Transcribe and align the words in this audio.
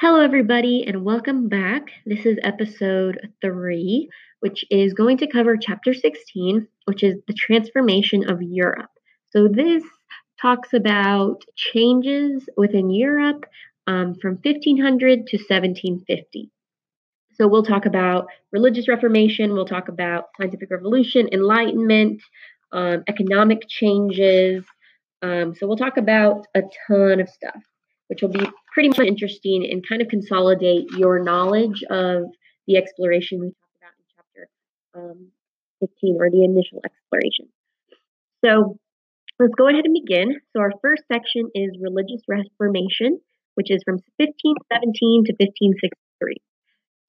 Hello, 0.00 0.20
everybody, 0.20 0.84
and 0.84 1.04
welcome 1.04 1.48
back. 1.48 1.84
This 2.04 2.26
is 2.26 2.36
episode 2.42 3.30
three, 3.40 4.10
which 4.40 4.64
is 4.68 4.92
going 4.92 5.18
to 5.18 5.28
cover 5.28 5.56
chapter 5.56 5.94
16, 5.94 6.66
which 6.86 7.04
is 7.04 7.14
the 7.28 7.32
transformation 7.32 8.28
of 8.28 8.42
Europe. 8.42 8.90
So, 9.30 9.46
this 9.46 9.84
talks 10.42 10.72
about 10.72 11.44
changes 11.54 12.48
within 12.56 12.90
Europe 12.90 13.46
um, 13.86 14.16
from 14.20 14.40
1500 14.42 15.28
to 15.28 15.36
1750. 15.36 16.50
So, 17.34 17.46
we'll 17.46 17.62
talk 17.62 17.86
about 17.86 18.26
religious 18.50 18.88
reformation, 18.88 19.52
we'll 19.52 19.64
talk 19.64 19.88
about 19.88 20.24
scientific 20.36 20.72
revolution, 20.72 21.28
enlightenment, 21.30 22.20
um, 22.72 23.04
economic 23.06 23.68
changes. 23.68 24.64
Um, 25.22 25.54
so, 25.54 25.68
we'll 25.68 25.76
talk 25.76 25.98
about 25.98 26.48
a 26.56 26.62
ton 26.88 27.20
of 27.20 27.28
stuff 27.28 27.62
which 28.08 28.22
will 28.22 28.30
be 28.30 28.46
pretty 28.74 28.88
much 28.88 28.98
interesting 28.98 29.66
and 29.70 29.88
kind 29.88 30.02
of 30.02 30.08
consolidate 30.08 30.90
your 30.98 31.22
knowledge 31.22 31.82
of 31.88 32.24
the 32.66 32.76
exploration 32.76 33.40
we 33.40 33.46
talked 33.46 33.78
about 33.78 33.94
in 33.96 34.04
chapter 34.16 34.48
um, 34.94 35.28
15 35.80 36.16
or 36.20 36.28
the 36.28 36.44
initial 36.44 36.80
exploration. 36.84 37.48
So 38.44 38.76
let's 39.38 39.54
go 39.56 39.68
ahead 39.68 39.84
and 39.84 39.94
begin. 39.94 40.40
So 40.52 40.60
our 40.60 40.72
first 40.82 41.04
section 41.10 41.48
is 41.54 41.78
religious 41.80 42.22
reformation, 42.28 43.20
which 43.54 43.70
is 43.70 43.80
from 43.84 44.02
1517 44.18 45.24
to 45.26 45.32
1563. 45.38 46.36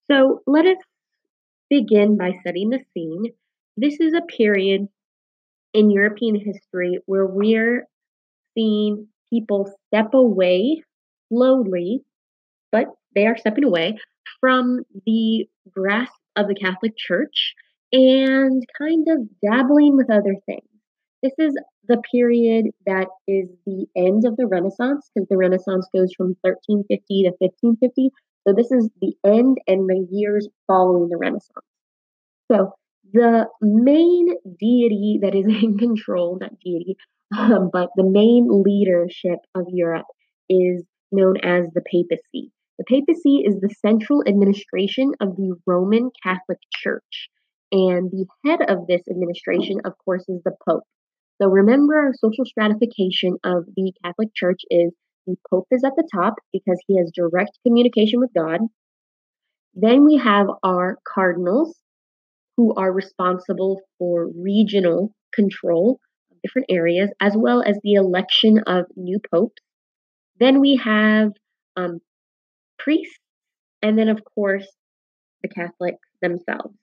So 0.09 0.43
let 0.45 0.65
us 0.65 0.77
begin 1.69 2.15
by 2.15 2.31
setting 2.45 2.69
the 2.69 2.79
scene. 2.93 3.33
This 3.75 3.99
is 3.99 4.13
a 4.13 4.21
period 4.21 4.87
in 5.73 5.89
European 5.89 6.35
history 6.35 6.99
where 7.07 7.25
we're 7.25 7.87
seeing 8.53 9.07
people 9.29 9.73
step 9.87 10.13
away 10.13 10.84
slowly, 11.29 12.03
but 12.71 12.87
they 13.15 13.25
are 13.25 13.37
stepping 13.37 13.63
away 13.63 13.97
from 14.39 14.81
the 15.05 15.47
grasp 15.71 16.13
of 16.35 16.47
the 16.47 16.55
Catholic 16.55 16.93
Church 16.97 17.53
and 17.91 18.63
kind 18.77 19.07
of 19.09 19.19
dabbling 19.41 19.95
with 19.95 20.11
other 20.11 20.35
things. 20.45 20.67
This 21.23 21.33
is 21.39 21.57
the 21.87 22.01
period 22.11 22.65
that 22.85 23.07
is 23.27 23.49
the 23.65 23.87
end 23.95 24.25
of 24.25 24.35
the 24.37 24.47
Renaissance 24.47 25.09
because 25.13 25.27
the 25.29 25.37
Renaissance 25.37 25.87
goes 25.95 26.11
from 26.15 26.35
1350 26.41 27.23
to 27.23 27.29
1550. 27.39 28.09
So 28.47 28.53
this 28.53 28.71
is 28.71 28.89
the 29.01 29.15
end 29.25 29.57
and 29.67 29.89
the 29.89 30.07
years 30.11 30.47
following 30.67 31.09
the 31.09 31.17
Renaissance. 31.17 31.65
So 32.51 32.73
the 33.13 33.47
main 33.61 34.35
deity 34.59 35.19
that 35.21 35.35
is 35.35 35.45
in 35.63 35.77
control, 35.77 36.37
not 36.39 36.59
deity, 36.63 36.97
um, 37.35 37.69
but 37.73 37.89
the 37.95 38.03
main 38.03 38.47
leadership 38.49 39.39
of 39.55 39.65
Europe 39.69 40.05
is 40.49 40.83
known 41.15 41.37
as 41.37 41.65
the 41.73 41.81
papacy. 41.81 42.51
The 42.77 42.85
papacy 42.87 43.43
is 43.45 43.59
the 43.59 43.73
central 43.81 44.23
administration 44.27 45.11
of 45.21 45.35
the 45.35 45.55
Roman 45.65 46.11
Catholic 46.21 46.59
Church. 46.73 47.29
And 47.71 48.11
the 48.11 48.25
head 48.45 48.59
of 48.69 48.87
this 48.87 49.01
administration, 49.09 49.81
of 49.85 49.93
course, 50.03 50.25
is 50.27 50.41
the 50.43 50.55
Pope. 50.67 50.83
So 51.41 51.47
remember, 51.47 51.95
our 51.95 52.13
social 52.13 52.45
stratification 52.45 53.37
of 53.43 53.65
the 53.75 53.93
Catholic 54.03 54.29
Church 54.35 54.61
is 54.69 54.93
the 55.25 55.35
Pope 55.49 55.67
is 55.71 55.83
at 55.83 55.93
the 55.95 56.07
top 56.13 56.35
because 56.53 56.79
he 56.87 56.97
has 56.97 57.11
direct 57.13 57.57
communication 57.65 58.19
with 58.19 58.33
God. 58.35 58.59
Then 59.73 60.05
we 60.05 60.17
have 60.17 60.47
our 60.63 60.97
cardinals, 61.05 61.75
who 62.57 62.73
are 62.75 62.91
responsible 62.91 63.81
for 63.97 64.29
regional 64.35 65.13
control 65.33 65.99
of 66.31 66.37
different 66.41 66.67
areas, 66.69 67.09
as 67.19 67.33
well 67.35 67.61
as 67.61 67.77
the 67.83 67.93
election 67.93 68.59
of 68.65 68.85
new 68.95 69.19
popes. 69.31 69.61
Then 70.39 70.59
we 70.59 70.75
have 70.83 71.31
um, 71.75 71.99
priests, 72.77 73.19
and 73.81 73.97
then, 73.97 74.09
of 74.09 74.21
course, 74.23 74.67
the 75.41 75.49
Catholics 75.49 76.07
themselves. 76.21 76.75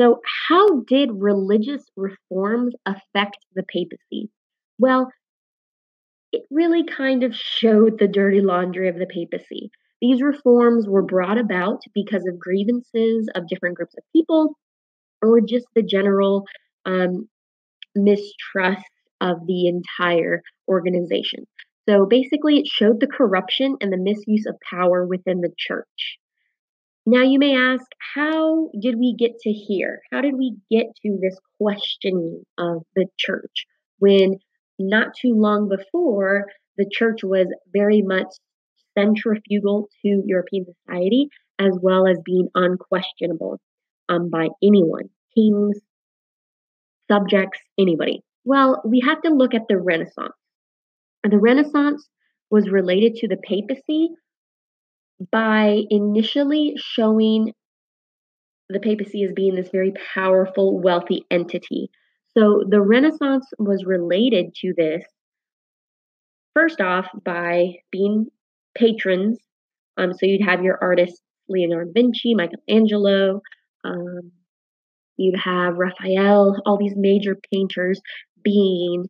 So, 0.00 0.20
how 0.48 0.80
did 0.80 1.10
religious 1.12 1.84
reforms 1.96 2.74
affect 2.84 3.38
the 3.54 3.62
papacy? 3.62 4.30
Well, 4.78 5.12
it 6.32 6.42
really 6.50 6.84
kind 6.84 7.22
of 7.22 7.34
showed 7.34 7.98
the 7.98 8.08
dirty 8.08 8.40
laundry 8.40 8.88
of 8.88 8.96
the 8.96 9.06
papacy. 9.06 9.70
These 10.00 10.20
reforms 10.20 10.88
were 10.88 11.02
brought 11.02 11.38
about 11.38 11.82
because 11.94 12.26
of 12.26 12.40
grievances 12.40 13.28
of 13.36 13.46
different 13.46 13.76
groups 13.76 13.94
of 13.96 14.02
people 14.12 14.56
or 15.22 15.40
just 15.40 15.66
the 15.74 15.82
general 15.82 16.44
um, 16.84 17.28
mistrust 17.94 18.84
of 19.20 19.46
the 19.46 19.68
entire 19.68 20.42
organization. 20.68 21.46
So 21.88 22.06
basically, 22.06 22.58
it 22.58 22.66
showed 22.66 23.00
the 23.00 23.06
corruption 23.06 23.76
and 23.80 23.92
the 23.92 23.98
misuse 23.98 24.46
of 24.46 24.56
power 24.68 25.06
within 25.06 25.40
the 25.40 25.52
church. 25.56 26.18
Now, 27.06 27.22
you 27.22 27.38
may 27.38 27.54
ask, 27.54 27.84
how 28.14 28.70
did 28.80 28.98
we 28.98 29.14
get 29.14 29.38
to 29.40 29.52
here? 29.52 30.00
How 30.10 30.22
did 30.22 30.34
we 30.36 30.56
get 30.70 30.86
to 31.02 31.18
this 31.20 31.38
questioning 31.58 32.44
of 32.56 32.82
the 32.96 33.06
church 33.18 33.66
when 33.98 34.38
not 34.78 35.08
too 35.20 35.34
long 35.34 35.68
before 35.68 36.46
the 36.78 36.88
church 36.90 37.22
was 37.22 37.46
very 37.72 38.00
much 38.00 38.28
centrifugal 38.96 39.88
to 40.02 40.22
European 40.24 40.64
society 40.64 41.28
as 41.58 41.78
well 41.82 42.06
as 42.06 42.18
being 42.24 42.48
unquestionable 42.54 43.60
um, 44.08 44.30
by 44.30 44.48
anyone, 44.62 45.10
kings, 45.34 45.78
subjects, 47.10 47.60
anybody? 47.78 48.22
Well, 48.44 48.82
we 48.84 49.00
have 49.00 49.20
to 49.22 49.30
look 49.30 49.54
at 49.54 49.68
the 49.68 49.76
Renaissance. 49.76 50.34
The 51.24 51.38
Renaissance 51.38 52.08
was 52.50 52.70
related 52.70 53.16
to 53.16 53.28
the 53.28 53.38
papacy 53.38 54.10
by 55.32 55.82
initially 55.90 56.74
showing 56.76 57.52
the 58.68 58.80
papacy 58.80 59.24
as 59.24 59.32
being 59.32 59.54
this 59.54 59.70
very 59.70 59.92
powerful, 60.14 60.80
wealthy 60.80 61.24
entity. 61.30 61.90
So 62.36 62.62
the 62.68 62.80
Renaissance 62.80 63.46
was 63.58 63.84
related 63.86 64.54
to 64.62 64.74
this, 64.76 65.04
first 66.54 66.80
off, 66.80 67.06
by 67.24 67.76
being 67.90 68.26
patrons. 68.76 69.38
Um, 69.96 70.12
so 70.12 70.26
you'd 70.26 70.46
have 70.46 70.62
your 70.62 70.78
artists 70.82 71.20
Leonardo 71.48 71.86
da 71.86 71.92
Vinci, 71.94 72.34
Michelangelo, 72.34 73.40
um, 73.84 74.32
you'd 75.16 75.38
have 75.38 75.76
Raphael, 75.76 76.60
all 76.66 76.78
these 76.78 76.96
major 76.96 77.36
painters 77.52 78.00
being 78.42 79.06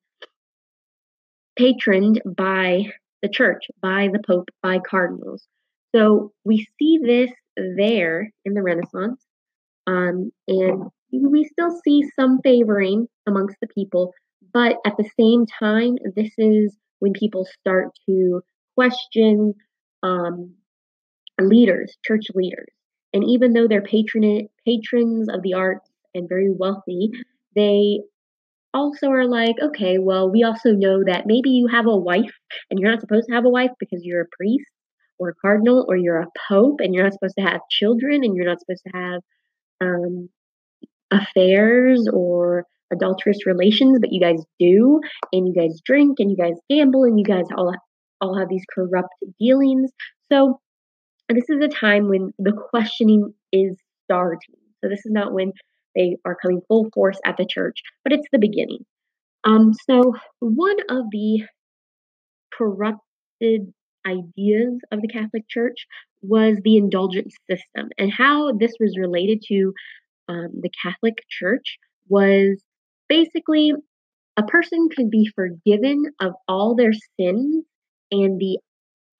patroned 1.57 2.21
by 2.37 2.85
the 3.23 3.29
church, 3.29 3.65
by 3.81 4.09
the 4.13 4.23
Pope, 4.27 4.49
by 4.63 4.79
cardinals. 4.79 5.47
So 5.95 6.33
we 6.45 6.67
see 6.79 6.99
this 7.03 7.31
there 7.57 8.31
in 8.45 8.55
the 8.55 8.63
Renaissance, 8.63 9.25
um, 9.87 10.33
and 10.49 10.91
we 11.13 11.45
still 11.45 11.79
see 11.85 12.05
some 12.19 12.41
favoring 12.43 13.07
amongst 13.27 13.57
the 13.61 13.69
people, 13.69 14.13
but 14.53 14.77
at 14.85 14.97
the 14.97 15.09
same 15.19 15.47
time, 15.47 15.97
this 16.17 16.33
is 16.39 16.77
when 16.99 17.13
people 17.13 17.47
start 17.61 17.89
to 18.07 18.43
question 18.77 19.55
um, 20.03 20.55
leaders, 21.41 21.97
church 22.05 22.27
leaders. 22.35 22.69
And 23.13 23.25
even 23.25 23.53
though 23.53 23.69
they're 23.69 23.83
patron- 23.83 24.49
patrons 24.65 25.29
of 25.29 25.43
the 25.43 25.55
arts 25.55 25.89
and 26.15 26.29
very 26.29 26.51
wealthy, 26.51 27.11
they 27.55 28.01
also 28.75 29.09
are 29.09 29.27
like, 29.27 29.57
okay, 29.63 29.99
well, 29.99 30.31
we 30.31 30.43
also 30.43 30.73
know 30.73 31.03
that 31.05 31.27
maybe 31.27 31.51
you 31.51 31.69
have 31.69 31.87
a 31.87 31.97
wife 31.97 32.35
and 32.71 32.79
you're 32.79 32.91
not 32.91 33.01
supposed 33.01 33.29
to 33.29 33.35
have 33.35 33.45
a 33.45 33.51
wife 33.51 33.71
because 33.79 34.01
you're 34.03 34.23
a 34.23 34.37
priest 34.37 34.67
or 35.19 35.31
a 35.31 35.35
cardinal 35.41 35.87
or 35.89 35.97
you're 35.97 36.21
a 36.21 36.27
pope 36.49 36.81
and 36.81 36.93
you're 36.93 37.05
not 37.05 37.13
supposed 37.13 37.37
to 37.39 37.45
have 37.45 37.61
children 37.71 38.25
and 38.25 38.37
you're 38.37 38.47
not 38.47 38.61
supposed 38.61 38.83
to 38.87 38.93
have 38.93 39.21
um, 39.81 40.29
affairs 41.11 42.09
or 42.13 42.67
adulterous 42.93 43.47
relations, 43.47 43.99
but 44.01 44.13
you 44.13 44.21
guys 44.21 44.43
do, 44.59 45.01
and 45.33 45.47
you 45.47 45.55
guys 45.55 45.81
drink 45.85 46.19
and 46.19 46.31
you 46.31 46.37
guys 46.37 46.55
gamble 46.69 47.05
and 47.05 47.19
you 47.19 47.25
guys 47.25 47.47
all 47.57 47.75
all 48.21 48.39
have 48.39 48.49
these 48.49 48.65
corrupt 48.75 49.15
dealings. 49.39 49.91
So 50.31 50.61
this 51.29 51.45
is 51.49 51.63
a 51.63 51.69
time 51.69 52.09
when 52.09 52.33
the 52.39 52.53
questioning 52.53 53.35
is 53.53 53.77
starting. 54.05 54.55
So 54.83 54.89
this 54.89 55.05
is 55.05 55.13
not 55.13 55.33
when 55.33 55.53
they 55.95 56.17
are 56.25 56.37
coming 56.41 56.61
full 56.69 56.89
force 56.93 57.19
at 57.25 57.37
the 57.37 57.47
church, 57.47 57.83
but 58.03 58.13
it's 58.13 58.29
the 58.33 58.39
beginning. 58.39 58.85
Um, 59.45 59.73
so, 59.89 60.15
one 60.41 60.77
of 60.89 61.07
the 61.11 61.45
corrupted 62.57 63.73
ideas 64.07 64.81
of 64.91 65.01
the 65.01 65.09
Catholic 65.09 65.49
Church 65.49 65.87
was 66.23 66.59
the 66.65 66.77
indulgent 66.77 67.33
system, 67.51 67.91
and 67.99 68.13
how 68.13 68.53
this 68.53 68.73
was 68.81 68.99
related 68.99 69.43
to 69.49 69.73
um, 70.29 70.49
the 70.61 70.71
Catholic 70.83 71.19
Church 71.29 71.79
was 72.09 72.63
basically 73.09 73.73
a 74.37 74.43
person 74.43 74.89
could 74.95 75.11
be 75.11 75.31
forgiven 75.35 76.05
of 76.21 76.33
all 76.49 76.75
their 76.75 76.93
sins 77.19 77.65
and 78.11 78.39
the 78.41 78.59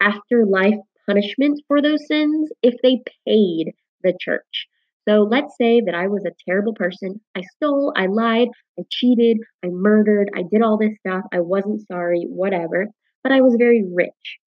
afterlife 0.01 0.81
punishment 1.07 1.61
for 1.69 1.81
those 1.81 2.07
sins 2.07 2.51
if 2.63 2.75
they 2.83 3.03
paid 3.27 3.73
the 4.03 4.15
church. 4.21 4.67
So 5.09 5.29
let's 5.31 5.55
say 5.61 5.83
that 5.85 5.95
I 5.95 6.09
was 6.09 6.25
a 6.25 6.35
terrible 6.49 6.75
person. 6.75 7.21
I 7.37 7.43
stole, 7.57 7.93
I 7.97 8.07
lied, 8.07 8.49
I 8.79 8.83
cheated, 8.91 9.39
I 9.65 9.69
murdered, 9.69 10.31
I 10.35 10.43
did 10.51 10.63
all 10.63 10.79
this 10.79 10.97
stuff. 10.99 11.23
I 11.33 11.41
wasn't 11.41 11.87
sorry, 11.87 12.25
whatever, 12.29 12.87
but 13.23 13.33
I 13.33 13.41
was 13.41 13.57
very 13.59 13.85
rich. 13.93 14.39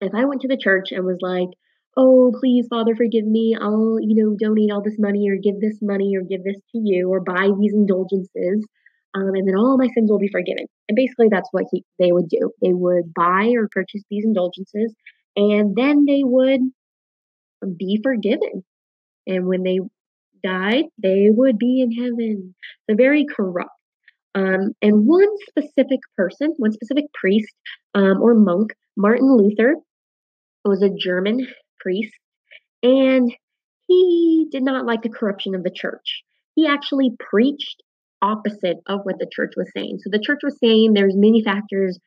If 0.00 0.14
I 0.14 0.24
went 0.24 0.42
to 0.42 0.48
the 0.48 0.56
church 0.56 0.92
and 0.92 1.04
was 1.04 1.18
like, 1.20 1.48
oh, 1.96 2.32
please, 2.38 2.66
Father, 2.70 2.94
forgive 2.94 3.26
me. 3.26 3.56
I'll, 3.60 3.98
you 4.00 4.14
know, 4.14 4.36
donate 4.38 4.70
all 4.70 4.82
this 4.82 4.98
money 4.98 5.28
or 5.28 5.36
give 5.36 5.60
this 5.60 5.78
money 5.82 6.16
or 6.16 6.22
give 6.22 6.44
this 6.44 6.56
to 6.72 6.78
you 6.82 7.10
or 7.10 7.20
buy 7.20 7.48
these 7.60 7.74
indulgences. 7.74 8.66
Um, 9.12 9.34
and 9.34 9.46
then 9.46 9.56
all 9.56 9.76
my 9.76 9.88
sins 9.88 10.08
will 10.10 10.20
be 10.20 10.30
forgiven. 10.30 10.66
And 10.88 10.94
basically, 10.94 11.28
that's 11.30 11.48
what 11.50 11.64
he, 11.72 11.84
they 11.98 12.12
would 12.12 12.28
do. 12.28 12.52
They 12.62 12.72
would 12.72 13.12
buy 13.12 13.52
or 13.56 13.68
purchase 13.70 14.02
these 14.08 14.24
indulgences, 14.24 14.94
and 15.34 15.74
then 15.74 16.04
they 16.06 16.22
would 16.22 16.60
be 17.76 18.00
forgiven. 18.02 18.62
And 19.26 19.46
when 19.46 19.62
they 19.62 19.80
died, 20.42 20.84
they 20.98 21.28
would 21.30 21.58
be 21.58 21.82
in 21.82 21.92
heaven. 21.92 22.54
So 22.88 22.96
very 22.96 23.24
corrupt. 23.24 23.70
Um, 24.34 24.72
and 24.80 25.06
one 25.06 25.28
specific 25.48 26.00
person, 26.16 26.54
one 26.58 26.72
specific 26.72 27.06
priest 27.12 27.52
um, 27.94 28.22
or 28.22 28.34
monk, 28.34 28.72
Martin 28.96 29.36
Luther, 29.36 29.74
was 30.64 30.82
a 30.82 30.90
German 30.90 31.46
priest, 31.80 32.12
and 32.82 33.34
he 33.88 34.46
did 34.50 34.62
not 34.62 34.86
like 34.86 35.02
the 35.02 35.08
corruption 35.08 35.54
of 35.54 35.64
the 35.64 35.70
church. 35.70 36.22
He 36.54 36.66
actually 36.66 37.10
preached 37.18 37.82
opposite 38.22 38.76
of 38.86 39.00
what 39.02 39.18
the 39.18 39.30
church 39.32 39.52
was 39.56 39.70
saying. 39.74 39.98
So 40.02 40.10
the 40.12 40.22
church 40.22 40.40
was 40.42 40.58
saying 40.62 40.92
there's 40.92 41.16
many 41.16 41.42
factors 41.42 41.98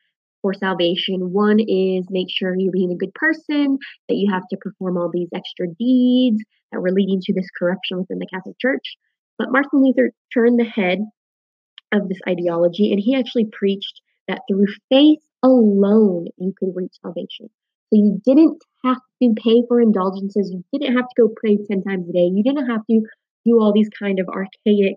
for 0.44 0.52
salvation. 0.52 1.32
One 1.32 1.58
is 1.58 2.04
make 2.10 2.26
sure 2.28 2.54
you're 2.54 2.70
being 2.70 2.92
a 2.92 2.98
good 2.98 3.14
person, 3.14 3.78
that 4.10 4.16
you 4.16 4.30
have 4.30 4.46
to 4.50 4.58
perform 4.58 4.98
all 4.98 5.10
these 5.10 5.30
extra 5.34 5.66
deeds 5.78 6.44
that 6.70 6.82
were 6.82 6.92
leading 6.92 7.18
to 7.22 7.32
this 7.32 7.48
corruption 7.58 7.98
within 7.98 8.18
the 8.18 8.26
Catholic 8.26 8.58
Church. 8.60 8.84
But 9.38 9.50
Martin 9.50 9.82
Luther 9.82 10.12
turned 10.34 10.60
the 10.60 10.64
head 10.64 10.98
of 11.92 12.08
this 12.08 12.20
ideology 12.28 12.92
and 12.92 13.00
he 13.00 13.16
actually 13.16 13.48
preached 13.50 14.02
that 14.28 14.42
through 14.46 14.66
faith 14.90 15.20
alone 15.42 16.26
you 16.36 16.52
could 16.58 16.72
reach 16.74 16.92
salvation. 17.00 17.48
So 17.88 17.92
you 17.92 18.20
didn't 18.22 18.62
have 18.84 18.98
to 19.22 19.34
pay 19.42 19.62
for 19.66 19.80
indulgences. 19.80 20.52
You 20.52 20.62
didn't 20.78 20.94
have 20.94 21.08
to 21.08 21.22
go 21.22 21.32
pray 21.34 21.56
10 21.56 21.84
times 21.84 22.06
a 22.10 22.12
day. 22.12 22.30
You 22.30 22.42
didn't 22.44 22.68
have 22.68 22.84
to 22.90 23.00
do 23.46 23.60
all 23.60 23.72
these 23.72 23.90
kind 23.98 24.20
of 24.20 24.28
archaic 24.28 24.96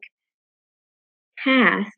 tasks, 1.42 1.96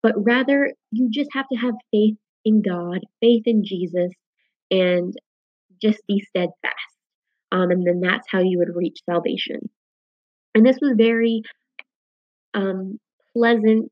but 0.00 0.14
rather 0.16 0.72
you 0.92 1.08
just 1.10 1.30
have 1.32 1.46
to 1.52 1.58
have 1.58 1.74
faith 1.90 2.14
in 2.44 2.62
God, 2.62 3.00
faith 3.20 3.42
in 3.46 3.64
Jesus, 3.64 4.12
and 4.70 5.14
just 5.82 6.00
be 6.06 6.20
steadfast. 6.28 6.74
Um, 7.50 7.70
and 7.70 7.86
then 7.86 8.00
that's 8.00 8.26
how 8.30 8.40
you 8.40 8.58
would 8.58 8.76
reach 8.76 8.98
salvation. 9.08 9.70
And 10.54 10.66
this 10.66 10.78
was 10.80 10.94
very 10.96 11.42
um, 12.54 12.98
pleasant 13.34 13.90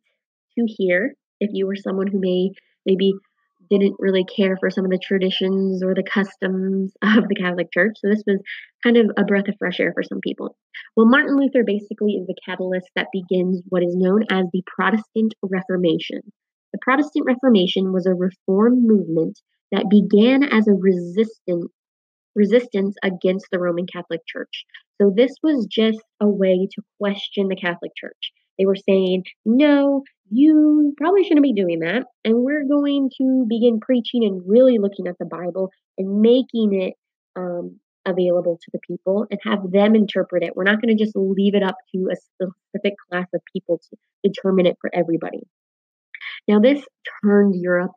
to 0.58 0.66
hear 0.66 1.14
if 1.40 1.50
you 1.52 1.66
were 1.66 1.76
someone 1.76 2.06
who 2.06 2.20
may 2.20 2.50
maybe 2.84 3.12
didn't 3.68 3.96
really 3.98 4.24
care 4.24 4.56
for 4.58 4.70
some 4.70 4.84
of 4.84 4.90
the 4.90 4.98
traditions 4.98 5.82
or 5.82 5.94
the 5.94 6.02
customs 6.02 6.92
of 7.02 7.28
the 7.28 7.34
Catholic 7.34 7.72
Church. 7.72 7.96
So 7.96 8.08
this 8.08 8.22
was 8.26 8.40
kind 8.82 8.96
of 8.96 9.10
a 9.16 9.24
breath 9.24 9.48
of 9.48 9.54
fresh 9.58 9.80
air 9.80 9.92
for 9.92 10.02
some 10.02 10.20
people. 10.20 10.56
Well, 10.96 11.06
Martin 11.06 11.36
Luther 11.36 11.64
basically 11.64 12.12
is 12.12 12.26
the 12.26 12.36
catalyst 12.44 12.88
that 12.94 13.08
begins 13.12 13.62
what 13.68 13.82
is 13.82 13.96
known 13.96 14.24
as 14.30 14.46
the 14.52 14.62
Protestant 14.66 15.34
Reformation. 15.42 16.22
The 16.76 16.80
Protestant 16.82 17.24
Reformation 17.24 17.90
was 17.90 18.04
a 18.04 18.12
reform 18.12 18.86
movement 18.86 19.40
that 19.72 19.88
began 19.88 20.42
as 20.42 20.68
a 20.68 20.74
resistance 20.74 21.72
resistance 22.34 22.94
against 23.02 23.46
the 23.50 23.58
Roman 23.58 23.86
Catholic 23.86 24.20
Church. 24.26 24.66
So 25.00 25.10
this 25.16 25.34
was 25.42 25.66
just 25.70 26.02
a 26.20 26.28
way 26.28 26.68
to 26.70 26.82
question 27.00 27.48
the 27.48 27.56
Catholic 27.56 27.92
Church. 27.96 28.30
They 28.58 28.66
were 28.66 28.76
saying, 28.76 29.24
no, 29.46 30.02
you 30.28 30.92
probably 30.98 31.24
shouldn't 31.24 31.44
be 31.44 31.54
doing 31.54 31.78
that. 31.78 32.04
And 32.26 32.44
we're 32.44 32.68
going 32.68 33.08
to 33.16 33.46
begin 33.48 33.80
preaching 33.80 34.22
and 34.24 34.42
really 34.46 34.76
looking 34.76 35.06
at 35.06 35.16
the 35.18 35.24
Bible 35.24 35.70
and 35.96 36.20
making 36.20 36.78
it 36.78 36.92
um, 37.36 37.80
available 38.04 38.58
to 38.62 38.70
the 38.74 38.80
people 38.86 39.26
and 39.30 39.40
have 39.44 39.70
them 39.72 39.94
interpret 39.94 40.42
it. 40.42 40.54
We're 40.54 40.64
not 40.64 40.82
going 40.82 40.94
to 40.94 41.02
just 41.02 41.16
leave 41.16 41.54
it 41.54 41.62
up 41.62 41.76
to 41.94 42.10
a 42.12 42.16
specific 42.16 42.96
class 43.10 43.28
of 43.32 43.40
people 43.50 43.78
to 43.78 43.96
determine 44.22 44.66
it 44.66 44.76
for 44.82 44.90
everybody. 44.94 45.40
Now, 46.48 46.60
this 46.60 46.84
turned 47.22 47.54
Europe 47.56 47.92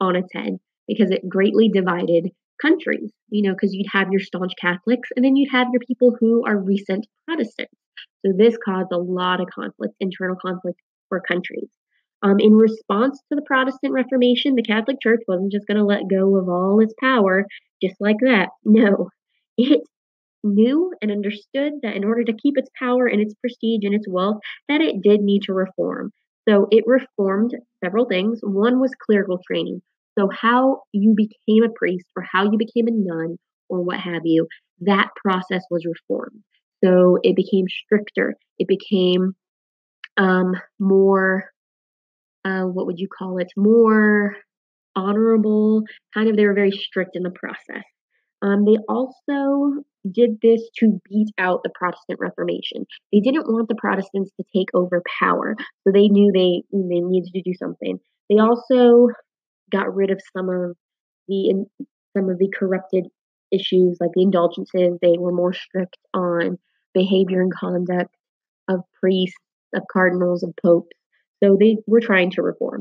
on 0.00 0.16
its 0.16 0.28
head 0.32 0.56
because 0.88 1.10
it 1.10 1.28
greatly 1.28 1.68
divided 1.68 2.30
countries, 2.60 3.10
you 3.28 3.42
know, 3.42 3.52
because 3.52 3.74
you'd 3.74 3.90
have 3.92 4.08
your 4.10 4.20
staunch 4.20 4.52
Catholics 4.60 5.08
and 5.16 5.24
then 5.24 5.36
you'd 5.36 5.52
have 5.52 5.68
your 5.72 5.80
people 5.86 6.16
who 6.18 6.44
are 6.46 6.58
recent 6.58 7.06
Protestants. 7.26 7.72
So 8.24 8.32
this 8.36 8.56
caused 8.64 8.92
a 8.92 8.98
lot 8.98 9.40
of 9.40 9.48
conflict, 9.54 9.94
internal 10.00 10.36
conflict 10.36 10.78
for 11.08 11.20
countries. 11.20 11.68
Um, 12.22 12.38
in 12.38 12.52
response 12.52 13.18
to 13.30 13.36
the 13.36 13.42
Protestant 13.42 13.94
Reformation, 13.94 14.54
the 14.54 14.62
Catholic 14.62 14.98
Church 15.02 15.20
wasn't 15.26 15.52
just 15.52 15.66
going 15.66 15.78
to 15.78 15.84
let 15.84 16.08
go 16.10 16.36
of 16.36 16.48
all 16.48 16.80
its 16.80 16.94
power 17.00 17.46
just 17.82 17.96
like 17.98 18.18
that. 18.20 18.50
No, 18.64 19.08
it 19.56 19.82
knew 20.44 20.92
and 21.00 21.10
understood 21.10 21.72
that 21.82 21.96
in 21.96 22.04
order 22.04 22.24
to 22.24 22.32
keep 22.32 22.58
its 22.58 22.70
power 22.78 23.06
and 23.06 23.20
its 23.20 23.34
prestige 23.40 23.84
and 23.84 23.94
its 23.94 24.06
wealth, 24.08 24.38
that 24.68 24.80
it 24.80 25.02
did 25.02 25.20
need 25.20 25.42
to 25.42 25.54
reform. 25.54 26.12
So 26.48 26.66
it 26.70 26.84
reformed 26.86 27.54
several 27.84 28.06
things. 28.06 28.40
One 28.42 28.80
was 28.80 28.92
clerical 29.06 29.40
training. 29.46 29.82
So 30.18 30.28
how 30.30 30.82
you 30.92 31.14
became 31.16 31.64
a 31.64 31.72
priest 31.74 32.06
or 32.16 32.24
how 32.30 32.44
you 32.44 32.58
became 32.58 32.88
a 32.88 32.92
nun 32.92 33.38
or 33.68 33.82
what 33.82 34.00
have 34.00 34.22
you, 34.24 34.46
that 34.80 35.10
process 35.24 35.62
was 35.70 35.86
reformed. 35.86 36.42
So 36.84 37.18
it 37.22 37.36
became 37.36 37.66
stricter. 37.68 38.34
It 38.58 38.66
became 38.66 39.34
um, 40.16 40.54
more, 40.78 41.44
uh, 42.44 42.62
what 42.62 42.86
would 42.86 42.98
you 42.98 43.08
call 43.08 43.38
it? 43.38 43.48
More 43.56 44.36
honorable. 44.96 45.84
Kind 46.12 46.28
of, 46.28 46.36
they 46.36 46.46
were 46.46 46.54
very 46.54 46.72
strict 46.72 47.14
in 47.14 47.22
the 47.22 47.30
process. 47.30 47.84
Um, 48.42 48.64
they 48.64 48.78
also 48.88 49.84
did 50.10 50.38
this 50.40 50.62
to 50.78 51.00
beat 51.08 51.28
out 51.38 51.62
the 51.62 51.70
Protestant 51.74 52.20
Reformation. 52.20 52.86
They 53.12 53.20
didn't 53.20 53.46
want 53.46 53.68
the 53.68 53.74
Protestants 53.74 54.30
to 54.38 54.44
take 54.54 54.68
over 54.74 55.02
power, 55.18 55.56
so 55.84 55.92
they 55.92 56.08
knew 56.08 56.32
they 56.32 56.62
they 56.72 57.00
needed 57.00 57.32
to 57.34 57.42
do 57.42 57.54
something. 57.54 57.98
They 58.28 58.38
also 58.38 59.08
got 59.70 59.94
rid 59.94 60.10
of 60.10 60.20
some 60.36 60.48
of 60.48 60.76
the 61.28 61.64
some 62.16 62.28
of 62.28 62.38
the 62.38 62.50
corrupted 62.56 63.06
issues 63.52 63.98
like 64.00 64.10
the 64.14 64.22
indulgences. 64.22 64.98
They 65.00 65.16
were 65.18 65.32
more 65.32 65.52
strict 65.52 65.96
on 66.14 66.58
behavior 66.94 67.40
and 67.40 67.54
conduct 67.54 68.14
of 68.68 68.80
priests, 69.00 69.36
of 69.74 69.82
cardinals, 69.92 70.42
of 70.42 70.54
popes. 70.62 70.96
So 71.42 71.56
they 71.58 71.78
were 71.86 72.00
trying 72.00 72.30
to 72.32 72.42
reform. 72.42 72.80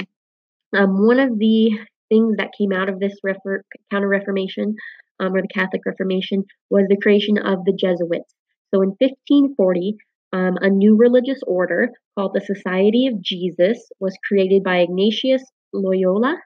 Um, 0.76 1.06
one 1.06 1.20
of 1.20 1.40
the 1.40 1.72
things 2.10 2.38
that 2.38 2.52
came 2.58 2.72
out 2.72 2.90
of 2.90 3.00
this 3.00 3.18
refer- 3.24 3.64
counter 3.92 4.08
Reformation 4.08 4.76
um, 5.20 5.36
or 5.36 5.42
the 5.42 5.48
Catholic 5.48 5.82
Reformation 5.86 6.44
was 6.70 6.86
the 6.88 6.98
creation 7.02 7.38
of 7.38 7.66
the 7.66 7.74
Jesuits. 7.74 8.34
So 8.74 8.82
in 8.82 8.90
1540, 9.00 9.98
um, 10.32 10.58
a 10.62 10.70
new 10.70 10.96
religious 10.96 11.40
order 11.48 11.90
called 12.18 12.34
the 12.34 12.42
Society 12.42 13.08
of 13.08 13.22
Jesus 13.22 13.90
was 14.00 14.18
created 14.28 14.64
by 14.64 14.78
Ignatius 14.78 15.44
Loyola, 15.74 16.38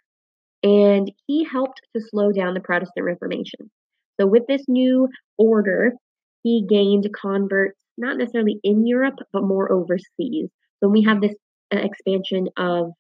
and 0.63 1.11
he 1.27 1.43
helped 1.43 1.81
to 1.95 2.01
slow 2.01 2.31
down 2.31 2.53
the 2.53 2.61
Protestant 2.61 3.05
Reformation. 3.05 3.69
So 4.19 4.27
with 4.27 4.43
this 4.47 4.63
new 4.67 5.09
order, 5.37 5.93
he 6.43 6.65
gained 6.69 7.07
converts 7.13 7.79
not 7.97 8.17
necessarily 8.17 8.59
in 8.63 8.87
Europe, 8.87 9.19
but 9.31 9.43
more 9.43 9.71
overseas. 9.71 10.49
So 10.79 10.89
we 10.89 11.03
have 11.03 11.21
this 11.21 11.35
uh, 11.73 11.79
expansion 11.79 12.47
of 12.57 12.91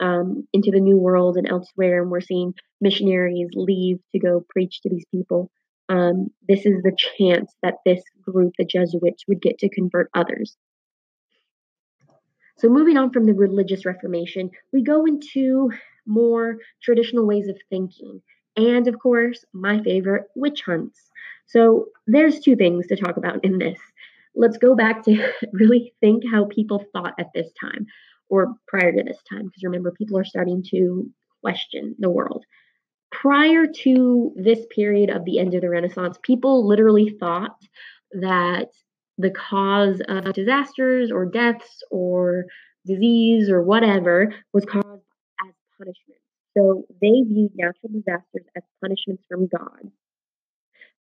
um, 0.00 0.46
into 0.52 0.70
the 0.70 0.80
New 0.80 0.96
World 0.96 1.36
and 1.36 1.48
elsewhere, 1.48 2.02
and 2.02 2.10
we're 2.10 2.20
seeing 2.20 2.54
missionaries 2.80 3.50
leave 3.54 3.98
to 4.12 4.18
go 4.18 4.44
preach 4.48 4.80
to 4.82 4.90
these 4.90 5.04
people. 5.12 5.50
Um, 5.88 6.30
this 6.48 6.66
is 6.66 6.82
the 6.82 6.96
chance 7.18 7.52
that 7.62 7.78
this 7.84 8.02
group, 8.22 8.54
the 8.58 8.64
Jesuits, 8.64 9.24
would 9.28 9.42
get 9.42 9.58
to 9.58 9.68
convert 9.68 10.10
others. 10.14 10.56
So, 12.58 12.68
moving 12.68 12.96
on 12.96 13.10
from 13.10 13.26
the 13.26 13.34
religious 13.34 13.84
Reformation, 13.84 14.50
we 14.72 14.82
go 14.82 15.04
into 15.06 15.70
more 16.06 16.58
traditional 16.82 17.26
ways 17.26 17.48
of 17.48 17.56
thinking. 17.70 18.20
And 18.56 18.88
of 18.88 18.98
course, 18.98 19.44
my 19.52 19.82
favorite, 19.82 20.24
witch 20.34 20.62
hunts. 20.62 21.10
So 21.46 21.86
there's 22.06 22.40
two 22.40 22.56
things 22.56 22.86
to 22.88 22.96
talk 22.96 23.16
about 23.16 23.44
in 23.44 23.58
this. 23.58 23.78
Let's 24.34 24.58
go 24.58 24.74
back 24.74 25.04
to 25.04 25.32
really 25.52 25.92
think 26.00 26.24
how 26.30 26.44
people 26.44 26.84
thought 26.92 27.14
at 27.18 27.32
this 27.34 27.50
time 27.60 27.86
or 28.30 28.54
prior 28.68 28.92
to 28.92 29.02
this 29.02 29.18
time, 29.30 29.46
because 29.46 29.64
remember, 29.64 29.90
people 29.90 30.18
are 30.18 30.24
starting 30.24 30.62
to 30.70 31.10
question 31.42 31.94
the 31.98 32.10
world. 32.10 32.44
Prior 33.10 33.66
to 33.66 34.32
this 34.36 34.60
period 34.74 35.10
of 35.10 35.24
the 35.24 35.38
end 35.38 35.54
of 35.54 35.62
the 35.62 35.68
Renaissance, 35.68 36.18
people 36.22 36.66
literally 36.66 37.16
thought 37.18 37.56
that 38.12 38.68
the 39.18 39.30
cause 39.30 40.00
of 40.08 40.32
disasters 40.32 41.10
or 41.10 41.26
deaths 41.26 41.82
or 41.90 42.44
disease 42.86 43.50
or 43.50 43.62
whatever 43.62 44.32
was 44.52 44.64
caused 44.64 44.86
as 44.86 45.54
punishment. 45.76 46.20
So 46.56 46.84
they 47.00 47.22
viewed 47.26 47.52
natural 47.54 47.92
disasters 47.92 48.46
as 48.56 48.62
punishments 48.80 49.24
from 49.28 49.48
God 49.48 49.90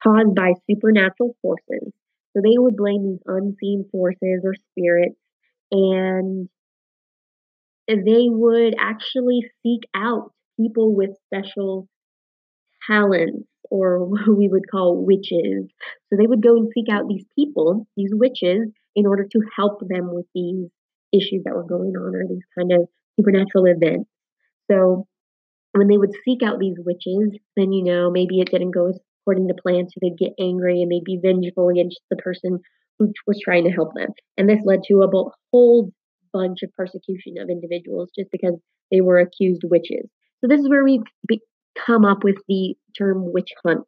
caused 0.03 0.35
by 0.35 0.53
supernatural 0.71 1.37
forces. 1.43 1.93
So 2.33 2.43
they 2.43 2.57
would 2.57 2.77
blame 2.77 3.03
these 3.03 3.23
unseen 3.27 3.89
forces 3.91 4.43
or 4.45 4.55
spirits, 4.73 5.17
and 5.71 6.49
they 7.89 8.27
would 8.29 8.75
actually 8.79 9.43
seek 9.63 9.83
out 9.95 10.33
people 10.59 10.95
with 10.95 11.11
special 11.27 11.89
talents 12.87 13.47
or 13.71 14.05
what 14.09 14.29
we 14.37 14.49
would 14.49 14.71
call 14.71 15.05
witches. 15.05 15.69
So 16.09 16.17
they 16.19 16.27
would 16.27 16.43
go 16.43 16.57
and 16.57 16.71
seek 16.75 16.87
out 16.91 17.09
these 17.09 17.27
people, 17.39 17.87
these 17.97 18.11
witches, 18.13 18.69
in 18.95 19.07
order 19.07 19.27
to 19.31 19.41
help 19.57 19.81
them 19.81 20.15
with 20.15 20.27
these 20.35 20.69
issues 21.13 21.43
that 21.45 21.55
were 21.55 21.65
going 21.67 21.95
on 21.97 22.15
or 22.15 22.25
these 22.29 22.45
kind 22.59 22.73
of 22.73 22.89
supernatural 23.19 23.67
events. 23.67 24.09
So 24.71 25.07
when 25.73 25.89
they 25.89 25.99
would 25.99 26.13
seek 26.25 26.43
out 26.43 26.59
these 26.59 26.77
witches, 26.79 27.39
then 27.57 27.73
you 27.73 27.85
know 27.85 28.11
maybe 28.11 28.41
it 28.41 28.51
didn't 28.51 28.73
go 28.73 28.93
according 29.23 29.49
to 29.49 29.55
plan, 29.55 29.89
so 29.89 29.99
they'd 30.01 30.19
get 30.19 30.33
angry 30.41 30.83
and 30.83 30.91
they'd 30.91 31.05
be 31.05 31.21
vengeful 31.23 31.69
against 31.69 32.01
the 32.11 32.17
person 32.17 32.61
who 32.99 33.13
was 33.27 33.41
trying 33.45 33.65
to 33.65 33.71
help 33.71 33.93
them. 33.95 34.09
And 34.37 34.49
this 34.49 34.61
led 34.65 34.81
to 34.89 35.03
a 35.03 35.31
whole 35.53 35.93
bunch 36.37 36.63
of 36.63 36.73
persecution 36.75 37.35
of 37.41 37.49
individuals 37.51 38.11
just 38.19 38.31
because 38.31 38.57
they 38.91 39.01
were 39.01 39.19
accused 39.19 39.63
witches. 39.65 40.07
So 40.41 40.49
this 40.49 40.61
is 40.61 40.69
where 40.69 40.85
we 40.85 41.03
come 41.87 42.05
up 42.05 42.25
with 42.25 42.37
the 42.49 42.75
term 42.99 43.33
witch 43.33 43.53
hunt. 43.65 43.85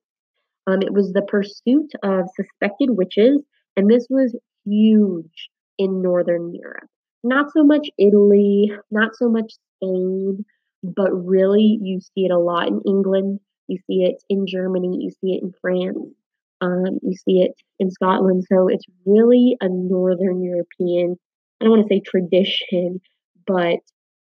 Um, 0.67 0.83
it 0.83 0.93
was 0.93 1.13
the 1.13 1.23
pursuit 1.23 1.91
of 2.03 2.29
suspected 2.37 2.91
witches, 2.91 3.39
and 3.77 3.91
this 3.91 4.07
was 4.11 4.37
huge 4.65 5.49
in 5.79 6.03
Northern 6.03 6.53
Europe. 6.55 6.89
Not 7.25 7.47
so 7.57 7.65
much 7.65 7.89
Italy, 7.99 8.71
not 8.91 9.11
so 9.15 9.29
much 9.29 9.53
Spain, 9.77 10.45
but 10.83 11.11
really 11.13 11.79
you 11.81 12.01
see 12.01 12.25
it 12.25 12.31
a 12.31 12.39
lot 12.39 12.69
in 12.69 12.81
England, 12.87 13.41
you 13.67 13.79
see 13.87 14.05
it 14.05 14.23
in 14.29 14.47
Germany, 14.47 14.99
you 15.01 15.11
see 15.11 15.35
it 15.37 15.43
in 15.43 15.53
France, 15.61 16.15
um, 16.61 16.99
you 17.03 17.15
see 17.15 17.41
it 17.41 17.53
in 17.79 17.91
Scotland. 17.91 18.45
So 18.51 18.69
it's 18.69 18.85
really 19.07 19.57
a 19.61 19.69
Northern 19.69 20.43
European, 20.43 21.17
I 21.61 21.65
don't 21.65 21.71
want 21.71 21.89
to 21.89 21.95
say 21.95 22.01
tradition, 22.01 23.01
but 23.47 23.79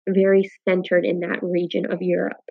very 0.09 0.51
centered 0.69 1.05
in 1.05 1.21
that 1.21 1.43
region 1.43 1.91
of 1.91 2.03
Europe. 2.03 2.43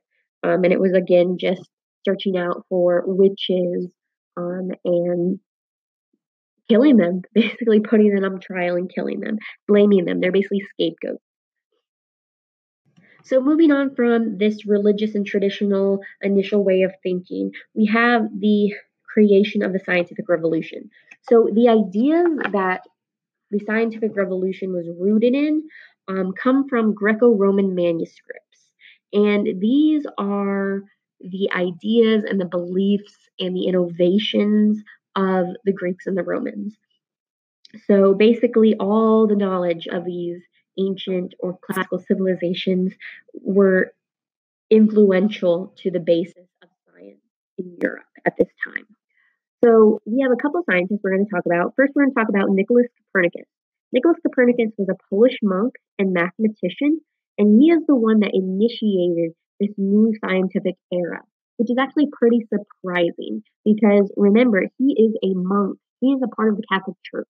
Um, 0.44 0.64
and 0.64 0.74
it 0.74 0.80
was 0.80 0.94
again 0.94 1.38
just 1.40 1.62
searching 2.06 2.38
out 2.38 2.66
for 2.70 3.04
witches 3.06 3.92
um, 4.38 4.72
and 4.86 5.40
killing 6.70 6.98
them, 6.98 7.22
basically 7.34 7.80
putting 7.82 8.14
them 8.14 8.24
on 8.24 8.40
trial 8.40 8.76
and 8.76 8.92
killing 8.94 9.20
them, 9.20 9.38
blaming 9.68 10.06
them. 10.06 10.20
They're 10.20 10.32
basically 10.32 10.64
scapegoats. 10.74 11.24
So, 13.24 13.40
moving 13.40 13.72
on 13.72 13.94
from 13.94 14.38
this 14.40 14.66
religious 14.66 15.14
and 15.14 15.26
traditional 15.26 16.00
initial 16.22 16.64
way 16.64 16.82
of 16.82 16.94
thinking, 17.04 17.52
we 17.76 17.86
have 17.86 18.24
the 18.40 18.74
creation 19.14 19.62
of 19.62 19.74
the 19.74 19.80
scientific 19.80 20.28
revolution. 20.28 20.90
So, 21.30 21.48
the 21.54 21.70
ideas 21.70 22.52
that 22.52 22.82
the 23.52 23.60
scientific 23.66 24.16
revolution 24.16 24.74
was 24.74 24.88
rooted 25.00 25.36
in 25.36 25.64
um, 26.08 26.34
come 26.34 26.68
from 26.68 26.94
Greco 26.94 27.36
Roman 27.36 27.76
manuscripts. 27.76 28.72
And 29.14 29.60
these 29.60 30.06
are 30.18 30.82
the 31.20 31.52
ideas 31.52 32.24
and 32.28 32.40
the 32.40 32.46
beliefs 32.46 33.16
and 33.40 33.56
the 33.56 33.68
innovations 33.68 34.82
of 35.16 35.48
the 35.66 35.74
Greeks 35.74 36.08
and 36.08 36.18
the 36.18 36.24
Romans. 36.24 36.76
So 37.88 38.14
basically, 38.14 38.76
all 38.76 39.28
the 39.28 39.36
knowledge 39.36 39.88
of 39.88 40.06
these 40.06 40.42
ancient 40.78 41.36
or 41.40 41.58
classical 41.62 42.00
civilizations 42.00 42.94
were 43.34 43.94
influential 44.70 45.74
to 45.78 45.92
the 45.92 46.00
basis 46.00 46.48
of 46.62 46.70
science 46.88 47.22
in 47.58 47.78
Europe 47.82 48.06
at 48.26 48.36
this 48.38 48.48
time. 48.66 48.88
So 49.64 50.02
we 50.06 50.22
have 50.24 50.32
a 50.32 50.42
couple 50.42 50.64
scientists 50.70 51.00
we're 51.04 51.16
going 51.16 51.26
to 51.26 51.32
talk 51.32 51.46
about. 51.46 51.74
First, 51.76 51.94
we're 51.96 52.06
going 52.06 52.14
to 52.14 52.20
talk 52.20 52.30
about 52.30 52.50
Nicholas 52.50 52.88
Copernicus. 52.98 53.46
Nicholas 53.94 54.18
Copernicus 54.26 54.72
was 54.78 54.90
a 54.90 54.98
Polish 55.10 55.38
monk 55.44 55.74
and 56.00 56.14
mathematician, 56.14 57.02
and 57.38 57.62
he 57.62 57.70
is 57.70 57.82
the 57.88 57.96
one 57.96 58.22
that 58.22 58.32
initiated 58.34 59.34
this 59.60 59.70
new 59.78 60.14
scientific 60.26 60.76
era, 60.92 61.22
which 61.58 61.70
is 61.70 61.78
actually 61.80 62.08
pretty 62.12 62.48
surprising 62.50 63.44
because 63.64 64.12
remember, 64.18 64.66
he 64.80 64.96
is 64.98 65.14
a 65.24 65.36
monk. 65.36 65.78
He 66.00 66.08
is 66.08 66.22
a 66.24 66.36
part 66.36 66.50
of 66.50 66.58
the 66.58 66.64
Catholic 66.72 66.98
Church. 67.04 67.28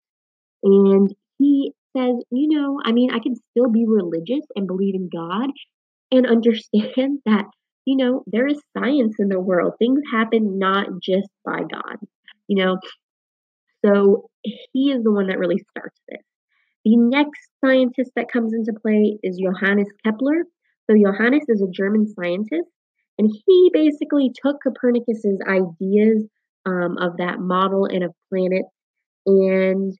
And 0.64 1.14
he 1.38 1.74
says, 1.96 2.16
you 2.32 2.58
know, 2.58 2.80
I 2.84 2.92
mean, 2.92 3.12
I 3.12 3.20
can 3.20 3.36
still 3.36 3.70
be 3.70 3.86
religious 3.86 4.46
and 4.56 4.66
believe 4.66 4.96
in 4.96 5.10
God 5.14 5.50
and 6.12 6.26
understand 6.26 7.20
that, 7.26 7.46
you 7.86 7.98
know, 7.98 8.24
there 8.26 8.48
is 8.48 8.60
science 8.76 9.16
in 9.20 9.30
the 9.30 9.40
world. 9.40 9.74
Things 9.78 10.02
happen 10.12 10.58
not 10.58 10.88
just 11.04 11.30
by 11.44 11.60
God, 11.60 11.98
you 12.48 12.64
know. 12.64 12.78
So 13.86 14.30
he 14.74 14.92
is 14.92 15.04
the 15.04 15.12
one 15.12 15.28
that 15.28 15.40
really 15.40 15.60
starts 15.72 16.00
this. 16.10 16.22
The 16.86 16.98
next 16.98 17.50
scientist 17.64 18.12
that 18.16 18.32
comes 18.32 18.54
into 18.54 18.74
play 18.82 19.20
is 19.24 19.40
Johannes 19.44 19.90
Kepler. 20.06 20.46
So 20.90 20.98
Johannes 20.98 21.46
is 21.50 21.62
a 21.62 21.72
German 21.72 22.08
scientist, 22.08 22.70
and 23.20 23.32
he 23.48 23.72
basically 23.74 24.32
took 24.44 24.58
Copernicus's 24.64 25.42
ideas 25.48 26.26
um, 26.66 26.98
of 27.00 27.18
that 27.18 27.40
model 27.40 27.86
and 27.86 28.04
of 28.04 28.14
planets 28.30 28.70
and 29.26 29.94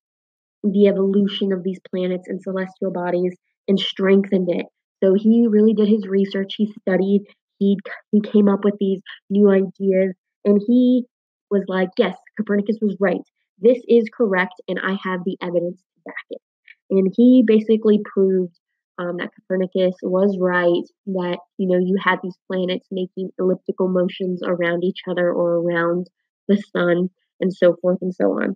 the 0.64 0.88
evolution 0.88 1.54
of 1.54 1.64
these 1.64 1.80
planets 1.90 2.28
and 2.28 2.42
celestial 2.42 2.92
bodies 2.92 3.36
and 3.68 3.80
strengthened 3.80 4.50
it. 4.52 4.66
So 5.04 5.14
he 5.16 5.48
really 5.48 5.74
did 5.74 5.88
his 5.90 6.08
research. 6.08 6.56
He 6.58 6.74
studied. 6.82 7.24
He 7.60 7.78
he 8.12 8.22
came 8.22 8.50
up 8.50 8.64
with 8.66 8.76
these 8.80 9.02
new 9.30 9.50
ideas, 9.52 10.16
and 10.46 10.62
he 10.68 11.06
was 11.52 11.64
like, 11.68 11.90
"Yes, 11.98 12.18
Copernicus 12.38 12.78
was 12.82 12.98
right. 13.00 13.22
This 13.60 13.80
is 13.88 14.10
correct, 14.16 14.56
and 14.68 14.80
I 14.80 14.98
have 15.04 15.22
the 15.26 15.38
evidence 15.42 15.82
to 15.82 16.02
back 16.06 16.26
it." 16.30 16.42
And 16.90 17.14
he 17.16 17.44
basically 17.46 18.02
proved 18.04 18.58
um, 18.98 19.18
that 19.18 19.32
Copernicus 19.36 19.96
was 20.02 20.38
right. 20.40 20.84
That 21.08 21.40
you 21.58 21.68
know 21.68 21.80
you 21.80 21.98
had 22.02 22.20
these 22.22 22.38
planets 22.52 22.88
making 22.92 23.32
elliptical 23.40 23.88
motions 23.88 24.42
around 24.44 24.84
each 24.84 25.02
other 25.10 25.32
or 25.32 25.56
around 25.56 26.08
the 26.48 26.62
sun, 26.76 27.10
and 27.40 27.54
so 27.54 27.76
forth 27.82 28.00
and 28.02 28.14
so 28.14 28.26
on. 28.42 28.56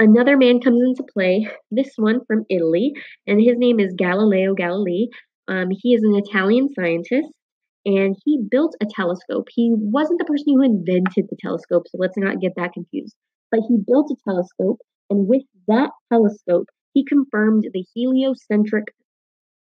Another 0.00 0.36
man 0.36 0.60
comes 0.60 0.80
into 0.80 1.02
play, 1.12 1.48
this 1.72 1.90
one 1.96 2.24
from 2.24 2.44
Italy, 2.48 2.92
and 3.26 3.40
his 3.40 3.58
name 3.58 3.80
is 3.80 3.94
Galileo 3.96 4.54
Galilei. 4.54 5.08
Um, 5.48 5.70
he 5.70 5.92
is 5.94 6.02
an 6.04 6.14
Italian 6.14 6.68
scientist 6.72 7.32
and 7.88 8.16
he 8.22 8.38
built 8.50 8.76
a 8.82 8.86
telescope. 8.94 9.46
He 9.50 9.72
wasn't 9.74 10.18
the 10.18 10.26
person 10.26 10.44
who 10.48 10.62
invented 10.62 11.26
the 11.30 11.38
telescope, 11.40 11.84
so 11.88 11.96
let's 11.98 12.18
not 12.18 12.38
get 12.38 12.52
that 12.56 12.74
confused. 12.74 13.16
But 13.50 13.60
he 13.66 13.78
built 13.78 14.10
a 14.10 14.30
telescope, 14.30 14.80
and 15.08 15.26
with 15.26 15.42
that 15.68 15.90
telescope, 16.12 16.66
he 16.92 17.02
confirmed 17.02 17.64
the 17.72 17.86
heliocentric 17.94 18.84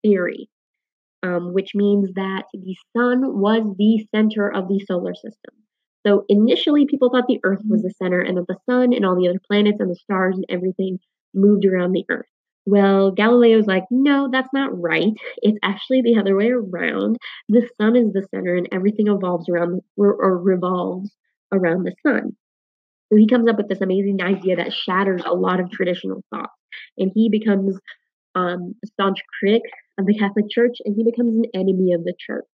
theory, 0.03 0.49
um, 1.23 1.53
which 1.53 1.71
means 1.75 2.09
that 2.15 2.43
the 2.51 2.75
sun 2.95 3.39
was 3.39 3.63
the 3.77 4.05
center 4.13 4.53
of 4.53 4.67
the 4.67 4.81
solar 4.85 5.15
system. 5.15 5.53
So 6.05 6.25
initially, 6.27 6.87
people 6.87 7.09
thought 7.09 7.27
the 7.27 7.39
Earth 7.43 7.61
was 7.69 7.83
the 7.83 7.93
center 8.03 8.19
and 8.19 8.37
that 8.37 8.47
the 8.47 8.59
sun 8.69 8.93
and 8.93 9.05
all 9.05 9.15
the 9.15 9.29
other 9.29 9.39
planets 9.49 9.79
and 9.79 9.89
the 9.89 9.95
stars 9.95 10.35
and 10.35 10.45
everything 10.49 10.99
moved 11.33 11.65
around 11.65 11.93
the 11.93 12.05
Earth. 12.09 12.27
Well, 12.69 13.11
Galileo's 13.11 13.67
like, 13.67 13.85
no, 13.89 14.29
that's 14.31 14.53
not 14.53 14.79
right. 14.79 15.13
It's 15.37 15.57
actually 15.63 16.01
the 16.01 16.17
other 16.19 16.35
way 16.35 16.49
around. 16.49 17.17
The 17.47 17.67
sun 17.79 17.95
is 17.95 18.13
the 18.13 18.27
center 18.33 18.55
and 18.55 18.67
everything 18.71 19.07
evolves 19.07 19.49
around 19.49 19.81
or, 19.97 20.37
revolves 20.37 21.11
around 21.51 21.83
the 21.83 21.95
sun. 22.05 22.35
So 23.11 23.17
he 23.17 23.27
comes 23.27 23.49
up 23.49 23.57
with 23.57 23.69
this 23.69 23.81
amazing 23.81 24.21
idea 24.21 24.55
that 24.57 24.73
shatters 24.73 25.23
a 25.25 25.33
lot 25.33 25.59
of 25.59 25.71
traditional 25.71 26.23
thought. 26.29 26.51
And 26.97 27.11
he 27.15 27.29
becomes 27.29 27.79
um, 28.35 28.75
a 28.83 28.87
staunch 28.87 29.19
critic 29.39 29.63
of 29.97 30.05
the 30.05 30.17
Catholic 30.17 30.45
Church 30.49 30.77
and 30.85 30.95
he 30.95 31.03
becomes 31.03 31.35
an 31.35 31.45
enemy 31.53 31.93
of 31.93 32.03
the 32.03 32.13
church. 32.19 32.45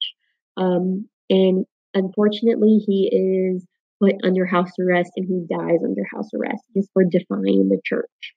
Um, 0.57 1.09
and 1.29 1.65
Unfortunately, 1.95 2.83
he 2.85 3.09
is 3.11 3.65
put 4.01 4.15
under 4.23 4.45
house 4.45 4.71
arrest 4.79 5.13
and 5.15 5.25
he 5.25 5.45
dies 5.49 5.79
under 5.83 6.03
house 6.13 6.29
arrest 6.33 6.63
just 6.75 6.89
for 6.93 7.05
defying 7.05 7.69
the 7.69 7.79
church, 7.85 8.35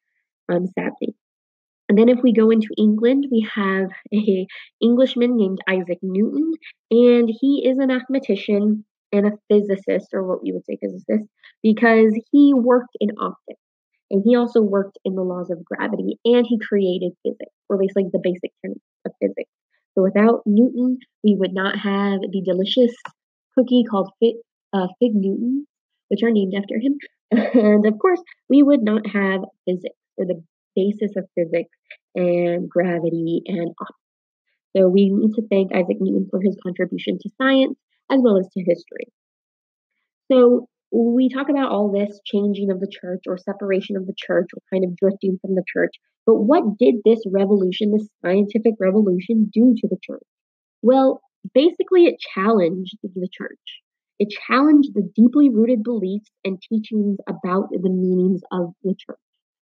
um, 0.49 0.69
sadly. 0.69 1.17
And 1.89 1.97
then 1.97 2.09
if 2.09 2.19
we 2.23 2.33
go 2.33 2.51
into 2.51 2.69
England, 2.77 3.27
we 3.31 3.49
have 3.55 3.89
a 4.13 4.47
Englishman 4.83 5.37
named 5.37 5.59
Isaac 5.69 5.99
Newton, 6.03 6.53
and 6.91 7.31
he 7.41 7.67
is 7.67 7.79
a 7.79 7.87
mathematician 7.87 8.85
and 9.11 9.27
a 9.27 9.39
physicist, 9.49 10.09
or 10.13 10.23
what 10.23 10.43
we 10.43 10.53
would 10.53 10.67
say 10.67 10.77
physicist, 10.81 11.25
because 11.63 12.15
he 12.31 12.53
worked 12.55 12.95
in 13.01 13.11
optics. 13.19 13.61
And 14.11 14.23
he 14.25 14.37
also 14.37 14.61
worked 14.61 14.99
in 15.05 15.15
the 15.15 15.23
laws 15.23 15.51
of 15.51 15.65
gravity, 15.65 16.19
and 16.25 16.47
he 16.47 16.59
created 16.59 17.13
physics, 17.23 17.55
or 17.69 17.79
basically 17.79 18.09
the 18.13 18.21
basic 18.23 18.53
tenets 18.63 18.81
of 19.07 19.13
physics. 19.21 19.51
So 19.95 20.03
without 20.03 20.43
Newton, 20.47 20.99
we 21.25 21.37
would 21.39 21.55
not 21.55 21.79
have 21.79 22.21
the 22.21 22.43
delicious 22.45 22.95
cookie 23.57 23.85
called 23.91 24.11
Fig, 24.21 24.37
uh, 24.73 24.89
Fig 25.01 25.15
Newton, 25.15 25.67
which 26.09 26.23
are 26.23 26.31
named 26.31 26.55
after 26.55 26.79
him. 26.79 26.99
and 27.31 27.87
of 27.87 27.99
course, 27.99 28.23
we 28.49 28.63
would 28.63 28.83
not 28.83 29.07
have 29.07 29.41
physics 29.67 29.97
or 30.17 30.27
the 30.27 30.43
basis 30.79 31.17
of 31.17 31.27
physics 31.35 31.77
and 32.15 32.69
gravity 32.69 33.43
and 33.47 33.75
optics. 33.81 33.99
So 34.77 34.89
we 34.89 35.11
need 35.11 35.35
to 35.35 35.43
thank 35.49 35.73
Isaac 35.75 35.97
Newton 36.01 36.29
for 36.31 36.41
his 36.41 36.57
contribution 36.63 37.19
to 37.21 37.31
science 37.41 37.79
as 38.11 38.21
well 38.23 38.39
as 38.39 38.49
to 38.53 38.63
history. 38.65 39.09
So 40.31 40.69
we 40.93 41.29
talk 41.29 41.49
about 41.49 41.71
all 41.71 41.91
this 41.91 42.21
changing 42.25 42.71
of 42.71 42.81
the 42.81 42.91
church 42.91 43.25
or 43.27 43.37
separation 43.37 43.97
of 43.97 44.07
the 44.07 44.15
church 44.17 44.49
or 44.55 44.63
kind 44.73 44.85
of 44.85 44.97
drifting 44.97 45.39
from 45.41 45.55
the 45.55 45.65
church. 45.67 45.93
But 46.27 46.37
what 46.37 46.79
did 46.79 46.97
this 47.05 47.21
revolution, 47.31 47.93
this 47.93 48.09
scientific 48.25 48.75
revolution, 48.81 49.51
do 49.53 49.75
to 49.77 49.89
the 49.89 49.99
church? 50.03 50.23
Well, 50.83 51.21
basically 51.55 52.05
it 52.05 52.17
challenged 52.35 52.97
the 53.03 53.29
church. 53.33 53.59
It 54.19 54.29
challenged 54.47 54.95
the 54.95 55.09
deeply 55.15 55.49
rooted 55.49 55.83
beliefs 55.83 56.31
and 56.45 56.61
teachings 56.61 57.19
about 57.29 57.69
the 57.71 57.91
meanings 57.91 58.41
of 58.51 58.73
the 58.83 58.95
church. 58.95 59.19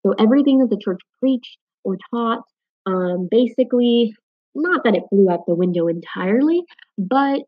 So 0.09 0.15
everything 0.19 0.61
that 0.61 0.71
the 0.71 0.81
church 0.83 1.01
preached 1.21 1.59
or 1.85 1.99
taught, 2.11 2.43
um, 2.87 3.29
basically, 3.31 4.15
not 4.55 4.85
that 4.85 4.95
it 4.95 5.03
flew 5.11 5.31
out 5.31 5.45
the 5.47 5.55
window 5.55 5.89
entirely, 5.89 6.63
but 6.97 7.41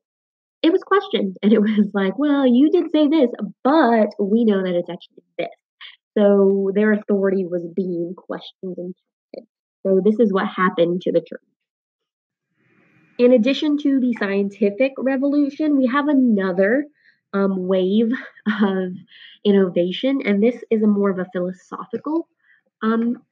it 0.62 0.70
was 0.70 0.82
questioned. 0.82 1.36
And 1.42 1.52
it 1.52 1.60
was 1.60 1.90
like, 1.94 2.18
well, 2.18 2.46
you 2.46 2.70
did 2.70 2.90
say 2.92 3.08
this, 3.08 3.30
but 3.64 4.08
we 4.18 4.44
know 4.44 4.62
that 4.62 4.74
it's 4.74 4.90
actually 4.90 5.22
this. 5.38 5.48
So 6.18 6.70
their 6.74 6.92
authority 6.92 7.46
was 7.46 7.66
being 7.74 8.14
questioned 8.14 8.76
and 8.76 8.94
tested. 9.32 9.48
So 9.86 10.00
this 10.04 10.20
is 10.20 10.32
what 10.32 10.46
happened 10.46 11.00
to 11.02 11.12
the 11.12 11.20
church. 11.20 11.40
In 13.18 13.32
addition 13.32 13.78
to 13.78 14.00
the 14.00 14.14
scientific 14.18 14.92
revolution, 14.98 15.78
we 15.78 15.86
have 15.86 16.08
another 16.08 16.84
um, 17.32 17.66
wave 17.68 18.10
of 18.62 18.92
innovation, 19.44 20.20
and 20.26 20.42
this 20.42 20.62
is 20.70 20.82
a 20.82 20.86
more 20.86 21.10
of 21.10 21.18
a 21.18 21.26
philosophical 21.32 22.28
um, 22.82 23.22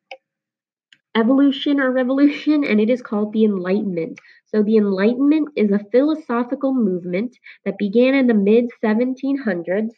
evolution 1.15 1.81
or 1.81 1.91
revolution, 1.91 2.65
and 2.65 2.81
it 2.81 2.89
is 2.91 3.03
called 3.03 3.33
the 3.33 3.45
Enlightenment. 3.45 4.19
So, 4.47 4.63
the 4.63 4.77
Enlightenment 4.77 5.49
is 5.57 5.71
a 5.71 5.85
philosophical 5.93 6.73
movement 6.75 7.37
that 7.65 7.77
began 7.79 8.15
in 8.15 8.27
the 8.27 8.35
mid 8.35 8.67
1700s, 8.81 9.95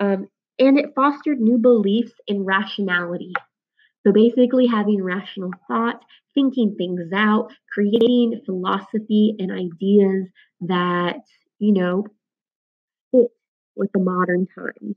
um, 0.00 0.26
and 0.58 0.78
it 0.78 0.94
fostered 0.94 1.40
new 1.40 1.56
beliefs 1.58 2.12
in 2.26 2.44
rationality. 2.44 3.32
So, 4.06 4.12
basically, 4.12 4.66
having 4.66 5.02
rational 5.02 5.52
thought, 5.68 6.02
thinking 6.34 6.76
things 6.76 7.12
out, 7.14 7.52
creating 7.72 8.42
philosophy 8.46 9.36
and 9.38 9.52
ideas 9.52 10.28
that, 10.62 11.20
you 11.58 11.72
know, 11.72 12.06
fit 13.10 13.30
with 13.74 13.90
the 13.92 13.98
modern 14.00 14.46
times. 14.46 14.96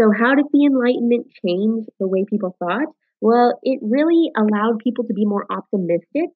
So, 0.00 0.10
how 0.12 0.34
did 0.34 0.46
the 0.52 0.64
Enlightenment 0.64 1.26
change 1.44 1.86
the 1.98 2.06
way 2.06 2.24
people 2.28 2.56
thought? 2.58 2.86
Well, 3.20 3.58
it 3.62 3.80
really 3.82 4.30
allowed 4.36 4.78
people 4.78 5.04
to 5.04 5.14
be 5.14 5.24
more 5.26 5.44
optimistic 5.50 6.30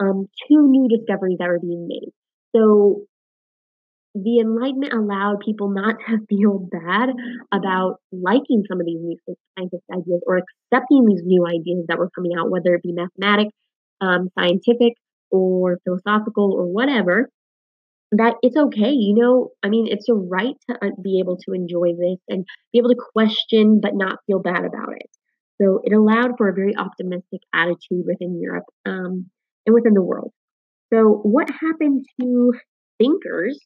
um, 0.00 0.28
to 0.48 0.68
new 0.68 0.88
discoveries 0.88 1.38
that 1.38 1.48
were 1.48 1.60
being 1.60 1.88
made. 1.88 2.12
So, 2.56 3.06
the 4.14 4.40
Enlightenment 4.40 4.92
allowed 4.92 5.40
people 5.44 5.70
not 5.70 5.96
to 6.08 6.18
feel 6.28 6.58
bad 6.58 7.10
about 7.52 7.96
liking 8.12 8.64
some 8.68 8.80
of 8.80 8.86
these 8.86 8.98
new 9.00 9.16
scientific 9.56 9.84
ideas 9.92 10.20
or 10.26 10.38
accepting 10.38 11.06
these 11.06 11.22
new 11.24 11.46
ideas 11.46 11.84
that 11.88 11.98
were 11.98 12.10
coming 12.10 12.32
out, 12.38 12.50
whether 12.50 12.74
it 12.74 12.82
be 12.82 12.92
mathematics, 12.92 13.54
um, 14.00 14.28
scientific, 14.38 14.94
or 15.30 15.78
philosophical, 15.84 16.52
or 16.52 16.66
whatever 16.66 17.28
that 18.12 18.34
it's 18.42 18.56
okay. 18.56 18.90
You 18.90 19.14
know, 19.14 19.50
I 19.62 19.68
mean, 19.68 19.86
it's 19.88 20.08
a 20.08 20.14
right 20.14 20.56
to 20.68 20.76
uh, 20.84 20.90
be 21.02 21.20
able 21.20 21.36
to 21.38 21.52
enjoy 21.52 21.92
this 21.92 22.18
and 22.28 22.44
be 22.72 22.78
able 22.78 22.90
to 22.90 22.96
question 23.12 23.80
but 23.80 23.94
not 23.94 24.18
feel 24.26 24.40
bad 24.40 24.64
about 24.64 24.92
it. 24.96 25.08
So 25.60 25.80
it 25.84 25.92
allowed 25.92 26.32
for 26.38 26.48
a 26.48 26.54
very 26.54 26.74
optimistic 26.76 27.40
attitude 27.54 28.04
within 28.06 28.40
Europe 28.40 28.64
um, 28.86 29.30
and 29.66 29.74
within 29.74 29.94
the 29.94 30.02
world. 30.02 30.32
So, 30.92 31.20
what 31.22 31.48
happened 31.50 32.04
to 32.20 32.52
thinkers 32.98 33.60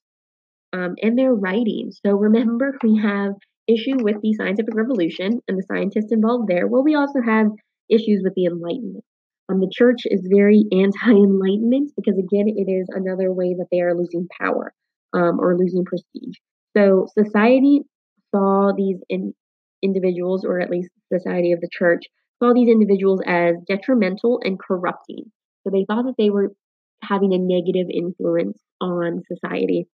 um, 0.73 0.97
and 1.03 1.19
their 1.19 1.35
writing? 1.35 1.91
So, 2.05 2.13
remember, 2.13 2.77
we 2.83 2.99
have 2.99 3.33
issue 3.67 3.97
with 4.03 4.21
the 4.21 4.35
scientific 4.35 4.75
revolution 4.75 5.41
and 5.49 5.57
the 5.57 5.63
scientists 5.63 6.13
involved 6.13 6.49
there. 6.49 6.67
Well, 6.67 6.85
we 6.85 6.95
also 6.95 7.23
have 7.25 7.47
issues 7.89 8.23
with 8.23 8.35
the 8.35 8.47
Enlightenment. 8.47 9.05
Um, 9.49 9.61
the 9.61 9.71
church 9.73 10.03
is 10.05 10.27
very 10.31 10.65
anti 10.73 11.11
enlightenment 11.11 11.93
because, 11.97 12.19
again, 12.19 12.47
it 12.49 12.71
is 12.71 12.89
another 12.91 13.33
way 13.33 13.55
that 13.59 13.67
they 13.71 13.81
are 13.81 13.95
losing 13.95 14.27
power 14.41 14.73
um, 15.13 15.39
or 15.39 15.57
losing 15.57 15.85
prestige. 15.85 16.37
So, 16.77 17.07
society 17.19 17.83
saw 18.35 18.73
these 18.77 18.99
in, 19.09 19.35
individuals, 19.83 20.45
or 20.45 20.61
at 20.61 20.71
least 20.71 20.91
society 21.13 21.53
of 21.53 21.61
the 21.61 21.69
church, 21.71 22.05
saw 22.43 22.55
these 22.55 22.69
individuals 22.69 23.21
as 23.27 23.57
detrimental 23.69 24.41
and 24.43 24.59
corrupting. 24.59 25.31
So, 25.63 25.71
they 25.71 25.85
thought 25.87 26.05
that 26.07 26.17
they 26.17 26.31
were 26.31 26.53
having 27.03 27.35
a 27.35 27.39
negative 27.39 27.89
influence 27.93 28.59
on 28.81 29.23
society 29.29 29.87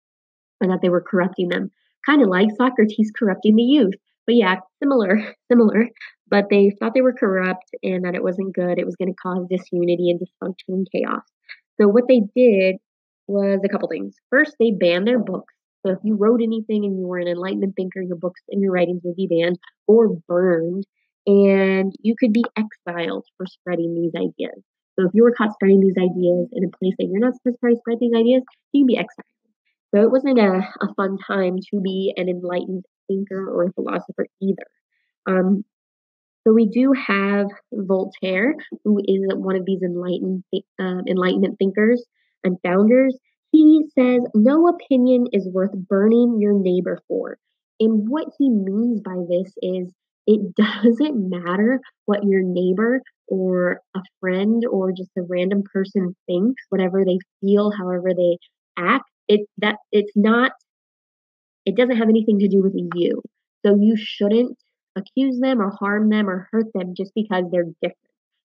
and 0.61 0.71
that 0.71 0.79
they 0.81 0.89
were 0.89 1.01
corrupting 1.01 1.49
them, 1.49 1.71
kind 2.05 2.21
of 2.21 2.29
like 2.29 2.49
Socrates 2.55 3.11
corrupting 3.17 3.55
the 3.55 3.63
youth. 3.63 3.95
But 4.25 4.35
yeah, 4.35 4.57
similar, 4.81 5.33
similar 5.51 5.87
but 6.29 6.45
they 6.49 6.71
thought 6.79 6.93
they 6.93 7.01
were 7.01 7.13
corrupt 7.13 7.71
and 7.83 8.05
that 8.05 8.15
it 8.15 8.23
wasn't 8.23 8.53
good. 8.53 8.77
It 8.77 8.85
was 8.85 8.95
going 8.95 9.13
to 9.13 9.21
cause 9.21 9.47
disunity 9.49 10.09
and 10.09 10.19
dysfunction 10.19 10.69
and 10.69 10.87
chaos. 10.91 11.23
So 11.79 11.87
what 11.87 12.07
they 12.07 12.21
did 12.35 12.75
was 13.27 13.61
a 13.63 13.69
couple 13.69 13.87
things. 13.87 14.15
First, 14.29 14.55
they 14.59 14.71
banned 14.71 15.07
their 15.07 15.19
books. 15.19 15.53
So 15.85 15.93
if 15.93 15.99
you 16.03 16.15
wrote 16.15 16.41
anything 16.41 16.83
and 16.83 16.99
you 16.99 17.07
were 17.07 17.19
an 17.19 17.27
enlightenment 17.27 17.73
thinker, 17.75 18.01
your 18.01 18.17
books 18.17 18.41
and 18.49 18.61
your 18.61 18.71
writings 18.71 19.01
would 19.03 19.15
be 19.15 19.27
banned 19.27 19.59
or 19.87 20.09
burned, 20.27 20.85
and 21.25 21.93
you 22.01 22.15
could 22.19 22.33
be 22.33 22.43
exiled 22.57 23.25
for 23.37 23.45
spreading 23.45 23.95
these 23.95 24.11
ideas. 24.15 24.61
So 24.97 25.05
if 25.05 25.11
you 25.13 25.23
were 25.23 25.31
caught 25.31 25.53
spreading 25.53 25.79
these 25.79 25.95
ideas 25.97 26.49
in 26.51 26.65
a 26.65 26.77
place 26.77 26.95
that 26.97 27.07
you're 27.09 27.21
not 27.21 27.35
supposed 27.35 27.59
to 27.63 27.75
spread 27.77 27.99
these 28.01 28.13
ideas, 28.13 28.43
you 28.73 28.81
can 28.81 28.87
be 28.87 28.97
exiled. 28.97 29.25
So 29.95 30.01
it 30.01 30.11
wasn't 30.11 30.39
a, 30.39 30.67
a 30.81 30.93
fun 30.95 31.17
time 31.25 31.57
to 31.71 31.79
be 31.79 32.13
an 32.17 32.27
enlightened 32.27 32.85
thinker 33.07 33.49
or 33.49 33.63
a 33.63 33.73
philosopher 33.73 34.27
either. 34.41 34.67
Um, 35.25 35.63
so 36.45 36.53
we 36.53 36.67
do 36.67 36.93
have 36.93 37.47
Voltaire, 37.73 38.55
who 38.83 38.99
is 38.99 39.21
one 39.35 39.55
of 39.55 39.65
these 39.65 39.81
enlightened 39.81 40.43
uh, 40.79 41.01
Enlightenment 41.07 41.57
thinkers 41.59 42.03
and 42.43 42.57
founders. 42.63 43.17
He 43.51 43.85
says 43.97 44.21
no 44.33 44.67
opinion 44.67 45.27
is 45.33 45.47
worth 45.51 45.73
burning 45.73 46.37
your 46.39 46.53
neighbor 46.53 46.99
for. 47.07 47.37
And 47.79 48.07
what 48.09 48.27
he 48.37 48.49
means 48.49 49.01
by 49.01 49.15
this 49.27 49.53
is 49.61 49.93
it 50.27 50.55
doesn't 50.83 51.29
matter 51.29 51.81
what 52.05 52.23
your 52.23 52.41
neighbor 52.43 53.01
or 53.27 53.81
a 53.95 54.01
friend 54.19 54.63
or 54.69 54.91
just 54.91 55.11
a 55.17 55.21
random 55.23 55.63
person 55.73 56.15
thinks, 56.25 56.63
whatever 56.69 57.03
they 57.05 57.19
feel, 57.41 57.71
however 57.71 58.09
they 58.15 58.37
act. 58.77 59.09
It 59.27 59.41
that 59.57 59.75
it's 59.91 60.13
not. 60.15 60.51
It 61.65 61.75
doesn't 61.75 61.97
have 61.97 62.09
anything 62.09 62.39
to 62.39 62.47
do 62.47 62.63
with 62.63 62.73
you. 62.95 63.21
So 63.65 63.75
you 63.79 63.95
shouldn't 63.97 64.57
accuse 64.95 65.39
them 65.39 65.61
or 65.61 65.69
harm 65.69 66.09
them 66.09 66.29
or 66.29 66.47
hurt 66.51 66.67
them 66.73 66.93
just 66.95 67.11
because 67.15 67.45
they're 67.51 67.65
different 67.81 67.97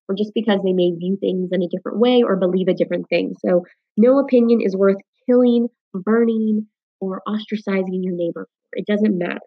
or 0.07 0.15
just 0.15 0.31
because 0.35 0.59
they 0.63 0.73
may 0.73 0.91
view 0.91 1.17
things 1.19 1.49
in 1.51 1.63
a 1.63 1.67
different 1.67 1.99
way 1.99 2.21
or 2.23 2.35
believe 2.35 2.67
a 2.67 2.73
different 2.73 3.09
thing. 3.09 3.33
So, 3.43 3.63
no 3.97 4.19
opinion 4.19 4.59
is 4.61 4.75
worth 4.75 4.97
killing, 5.27 5.67
burning, 5.93 6.67
or 6.99 7.21
ostracizing 7.27 8.03
your 8.03 8.15
neighbor. 8.15 8.47
It 8.73 8.85
doesn't 8.85 9.17
matter. 9.17 9.39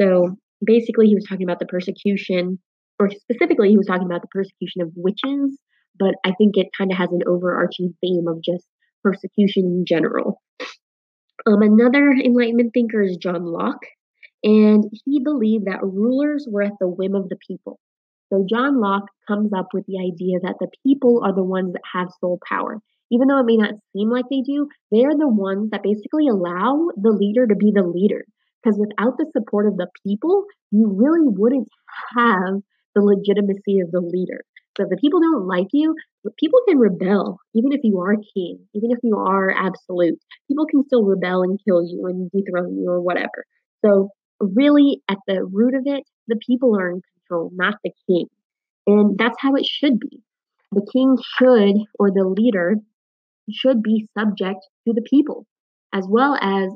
So, 0.00 0.36
basically, 0.64 1.08
he 1.08 1.14
was 1.14 1.26
talking 1.28 1.44
about 1.44 1.58
the 1.58 1.66
persecution, 1.66 2.58
or 2.98 3.10
specifically, 3.10 3.68
he 3.68 3.76
was 3.76 3.86
talking 3.86 4.06
about 4.06 4.22
the 4.22 4.28
persecution 4.28 4.82
of 4.82 4.92
witches, 4.96 5.58
but 5.98 6.14
I 6.24 6.32
think 6.38 6.56
it 6.56 6.68
kind 6.76 6.90
of 6.90 6.98
has 6.98 7.10
an 7.12 7.22
overarching 7.26 7.94
theme 8.00 8.26
of 8.28 8.42
just 8.42 8.66
persecution 9.02 9.64
in 9.64 9.84
general. 9.86 10.40
Um, 11.46 11.62
another 11.62 12.10
Enlightenment 12.10 12.72
thinker 12.74 13.02
is 13.02 13.16
John 13.16 13.44
Locke. 13.44 13.86
And 14.42 14.84
he 15.04 15.20
believed 15.20 15.66
that 15.66 15.82
rulers 15.82 16.46
were 16.50 16.62
at 16.62 16.78
the 16.80 16.88
whim 16.88 17.14
of 17.14 17.28
the 17.28 17.38
people. 17.46 17.78
So 18.32 18.44
John 18.48 18.80
Locke 18.80 19.08
comes 19.26 19.52
up 19.52 19.68
with 19.72 19.86
the 19.86 19.98
idea 19.98 20.38
that 20.42 20.56
the 20.60 20.68
people 20.86 21.22
are 21.24 21.34
the 21.34 21.44
ones 21.44 21.72
that 21.72 21.82
have 21.94 22.08
sole 22.20 22.38
power. 22.48 22.78
Even 23.10 23.28
though 23.28 23.40
it 23.40 23.46
may 23.46 23.56
not 23.56 23.74
seem 23.96 24.10
like 24.10 24.26
they 24.30 24.42
do, 24.42 24.68
they 24.92 25.04
are 25.04 25.16
the 25.16 25.28
ones 25.28 25.70
that 25.70 25.82
basically 25.82 26.28
allow 26.28 26.88
the 26.96 27.10
leader 27.10 27.46
to 27.46 27.56
be 27.56 27.72
the 27.74 27.82
leader. 27.82 28.24
Because 28.62 28.78
without 28.78 29.16
the 29.16 29.26
support 29.32 29.66
of 29.66 29.76
the 29.76 29.88
people, 30.06 30.44
you 30.70 30.88
really 30.88 31.26
wouldn't 31.26 31.68
have 32.16 32.60
the 32.94 33.00
legitimacy 33.02 33.80
of 33.80 33.90
the 33.92 34.00
leader. 34.00 34.42
So 34.76 34.84
if 34.84 34.90
the 34.90 34.96
people 34.96 35.20
don't 35.20 35.46
like 35.46 35.68
you, 35.72 35.94
people 36.38 36.60
can 36.68 36.78
rebel, 36.78 37.38
even 37.54 37.72
if 37.72 37.80
you 37.82 37.98
are 38.00 38.14
king, 38.34 38.60
even 38.74 38.90
if 38.90 38.98
you 39.02 39.16
are 39.16 39.50
absolute. 39.50 40.18
People 40.48 40.66
can 40.66 40.84
still 40.84 41.04
rebel 41.04 41.42
and 41.42 41.58
kill 41.66 41.82
you 41.82 42.06
and 42.06 42.30
dethrone 42.30 42.76
you 42.76 42.90
or 42.90 43.00
whatever. 43.00 43.44
So 43.84 44.10
really 44.40 45.02
at 45.08 45.18
the 45.26 45.44
root 45.44 45.74
of 45.74 45.82
it, 45.86 46.04
the 46.26 46.36
people 46.36 46.76
are 46.78 46.90
in 46.90 47.02
control, 47.14 47.50
not 47.54 47.74
the 47.84 47.92
king. 48.08 48.26
And 48.86 49.18
that's 49.18 49.36
how 49.40 49.54
it 49.54 49.66
should 49.66 49.98
be. 49.98 50.20
The 50.72 50.86
king 50.92 51.16
should, 51.38 51.76
or 51.98 52.10
the 52.10 52.24
leader, 52.24 52.76
should 53.50 53.82
be 53.82 54.08
subject 54.18 54.60
to 54.86 54.92
the 54.92 55.02
people, 55.02 55.46
as 55.92 56.06
well 56.08 56.36
as 56.40 56.70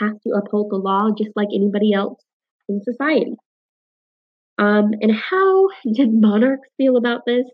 have 0.00 0.20
to 0.20 0.30
uphold 0.30 0.70
the 0.70 0.76
law 0.76 1.08
just 1.16 1.30
like 1.34 1.48
anybody 1.54 1.92
else 1.92 2.22
in 2.68 2.82
society. 2.82 3.34
Um, 4.58 4.90
and 5.00 5.12
how 5.12 5.68
did 5.92 6.10
monarchs 6.12 6.68
feel 6.76 6.96
about 6.96 7.22
this 7.26 7.44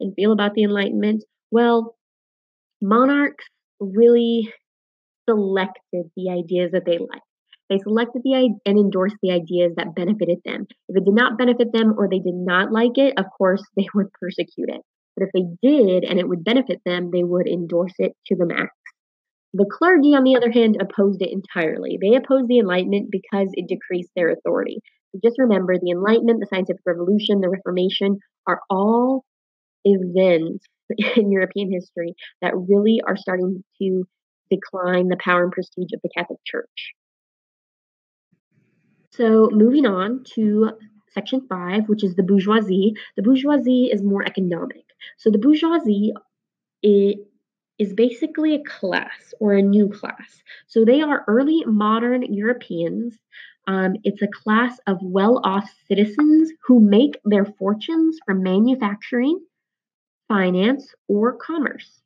and 0.00 0.14
feel 0.14 0.32
about 0.32 0.54
the 0.54 0.64
Enlightenment? 0.64 1.24
Well, 1.50 1.96
monarchs 2.82 3.44
really 3.80 4.52
selected 5.28 6.10
the 6.16 6.30
ideas 6.30 6.72
that 6.72 6.84
they 6.84 6.98
liked. 6.98 7.24
They 7.74 7.80
selected 7.80 8.22
the 8.22 8.54
and 8.66 8.78
endorsed 8.78 9.16
the 9.20 9.32
ideas 9.32 9.72
that 9.76 9.96
benefited 9.96 10.38
them. 10.44 10.68
If 10.88 10.96
it 10.96 11.04
did 11.04 11.14
not 11.14 11.36
benefit 11.36 11.72
them 11.72 11.94
or 11.98 12.08
they 12.08 12.20
did 12.20 12.36
not 12.36 12.70
like 12.70 12.96
it, 12.98 13.14
of 13.18 13.24
course, 13.36 13.64
they 13.76 13.88
would 13.94 14.12
persecute 14.20 14.68
it. 14.68 14.80
But 15.16 15.26
if 15.26 15.30
they 15.34 15.42
did 15.60 16.04
and 16.04 16.20
it 16.20 16.28
would 16.28 16.44
benefit 16.44 16.82
them, 16.86 17.10
they 17.10 17.24
would 17.24 17.48
endorse 17.48 17.94
it 17.98 18.12
to 18.26 18.36
the 18.36 18.46
max. 18.46 18.70
The 19.54 19.66
clergy, 19.68 20.14
on 20.14 20.22
the 20.22 20.36
other 20.36 20.52
hand, 20.52 20.76
opposed 20.80 21.20
it 21.20 21.32
entirely. 21.32 21.98
They 22.00 22.14
opposed 22.14 22.46
the 22.46 22.60
Enlightenment 22.60 23.08
because 23.10 23.48
it 23.54 23.66
decreased 23.66 24.10
their 24.14 24.30
authority. 24.30 24.78
So 25.10 25.18
just 25.24 25.38
remember 25.40 25.74
the 25.76 25.90
Enlightenment, 25.90 26.38
the 26.38 26.46
Scientific 26.46 26.82
Revolution, 26.86 27.40
the 27.40 27.50
Reformation 27.50 28.20
are 28.46 28.60
all 28.70 29.24
events 29.84 30.64
in 31.16 31.32
European 31.32 31.72
history 31.72 32.14
that 32.40 32.54
really 32.54 33.00
are 33.04 33.16
starting 33.16 33.64
to 33.82 34.04
decline 34.48 35.08
the 35.08 35.18
power 35.18 35.42
and 35.42 35.52
prestige 35.52 35.92
of 35.92 36.00
the 36.04 36.10
Catholic 36.16 36.38
Church. 36.46 36.94
So, 39.16 39.48
moving 39.52 39.86
on 39.86 40.24
to 40.34 40.70
section 41.08 41.46
five, 41.48 41.88
which 41.88 42.02
is 42.02 42.14
the 42.16 42.22
bourgeoisie. 42.22 42.94
The 43.16 43.22
bourgeoisie 43.22 43.90
is 43.92 44.02
more 44.02 44.24
economic. 44.24 44.84
So, 45.18 45.30
the 45.30 45.38
bourgeoisie 45.38 46.12
is 46.82 47.92
basically 47.94 48.54
a 48.56 48.64
class 48.64 49.34
or 49.40 49.52
a 49.52 49.62
new 49.62 49.88
class. 49.88 50.42
So, 50.66 50.84
they 50.84 51.00
are 51.02 51.24
early 51.28 51.64
modern 51.66 52.22
Europeans. 52.22 53.14
Um, 53.66 53.96
it's 54.04 54.22
a 54.22 54.28
class 54.28 54.78
of 54.86 54.98
well 55.00 55.40
off 55.44 55.70
citizens 55.88 56.50
who 56.66 56.80
make 56.80 57.18
their 57.24 57.44
fortunes 57.44 58.18
from 58.26 58.42
manufacturing 58.42 59.38
finance, 60.28 60.94
or 61.08 61.36
commerce. 61.36 62.00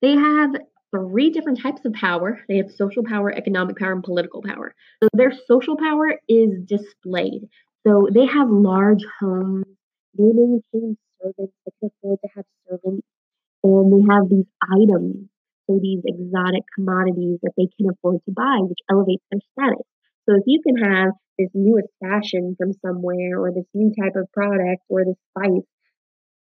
They 0.00 0.12
have 0.12 0.54
three 0.90 1.30
different 1.30 1.60
types 1.60 1.84
of 1.84 1.92
power. 1.92 2.40
They 2.48 2.56
have 2.58 2.70
social 2.70 3.04
power, 3.04 3.32
economic 3.32 3.76
power, 3.76 3.92
and 3.92 4.02
political 4.02 4.42
power. 4.42 4.74
So 5.02 5.08
their 5.12 5.32
social 5.46 5.76
power 5.76 6.18
is 6.28 6.62
displayed. 6.64 7.48
So 7.86 8.08
they 8.12 8.26
have 8.26 8.50
large 8.50 9.04
homes, 9.20 9.64
they 10.18 10.24
maintain 10.24 10.96
servants, 11.22 11.54
they 11.64 11.72
can 11.80 11.90
afford 11.90 12.18
to 12.22 12.28
have 12.36 12.44
servants, 12.68 13.06
and 13.62 13.92
they 13.92 14.14
have 14.14 14.28
these 14.28 14.46
items, 14.62 15.28
so 15.66 15.78
these 15.80 16.02
exotic 16.04 16.64
commodities 16.74 17.38
that 17.42 17.52
they 17.56 17.68
can 17.78 17.90
afford 17.90 18.20
to 18.26 18.32
buy, 18.32 18.58
which 18.60 18.78
elevates 18.90 19.24
their 19.30 19.40
status. 19.52 19.86
So 20.28 20.36
if 20.36 20.42
you 20.46 20.60
can 20.62 20.76
have 20.76 21.12
this 21.38 21.48
newest 21.54 21.88
fashion 22.04 22.54
from 22.58 22.72
somewhere, 22.84 23.40
or 23.40 23.50
this 23.50 23.64
new 23.72 23.92
type 23.98 24.16
of 24.16 24.30
product, 24.32 24.82
or 24.88 25.04
this 25.04 25.16
spice, 25.30 25.64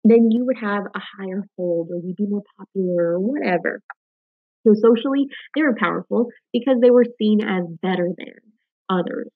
then 0.03 0.31
you 0.31 0.45
would 0.45 0.57
have 0.57 0.83
a 0.95 0.99
higher 0.99 1.45
hold 1.57 1.89
or 1.91 1.97
you'd 1.97 2.15
be 2.15 2.25
more 2.25 2.41
popular 2.57 3.13
or 3.13 3.19
whatever. 3.19 3.81
So 4.67 4.73
socially, 4.73 5.27
they 5.55 5.63
were 5.63 5.75
powerful 5.75 6.27
because 6.53 6.79
they 6.81 6.91
were 6.91 7.05
seen 7.17 7.43
as 7.43 7.65
better 7.81 8.09
than 8.17 8.33
others. 8.89 9.29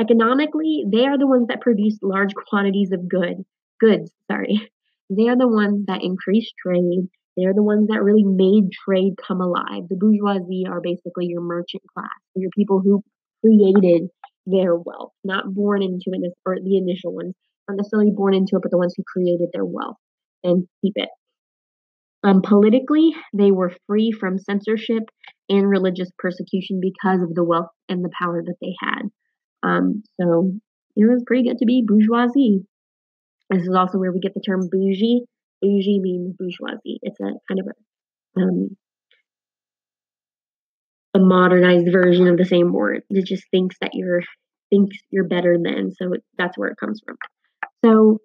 Economically, 0.00 0.84
they 0.90 1.06
are 1.06 1.18
the 1.18 1.26
ones 1.26 1.48
that 1.48 1.60
produce 1.60 1.98
large 2.02 2.34
quantities 2.34 2.92
of 2.92 3.08
good 3.08 3.44
goods, 3.80 4.12
sorry. 4.30 4.70
They 5.14 5.28
are 5.28 5.36
the 5.36 5.48
ones 5.48 5.84
that 5.88 6.02
increase 6.02 6.50
trade. 6.64 7.06
They're 7.36 7.52
the 7.52 7.62
ones 7.62 7.88
that 7.88 8.02
really 8.02 8.24
made 8.24 8.72
trade 8.72 9.12
come 9.18 9.42
alive. 9.42 9.84
The 9.90 9.96
bourgeoisie 9.96 10.64
are 10.66 10.80
basically 10.80 11.26
your 11.26 11.42
merchant 11.42 11.82
class, 11.92 12.08
your 12.34 12.48
people 12.56 12.80
who 12.80 13.04
created 13.44 14.08
their 14.46 14.74
wealth, 14.74 15.12
not 15.22 15.52
born 15.52 15.82
into 15.82 16.12
it, 16.12 16.32
or 16.46 16.56
the 16.58 16.78
initial 16.78 17.14
ones, 17.14 17.34
not 17.68 17.76
necessarily 17.76 18.10
born 18.10 18.32
into 18.32 18.56
it, 18.56 18.62
but 18.62 18.70
the 18.70 18.78
ones 18.78 18.94
who 18.96 19.02
created 19.06 19.50
their 19.52 19.66
wealth 19.66 19.96
and 20.42 20.66
keep 20.80 20.94
it. 20.96 21.10
Um, 22.24 22.40
politically, 22.42 23.10
they 23.32 23.50
were 23.50 23.72
free 23.86 24.12
from 24.12 24.38
censorship 24.38 25.04
and 25.48 25.68
religious 25.68 26.10
persecution 26.18 26.80
because 26.80 27.20
of 27.22 27.34
the 27.34 27.44
wealth 27.44 27.70
and 27.88 28.04
the 28.04 28.10
power 28.16 28.42
that 28.44 28.56
they 28.60 28.74
had. 28.80 29.02
Um, 29.62 30.02
so 30.20 30.52
it 30.96 31.04
was 31.04 31.24
pretty 31.26 31.48
good 31.48 31.58
to 31.58 31.66
be 31.66 31.84
bourgeoisie. 31.86 32.64
This 33.50 33.62
is 33.62 33.74
also 33.76 33.98
where 33.98 34.12
we 34.12 34.20
get 34.20 34.34
the 34.34 34.40
term 34.40 34.68
bougie. 34.70 35.24
Bougie 35.60 36.00
means 36.00 36.34
bourgeoisie. 36.38 36.98
It's 37.02 37.20
a 37.20 37.32
kind 37.48 37.60
of 37.60 37.66
a 37.66 38.40
um, 38.40 38.76
a 41.14 41.18
modernized 41.18 41.92
version 41.92 42.26
of 42.28 42.38
the 42.38 42.44
same 42.44 42.72
word. 42.72 43.02
It 43.10 43.26
just 43.26 43.44
thinks 43.50 43.76
that 43.80 43.90
you're 43.94 44.22
thinks 44.70 44.96
you're 45.10 45.28
better 45.28 45.58
than. 45.62 45.92
So 45.92 46.12
that's 46.38 46.56
where 46.56 46.70
it 46.70 46.78
comes 46.78 47.00
from. 47.04 47.16
So 47.84 48.18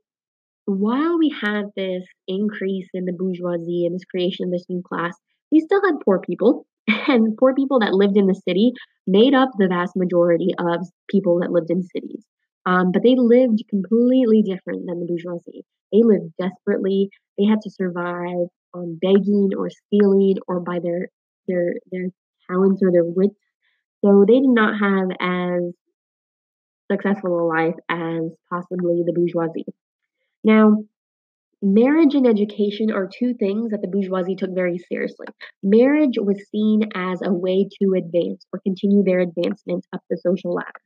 while 0.68 1.18
we 1.18 1.30
had 1.30 1.66
this 1.76 2.06
increase 2.28 2.88
in 2.94 3.06
the 3.06 3.14
bourgeoisie 3.14 3.86
and 3.86 3.96
this 3.96 4.06
creation 4.06 4.46
of 4.46 4.52
this 4.52 4.66
new 4.70 4.84
class, 4.84 5.18
we 5.52 5.62
still 5.62 5.82
had 5.86 6.02
poor 6.06 6.20
people. 6.20 6.66
And 7.10 7.38
poor 7.38 7.54
people 7.56 7.80
that 7.82 7.94
lived 7.94 8.18
in 8.18 8.28
the 8.28 8.36
city 8.48 8.74
made 9.08 9.34
up 9.34 9.50
the 9.58 9.68
vast 9.68 9.96
majority 9.96 10.54
of 10.60 10.88
people 11.10 11.40
that 11.42 11.52
lived 11.52 11.72
in 11.72 11.84
cities. 11.84 12.26
Um, 12.66 12.92
but 12.92 13.04
they 13.04 13.16
lived 13.16 13.64
completely 13.70 14.42
different 14.44 14.86
than 14.88 15.00
the 15.00 15.06
bourgeoisie. 15.06 15.66
They 15.94 16.04
lived 16.04 16.34
desperately. 16.40 17.10
They 17.38 17.46
had 17.46 17.62
to 17.62 17.72
survive 17.72 18.48
on 18.74 19.00
begging 19.02 19.52
or 19.58 19.70
stealing 19.70 20.38
or 20.48 20.60
by 20.62 20.80
their 20.80 21.10
their 21.48 21.76
their 21.92 22.08
talents 22.50 22.82
or 22.84 22.92
their 22.92 23.06
wits. 23.06 23.40
So 24.06 24.26
they 24.28 24.40
did 24.42 24.50
not 24.50 24.80
have 24.80 25.10
as 25.20 25.74
successful 26.92 27.40
a 27.40 27.46
life 27.48 27.76
as 27.90 28.32
possibly 28.50 29.04
the 29.06 29.14
bourgeoisie. 29.14 29.66
Now, 30.44 30.84
marriage 31.62 32.16
and 32.16 32.28
education 32.28 32.92
are 32.92 33.08
two 33.10 33.34
things 33.36 33.72
that 33.72 33.82
the 33.82 33.88
bourgeoisie 33.88 34.36
took 34.36 34.52
very 34.54 34.78
seriously. 34.78 35.28
Marriage 35.64 36.18
was 36.20 36.42
seen 36.52 36.90
as 36.96 37.22
a 37.24 37.34
way 37.34 37.70
to 37.82 37.94
advance 37.96 38.46
or 38.54 38.60
continue 38.62 39.04
their 39.04 39.20
advancement 39.22 39.86
up 39.94 40.02
the 40.10 40.18
social 40.18 40.54
ladder. 40.54 40.82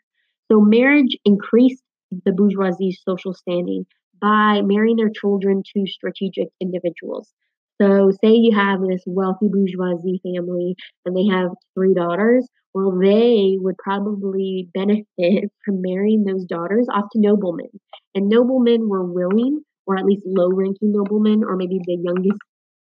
So, 0.51 0.61
marriage 0.61 1.17
increased 1.25 1.83
the 2.25 2.31
bourgeoisie's 2.33 3.01
social 3.07 3.33
standing 3.33 3.85
by 4.21 4.61
marrying 4.61 4.97
their 4.97 5.09
children 5.09 5.63
to 5.75 5.87
strategic 5.87 6.49
individuals. 6.61 7.33
So, 7.81 8.11
say 8.23 8.33
you 8.33 8.55
have 8.55 8.81
this 8.81 9.03
wealthy 9.07 9.47
bourgeoisie 9.49 10.21
family 10.23 10.75
and 11.05 11.15
they 11.15 11.25
have 11.27 11.51
three 11.73 11.93
daughters. 11.93 12.47
Well, 12.73 12.91
they 12.99 13.57
would 13.59 13.77
probably 13.77 14.69
benefit 14.73 15.51
from 15.65 15.81
marrying 15.81 16.23
those 16.23 16.45
daughters 16.45 16.87
off 16.93 17.05
to 17.13 17.19
noblemen. 17.19 17.69
And 18.15 18.29
noblemen 18.29 18.87
were 18.89 19.05
willing, 19.05 19.61
or 19.85 19.97
at 19.97 20.05
least 20.05 20.23
low 20.25 20.49
ranking 20.49 20.91
noblemen, 20.91 21.43
or 21.43 21.55
maybe 21.55 21.79
the 21.83 21.97
youngest 22.01 22.39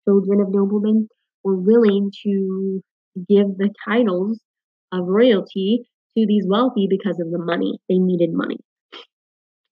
children 0.07 0.41
of 0.41 0.49
noblemen, 0.51 1.09
were 1.45 1.57
willing 1.57 2.11
to 2.25 2.83
give 3.29 3.57
the 3.57 3.71
titles 3.85 4.41
of 4.93 5.07
royalty 5.07 5.89
to 6.17 6.27
these 6.27 6.47
wealthy 6.47 6.87
because 6.89 7.21
of 7.21 7.31
the 7.31 7.39
money. 7.39 7.79
They 7.89 7.99
needed 7.99 8.33
money. 8.33 8.59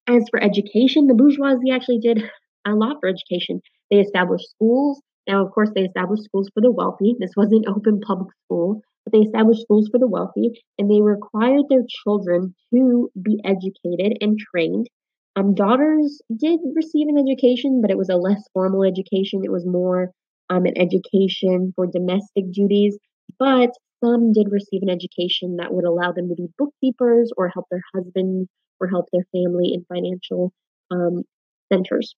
As 0.06 0.24
for 0.30 0.42
education, 0.42 1.06
the 1.08 1.14
bourgeoisie 1.14 1.70
actually 1.70 1.98
did 1.98 2.22
a 2.66 2.74
lot 2.74 2.98
for 3.00 3.08
education. 3.08 3.60
They 3.90 4.00
established 4.00 4.48
schools. 4.50 5.02
Now, 5.26 5.44
of 5.44 5.52
course, 5.52 5.70
they 5.74 5.84
established 5.84 6.24
schools 6.24 6.48
for 6.54 6.60
the 6.60 6.70
wealthy. 6.72 7.16
This 7.18 7.36
wasn't 7.36 7.68
open 7.68 8.00
public 8.00 8.32
school, 8.44 8.82
they 9.12 9.18
established 9.18 9.62
schools 9.62 9.88
for 9.90 9.98
the 9.98 10.08
wealthy, 10.08 10.62
and 10.78 10.90
they 10.90 11.00
required 11.00 11.64
their 11.68 11.84
children 12.04 12.54
to 12.72 13.10
be 13.20 13.40
educated 13.44 14.18
and 14.20 14.38
trained 14.38 14.88
um, 15.36 15.54
daughters 15.54 16.22
did 16.36 16.60
receive 16.74 17.08
an 17.08 17.18
education, 17.18 17.80
but 17.80 17.90
it 17.90 17.98
was 17.98 18.08
a 18.08 18.16
less 18.16 18.42
formal 18.52 18.84
education. 18.84 19.42
It 19.44 19.50
was 19.50 19.66
more 19.66 20.10
um, 20.48 20.64
an 20.66 20.78
education 20.78 21.72
for 21.74 21.86
domestic 21.86 22.52
duties. 22.52 22.96
But 23.38 23.70
some 24.02 24.32
did 24.32 24.48
receive 24.50 24.82
an 24.82 24.90
education 24.90 25.56
that 25.56 25.72
would 25.72 25.84
allow 25.84 26.12
them 26.12 26.28
to 26.28 26.34
be 26.34 26.48
bookkeepers 26.56 27.32
or 27.36 27.48
help 27.48 27.66
their 27.70 27.82
husbands 27.94 28.48
or 28.80 28.88
help 28.88 29.06
their 29.12 29.26
family 29.32 29.72
in 29.74 29.84
financial 29.92 30.52
um, 30.90 31.24
centers. 31.72 32.14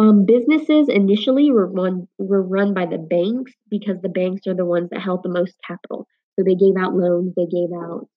Um, 0.00 0.24
businesses 0.24 0.88
initially 0.88 1.50
were 1.50 1.66
run 1.66 2.08
were 2.16 2.42
run 2.42 2.72
by 2.72 2.86
the 2.86 2.96
banks 2.96 3.52
because 3.68 4.00
the 4.00 4.08
banks 4.08 4.46
are 4.46 4.54
the 4.54 4.64
ones 4.64 4.88
that 4.88 5.02
held 5.02 5.22
the 5.22 5.28
most 5.28 5.54
capital. 5.68 6.06
So 6.34 6.42
they 6.42 6.54
gave 6.54 6.74
out 6.80 6.94
loans, 6.94 7.34
they 7.36 7.44
gave 7.44 7.68
out 7.76 8.08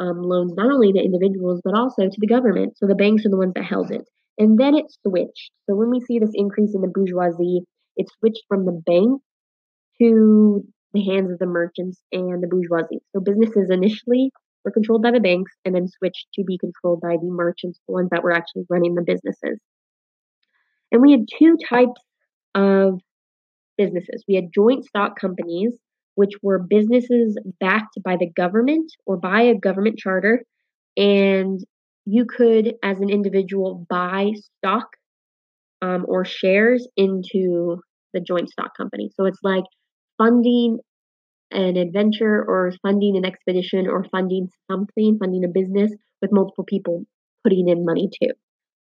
um, 0.00 0.22
loans 0.22 0.52
not 0.52 0.70
only 0.70 0.92
to 0.92 1.02
individuals 1.02 1.62
but 1.64 1.72
also 1.72 2.02
to 2.02 2.20
the 2.20 2.26
government. 2.26 2.76
So 2.76 2.86
the 2.86 2.94
banks 2.94 3.24
are 3.24 3.30
the 3.30 3.38
ones 3.38 3.54
that 3.54 3.64
held 3.64 3.90
it. 3.90 4.02
And 4.36 4.60
then 4.60 4.74
it 4.74 4.92
switched. 5.02 5.50
So 5.64 5.74
when 5.74 5.88
we 5.88 6.00
see 6.00 6.18
this 6.18 6.34
increase 6.34 6.74
in 6.74 6.82
the 6.82 6.92
bourgeoisie, 6.92 7.62
it 7.96 8.06
switched 8.18 8.44
from 8.46 8.66
the 8.66 8.78
bank 8.84 9.22
to 9.98 10.62
the 10.92 11.04
hands 11.06 11.32
of 11.32 11.38
the 11.38 11.46
merchants 11.46 12.02
and 12.12 12.42
the 12.42 12.48
bourgeoisie. 12.48 13.00
So 13.14 13.20
businesses 13.20 13.70
initially 13.70 14.30
were 14.62 14.72
controlled 14.72 15.02
by 15.02 15.12
the 15.12 15.20
banks 15.20 15.52
and 15.64 15.74
then 15.74 15.88
switched 15.88 16.26
to 16.34 16.44
be 16.44 16.58
controlled 16.58 17.00
by 17.00 17.16
the 17.16 17.30
merchants, 17.30 17.80
the 17.88 17.94
ones 17.94 18.10
that 18.10 18.22
were 18.22 18.32
actually 18.32 18.66
running 18.68 18.94
the 18.94 19.00
businesses. 19.00 19.58
And 20.92 21.02
we 21.02 21.12
had 21.12 21.26
two 21.38 21.56
types 21.68 22.00
of 22.54 23.00
businesses. 23.78 24.24
We 24.28 24.34
had 24.34 24.52
joint 24.54 24.84
stock 24.84 25.18
companies, 25.18 25.78
which 26.14 26.32
were 26.42 26.58
businesses 26.58 27.38
backed 27.60 27.98
by 28.04 28.16
the 28.16 28.30
government 28.36 28.92
or 29.06 29.16
by 29.16 29.42
a 29.42 29.54
government 29.54 29.98
charter. 29.98 30.42
And 30.96 31.60
you 32.04 32.26
could, 32.26 32.74
as 32.82 32.98
an 33.00 33.10
individual, 33.10 33.86
buy 33.88 34.32
stock 34.58 34.88
um, 35.82 36.04
or 36.08 36.24
shares 36.24 36.86
into 36.96 37.80
the 38.12 38.20
joint 38.20 38.50
stock 38.50 38.76
company. 38.76 39.10
So 39.14 39.24
it's 39.24 39.38
like 39.42 39.64
funding 40.18 40.78
an 41.52 41.76
adventure 41.76 42.44
or 42.46 42.72
funding 42.82 43.16
an 43.16 43.24
expedition 43.24 43.86
or 43.88 44.04
funding 44.10 44.48
something, 44.70 45.18
funding 45.18 45.44
a 45.44 45.48
business 45.48 45.92
with 46.20 46.32
multiple 46.32 46.64
people 46.64 47.04
putting 47.44 47.68
in 47.68 47.84
money 47.84 48.08
too. 48.22 48.30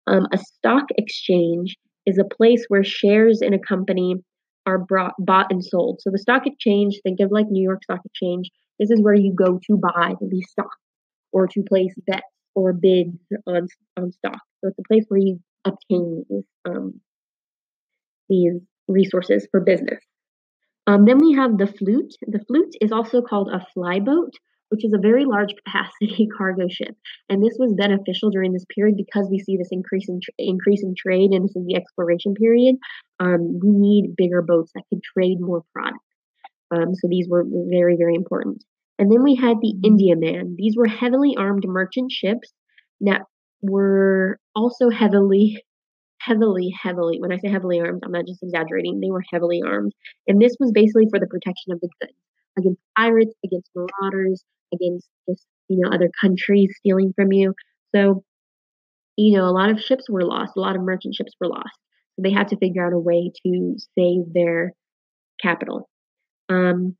Um, 0.06 0.26
a 0.32 0.38
stock 0.38 0.84
exchange 0.96 1.76
is 2.06 2.18
a 2.18 2.24
place 2.24 2.64
where 2.68 2.84
shares 2.84 3.40
in 3.42 3.54
a 3.54 3.58
company 3.58 4.16
are 4.66 4.78
brought, 4.78 5.14
bought 5.18 5.50
and 5.50 5.64
sold. 5.64 6.00
So 6.00 6.10
the 6.10 6.18
stock 6.18 6.46
exchange, 6.46 7.00
think 7.02 7.20
of 7.20 7.30
like 7.30 7.46
New 7.48 7.62
York 7.62 7.82
Stock 7.84 8.00
Exchange. 8.04 8.50
This 8.78 8.90
is 8.90 9.00
where 9.00 9.14
you 9.14 9.32
go 9.32 9.60
to 9.66 9.76
buy 9.76 10.14
these 10.20 10.48
stocks 10.50 10.76
or 11.32 11.46
to 11.46 11.62
place 11.62 11.94
bets 12.06 12.22
or 12.54 12.72
bids 12.72 13.18
on 13.46 13.68
on 13.96 14.12
stock. 14.12 14.40
So 14.60 14.68
it's 14.68 14.78
a 14.78 14.88
place 14.88 15.04
where 15.08 15.20
you 15.20 15.40
obtain 15.64 16.24
these 16.28 16.44
um, 16.64 17.00
these 18.28 18.54
resources 18.88 19.46
for 19.50 19.60
business. 19.60 20.00
Um, 20.86 21.04
then 21.04 21.18
we 21.18 21.32
have 21.32 21.56
the 21.56 21.66
flute. 21.66 22.14
The 22.26 22.44
flute 22.46 22.74
is 22.80 22.92
also 22.92 23.22
called 23.22 23.48
a 23.48 23.64
flyboat, 23.76 24.32
which 24.74 24.84
is 24.84 24.92
a 24.92 24.98
very 24.98 25.24
large 25.24 25.54
capacity 25.64 26.26
cargo 26.36 26.66
ship. 26.68 26.96
And 27.28 27.44
this 27.44 27.54
was 27.60 27.72
beneficial 27.78 28.30
during 28.30 28.52
this 28.52 28.64
period 28.74 28.96
because 28.96 29.28
we 29.30 29.38
see 29.38 29.56
this 29.56 29.68
increase 29.70 30.08
in 30.08 30.18
tra- 30.20 30.34
increase 30.38 30.82
in 30.82 30.94
trade, 30.98 31.30
and 31.30 31.44
this 31.44 31.54
is 31.54 31.64
the 31.64 31.76
exploration 31.76 32.34
period. 32.34 32.74
Um, 33.20 33.60
we 33.62 33.70
need 33.70 34.16
bigger 34.16 34.42
boats 34.42 34.72
that 34.74 34.82
could 34.88 35.00
trade 35.04 35.36
more 35.38 35.62
product. 35.72 36.02
Um, 36.72 36.92
so 36.96 37.06
these 37.08 37.28
were 37.28 37.44
very 37.46 37.96
very 37.96 38.16
important. 38.16 38.64
And 38.98 39.12
then 39.12 39.22
we 39.22 39.36
had 39.36 39.58
the 39.60 39.74
Indiaman. 39.84 40.56
These 40.56 40.74
were 40.76 40.88
heavily 40.88 41.36
armed 41.38 41.64
merchant 41.66 42.10
ships 42.10 42.52
that 43.02 43.22
were 43.62 44.40
also 44.56 44.90
heavily 44.90 45.62
heavily, 46.20 46.72
heavily, 46.82 47.20
when 47.20 47.32
I 47.32 47.36
say 47.36 47.50
heavily 47.50 47.80
armed, 47.80 48.02
I'm 48.02 48.12
not 48.12 48.26
just 48.26 48.42
exaggerating, 48.42 48.98
they 48.98 49.10
were 49.10 49.22
heavily 49.30 49.60
armed. 49.64 49.92
And 50.26 50.40
this 50.40 50.56
was 50.58 50.72
basically 50.72 51.06
for 51.10 51.20
the 51.20 51.26
protection 51.26 51.72
of 51.72 51.80
the 51.80 51.88
goods 52.00 52.14
against 52.58 52.80
pirates, 52.96 53.34
against 53.44 53.70
marauders, 53.74 54.44
against 54.72 55.08
just, 55.28 55.46
you 55.68 55.78
know, 55.80 55.90
other 55.90 56.10
countries 56.20 56.74
stealing 56.78 57.12
from 57.16 57.32
you. 57.32 57.54
So, 57.94 58.24
you 59.16 59.36
know, 59.36 59.44
a 59.44 59.52
lot 59.52 59.70
of 59.70 59.80
ships 59.80 60.08
were 60.08 60.24
lost, 60.24 60.52
a 60.56 60.60
lot 60.60 60.76
of 60.76 60.82
merchant 60.82 61.14
ships 61.14 61.32
were 61.40 61.48
lost. 61.48 61.78
So 62.16 62.22
they 62.22 62.32
had 62.32 62.48
to 62.48 62.56
figure 62.56 62.86
out 62.86 62.92
a 62.92 62.98
way 62.98 63.32
to 63.46 63.76
save 63.98 64.32
their 64.32 64.72
capital. 65.42 65.88
Um, 66.48 66.96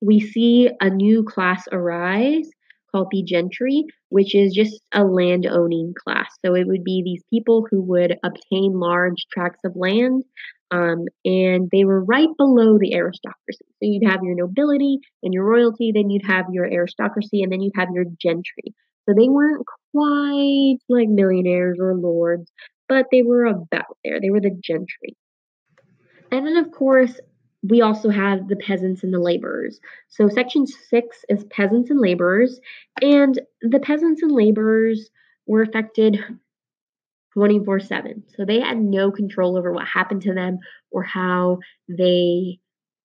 we 0.00 0.20
see 0.20 0.70
a 0.80 0.90
new 0.90 1.24
class 1.24 1.64
arise 1.72 2.48
called 2.92 3.08
the 3.10 3.22
gentry, 3.24 3.84
which 4.10 4.34
is 4.34 4.54
just 4.54 4.80
a 4.92 5.04
land 5.04 5.46
owning 5.46 5.94
class. 6.04 6.28
So 6.44 6.54
it 6.54 6.66
would 6.66 6.84
be 6.84 7.02
these 7.04 7.24
people 7.30 7.66
who 7.70 7.82
would 7.82 8.16
obtain 8.24 8.78
large 8.78 9.26
tracts 9.32 9.60
of 9.64 9.72
land, 9.76 10.24
um, 10.74 11.06
and 11.24 11.68
they 11.70 11.84
were 11.84 12.02
right 12.02 12.28
below 12.36 12.78
the 12.78 12.94
aristocracy. 12.94 13.64
So 13.64 13.82
you'd 13.82 14.10
have 14.10 14.24
your 14.24 14.34
nobility 14.34 14.98
and 15.22 15.32
your 15.32 15.44
royalty, 15.44 15.92
then 15.94 16.10
you'd 16.10 16.26
have 16.26 16.46
your 16.50 16.66
aristocracy, 16.66 17.42
and 17.42 17.52
then 17.52 17.60
you'd 17.60 17.76
have 17.76 17.90
your 17.94 18.06
gentry. 18.20 18.74
So 19.08 19.14
they 19.16 19.28
weren't 19.28 19.64
quite 19.92 20.78
like 20.88 21.08
millionaires 21.08 21.78
or 21.80 21.94
lords, 21.94 22.50
but 22.88 23.06
they 23.12 23.22
were 23.22 23.44
about 23.44 23.98
there. 24.02 24.20
They 24.20 24.30
were 24.30 24.40
the 24.40 24.58
gentry. 24.64 25.16
And 26.32 26.44
then, 26.44 26.56
of 26.56 26.72
course, 26.72 27.20
we 27.62 27.80
also 27.80 28.08
have 28.08 28.48
the 28.48 28.56
peasants 28.56 29.04
and 29.04 29.14
the 29.14 29.20
laborers. 29.20 29.78
So 30.08 30.28
section 30.28 30.66
six 30.66 31.24
is 31.28 31.44
peasants 31.44 31.88
and 31.90 32.00
laborers, 32.00 32.58
and 33.00 33.40
the 33.62 33.78
peasants 33.78 34.22
and 34.22 34.32
laborers 34.32 35.08
were 35.46 35.62
affected 35.62 36.18
24 37.34 37.80
7. 37.80 38.24
So 38.36 38.44
they 38.44 38.60
had 38.60 38.78
no 38.78 39.10
control 39.10 39.56
over 39.56 39.72
what 39.72 39.86
happened 39.86 40.22
to 40.22 40.34
them 40.34 40.58
or 40.90 41.02
how 41.02 41.58
they 41.88 42.58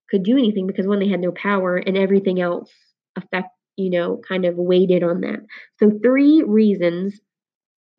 could 0.09 0.23
do 0.23 0.37
anything 0.37 0.67
because 0.67 0.87
when 0.87 0.99
they 0.99 1.09
had 1.09 1.19
no 1.19 1.31
power 1.31 1.77
and 1.77 1.97
everything 1.97 2.39
else 2.41 2.71
affect, 3.15 3.49
you 3.75 3.89
know, 3.89 4.21
kind 4.27 4.45
of 4.45 4.55
weighted 4.55 5.03
on 5.03 5.21
them. 5.21 5.45
So 5.79 5.91
three 6.03 6.43
reasons 6.43 7.19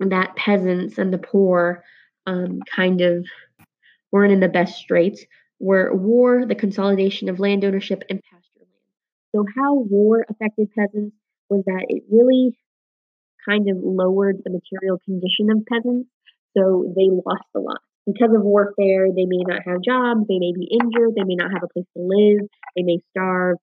that 0.00 0.36
peasants 0.36 0.98
and 0.98 1.12
the 1.12 1.18
poor 1.18 1.84
um, 2.26 2.60
kind 2.74 3.00
of 3.00 3.26
weren't 4.12 4.32
in 4.32 4.40
the 4.40 4.48
best 4.48 4.76
straits 4.76 5.24
were 5.58 5.94
war, 5.94 6.46
the 6.46 6.54
consolidation 6.54 7.28
of 7.28 7.38
land 7.38 7.64
ownership, 7.64 8.02
and 8.08 8.20
pasture 8.22 8.60
land. 8.60 8.70
So, 9.34 9.44
how 9.56 9.74
war 9.74 10.24
affected 10.28 10.70
peasants 10.76 11.14
was 11.48 11.62
that 11.66 11.86
it 11.88 12.04
really 12.10 12.56
kind 13.48 13.68
of 13.68 13.76
lowered 13.80 14.38
the 14.44 14.50
material 14.50 14.98
condition 15.04 15.50
of 15.50 15.64
peasants. 15.66 16.08
So, 16.56 16.92
they 16.96 17.08
lost 17.10 17.48
a 17.54 17.60
lot. 17.60 17.80
Because 18.06 18.34
of 18.34 18.42
warfare, 18.42 19.06
they 19.14 19.26
may 19.26 19.44
not 19.46 19.62
have 19.66 19.82
jobs, 19.82 20.26
they 20.28 20.38
may 20.38 20.52
be 20.54 20.68
injured, 20.70 21.14
they 21.16 21.24
may 21.24 21.36
not 21.36 21.52
have 21.52 21.62
a 21.62 21.68
place 21.68 21.86
to 21.96 22.02
live, 22.02 22.48
they 22.76 22.82
may 22.82 22.98
starve, 23.10 23.56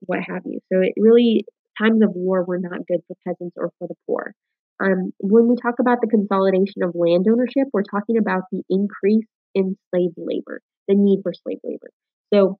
what 0.00 0.20
have 0.26 0.42
you. 0.44 0.60
So, 0.72 0.80
it 0.80 0.94
really, 0.96 1.44
times 1.80 2.02
of 2.02 2.10
war 2.14 2.44
were 2.44 2.58
not 2.58 2.86
good 2.86 3.00
for 3.06 3.16
peasants 3.26 3.56
or 3.56 3.70
for 3.78 3.88
the 3.88 3.94
poor. 4.06 4.34
Um, 4.82 5.12
when 5.20 5.48
we 5.48 5.56
talk 5.62 5.76
about 5.80 5.98
the 6.02 6.08
consolidation 6.08 6.82
of 6.82 6.94
land 6.94 7.26
ownership, 7.30 7.68
we're 7.72 7.82
talking 7.82 8.18
about 8.18 8.42
the 8.52 8.62
increase 8.68 9.24
in 9.54 9.76
slave 9.90 10.12
labor 10.18 10.60
the 10.88 10.94
need 10.94 11.20
for 11.22 11.32
slave 11.32 11.58
labor. 11.64 11.90
So 12.32 12.58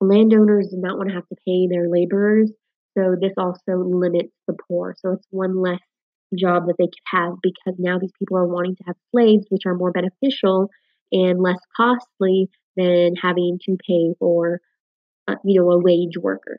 landowners 0.00 0.68
do 0.68 0.76
not 0.78 0.96
want 0.96 1.08
to 1.08 1.14
have 1.14 1.28
to 1.28 1.36
pay 1.46 1.68
their 1.68 1.88
laborers. 1.88 2.50
So 2.96 3.16
this 3.20 3.32
also 3.36 3.78
limits 3.84 4.32
the 4.46 4.56
poor. 4.68 4.94
So 4.98 5.12
it's 5.12 5.26
one 5.30 5.60
less 5.60 5.80
job 6.36 6.66
that 6.66 6.76
they 6.78 6.86
could 6.86 6.94
have 7.06 7.34
because 7.42 7.74
now 7.78 7.98
these 7.98 8.12
people 8.18 8.36
are 8.36 8.46
wanting 8.46 8.76
to 8.76 8.84
have 8.86 8.96
slaves, 9.10 9.46
which 9.50 9.62
are 9.66 9.74
more 9.74 9.92
beneficial 9.92 10.70
and 11.12 11.40
less 11.40 11.58
costly 11.76 12.48
than 12.76 13.14
having 13.20 13.58
to 13.64 13.76
pay 13.86 14.14
for, 14.18 14.60
uh, 15.26 15.36
you 15.44 15.60
know, 15.60 15.70
a 15.70 15.78
wage 15.78 16.16
worker. 16.20 16.58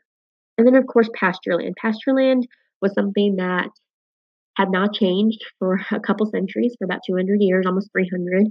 And 0.58 0.66
then 0.66 0.74
of 0.74 0.86
course 0.86 1.08
pasture 1.14 1.56
land. 1.56 1.74
Pasture 1.80 2.14
land 2.14 2.46
was 2.82 2.92
something 2.94 3.36
that 3.36 3.70
had 4.56 4.70
not 4.70 4.92
changed 4.92 5.40
for 5.58 5.80
a 5.90 6.00
couple 6.00 6.26
centuries, 6.26 6.74
for 6.78 6.84
about 6.84 7.00
200 7.06 7.38
years, 7.40 7.64
almost 7.66 7.90
300. 7.92 8.46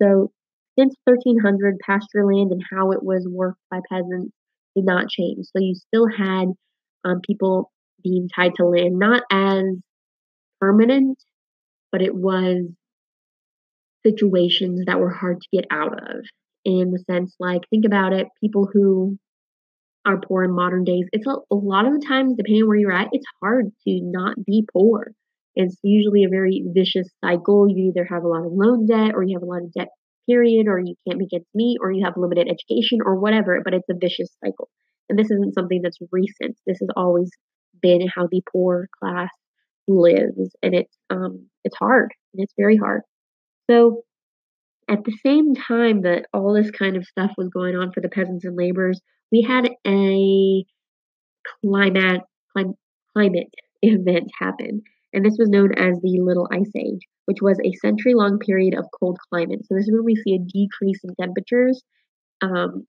So 0.00 0.32
since 0.78 0.94
1300, 1.04 1.78
pasture 1.80 2.24
land 2.24 2.50
and 2.50 2.62
how 2.70 2.92
it 2.92 3.02
was 3.02 3.26
worked 3.30 3.60
by 3.70 3.80
peasants 3.90 4.32
did 4.74 4.84
not 4.86 5.08
change. 5.08 5.46
So 5.46 5.60
you 5.60 5.74
still 5.74 6.08
had 6.08 6.48
um, 7.04 7.20
people 7.20 7.70
being 8.02 8.28
tied 8.34 8.54
to 8.56 8.64
land, 8.64 8.98
not 8.98 9.22
as 9.30 9.64
permanent, 10.62 11.18
but 11.90 12.02
it 12.02 12.14
was 12.14 12.70
situations 14.06 14.84
that 14.86 15.00
were 15.00 15.10
hard 15.10 15.40
to 15.40 15.48
get 15.52 15.66
out 15.70 15.92
of. 15.92 16.24
In 16.64 16.92
the 16.92 17.02
sense, 17.10 17.34
like, 17.40 17.62
think 17.70 17.84
about 17.84 18.12
it 18.12 18.28
people 18.40 18.68
who 18.72 19.18
are 20.06 20.20
poor 20.20 20.44
in 20.44 20.54
modern 20.54 20.84
days, 20.84 21.06
it's 21.12 21.26
a, 21.26 21.34
a 21.50 21.56
lot 21.56 21.86
of 21.86 21.92
the 21.92 22.06
times, 22.06 22.34
depending 22.36 22.68
where 22.68 22.76
you're 22.76 22.92
at, 22.92 23.08
it's 23.10 23.26
hard 23.42 23.66
to 23.66 24.00
not 24.02 24.36
be 24.46 24.64
poor. 24.72 25.10
It's 25.56 25.76
usually 25.82 26.22
a 26.22 26.28
very 26.28 26.64
vicious 26.72 27.08
cycle. 27.24 27.66
You 27.68 27.90
either 27.90 28.06
have 28.08 28.22
a 28.22 28.28
lot 28.28 28.46
of 28.46 28.52
loan 28.52 28.86
debt 28.86 29.12
or 29.14 29.24
you 29.24 29.36
have 29.36 29.42
a 29.42 29.50
lot 29.50 29.62
of 29.62 29.72
debt 29.72 29.88
period, 30.28 30.68
or 30.68 30.78
you 30.78 30.94
can't 31.06 31.18
make 31.18 31.34
ends 31.34 31.46
meet, 31.52 31.78
or 31.80 31.90
you 31.90 32.04
have 32.04 32.14
limited 32.16 32.46
education, 32.46 33.00
or 33.04 33.18
whatever, 33.18 33.60
but 33.64 33.74
it's 33.74 33.88
a 33.90 33.98
vicious 34.00 34.28
cycle. 34.44 34.68
And 35.08 35.18
this 35.18 35.30
isn't 35.32 35.54
something 35.54 35.80
that's 35.82 35.98
recent. 36.12 36.56
This 36.64 36.78
has 36.80 36.88
always 36.96 37.28
been 37.80 38.06
how 38.14 38.28
the 38.30 38.42
poor 38.52 38.86
class 39.00 39.30
lives, 39.88 40.54
and 40.62 40.74
it's 40.74 40.96
um 41.10 41.46
it's 41.64 41.76
hard, 41.76 42.12
and 42.34 42.42
it's 42.42 42.54
very 42.56 42.76
hard. 42.76 43.02
So 43.70 44.04
at 44.88 45.04
the 45.04 45.16
same 45.24 45.54
time 45.54 46.02
that 46.02 46.26
all 46.32 46.52
this 46.52 46.70
kind 46.70 46.96
of 46.96 47.04
stuff 47.04 47.32
was 47.38 47.48
going 47.48 47.76
on 47.76 47.92
for 47.92 48.00
the 48.00 48.08
peasants 48.08 48.44
and 48.44 48.56
laborers, 48.56 49.00
we 49.30 49.42
had 49.42 49.70
a 49.86 50.64
climate 51.64 52.22
clim- 52.52 52.74
climate 53.14 53.48
event 53.82 54.30
happen, 54.38 54.82
and 55.12 55.24
this 55.24 55.36
was 55.38 55.48
known 55.48 55.72
as 55.78 56.00
the 56.02 56.20
Little 56.20 56.48
Ice 56.52 56.72
Age 56.76 57.06
which 57.26 57.38
was 57.40 57.58
a 57.64 57.72
century 57.74 58.14
long 58.14 58.38
period 58.38 58.74
of 58.76 58.86
cold 58.98 59.18
climate. 59.30 59.60
So, 59.64 59.74
this 59.74 59.84
is 59.84 59.92
when 59.92 60.04
we 60.04 60.16
see 60.16 60.34
a 60.34 60.38
decrease 60.38 61.00
in 61.04 61.14
temperatures 61.20 61.82
um, 62.42 62.86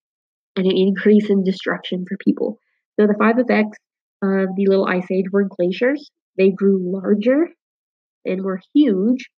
and 0.56 0.66
an 0.66 0.78
increase 0.78 1.30
in 1.30 1.44
destruction 1.44 2.06
for 2.08 2.18
people. 2.18 2.60
So, 3.00 3.08
the 3.08 3.16
five 3.20 3.38
effects 3.38 3.78
of 4.24 4.50
the 4.56 4.66
Little 4.68 4.88
Ice 4.88 5.10
Age 5.12 5.26
were 5.32 5.44
glaciers, 5.44 6.10
they 6.38 6.52
grew 6.52 6.80
larger 6.82 7.50
and 8.26 8.44
were 8.44 8.62
huge. 8.74 9.30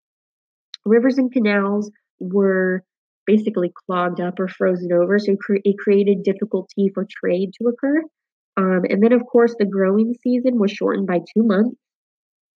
Rivers 0.84 1.18
and 1.18 1.32
canals 1.32 1.90
were 2.20 2.82
basically 3.26 3.72
clogged 3.86 4.20
up 4.20 4.38
or 4.38 4.48
frozen 4.48 4.92
over, 4.92 5.18
so 5.18 5.36
it 5.48 5.78
created 5.78 6.22
difficulty 6.22 6.90
for 6.94 7.06
trade 7.08 7.50
to 7.54 7.68
occur. 7.68 8.02
Um, 8.56 8.82
and 8.88 9.02
then, 9.02 9.12
of 9.12 9.26
course, 9.26 9.54
the 9.58 9.66
growing 9.66 10.14
season 10.22 10.58
was 10.58 10.70
shortened 10.70 11.06
by 11.06 11.18
two 11.18 11.42
months. 11.42 11.76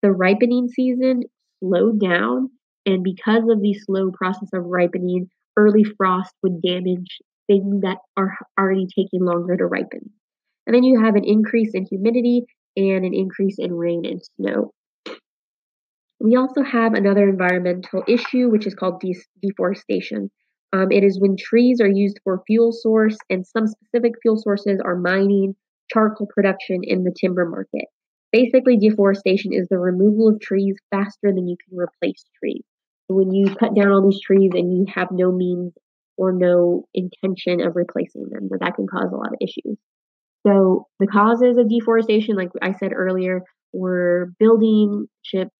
The 0.02 0.10
ripening 0.10 0.68
season 0.68 1.22
slowed 1.60 2.00
down. 2.00 2.50
And 2.84 3.02
because 3.02 3.44
of 3.48 3.62
the 3.62 3.74
slow 3.74 4.10
process 4.10 4.50
of 4.52 4.64
ripening, 4.64 5.28
early 5.56 5.84
frost 5.84 6.34
would 6.42 6.60
damage 6.60 7.18
things 7.46 7.80
that 7.82 7.98
are 8.16 8.36
already 8.58 8.86
taking 8.86 9.24
longer 9.24 9.56
to 9.56 9.66
ripen. 9.66 10.10
And 10.66 10.74
then 10.74 10.82
you 10.82 11.02
have 11.02 11.14
an 11.14 11.24
increase 11.24 11.70
in 11.74 11.86
humidity 11.86 12.44
and 12.76 13.04
an 13.04 13.14
increase 13.14 13.56
in 13.58 13.74
rain 13.74 14.04
and 14.04 14.22
snow. 14.36 14.72
We 16.20 16.36
also 16.36 16.62
have 16.62 16.94
another 16.94 17.28
environmental 17.28 18.02
issue, 18.08 18.48
which 18.48 18.66
is 18.66 18.74
called 18.74 19.00
de- 19.00 19.14
deforestation. 19.42 20.30
Um, 20.72 20.90
it 20.90 21.04
is 21.04 21.20
when 21.20 21.36
trees 21.36 21.80
are 21.80 21.90
used 21.90 22.18
for 22.24 22.42
fuel 22.46 22.72
source, 22.72 23.16
and 23.30 23.46
some 23.46 23.66
specific 23.66 24.14
fuel 24.22 24.36
sources 24.36 24.80
are 24.84 24.96
mining, 24.96 25.54
charcoal 25.92 26.26
production, 26.26 26.80
in 26.82 27.04
the 27.04 27.14
timber 27.18 27.48
market. 27.48 27.86
Basically, 28.32 28.76
deforestation 28.76 29.52
is 29.52 29.68
the 29.68 29.78
removal 29.78 30.28
of 30.28 30.40
trees 30.40 30.76
faster 30.90 31.32
than 31.32 31.48
you 31.48 31.56
can 31.68 31.78
replace 31.78 32.24
trees. 32.38 32.64
When 33.08 33.30
you 33.30 33.54
cut 33.54 33.74
down 33.74 33.92
all 33.92 34.02
these 34.02 34.20
trees 34.20 34.50
and 34.54 34.76
you 34.76 34.86
have 34.92 35.08
no 35.12 35.30
means 35.30 35.72
or 36.16 36.32
no 36.32 36.86
intention 36.92 37.60
of 37.60 37.76
replacing 37.76 38.28
them, 38.30 38.48
that 38.58 38.74
can 38.74 38.86
cause 38.86 39.12
a 39.12 39.16
lot 39.16 39.32
of 39.32 39.38
issues. 39.40 39.78
So 40.46 40.86
the 41.00 41.08
causes 41.08 41.58
of 41.58 41.68
deforestation, 41.68 42.36
like 42.36 42.50
I 42.62 42.72
said 42.74 42.92
earlier, 42.94 43.42
were 43.72 44.32
building 44.38 45.06
ships, 45.22 45.50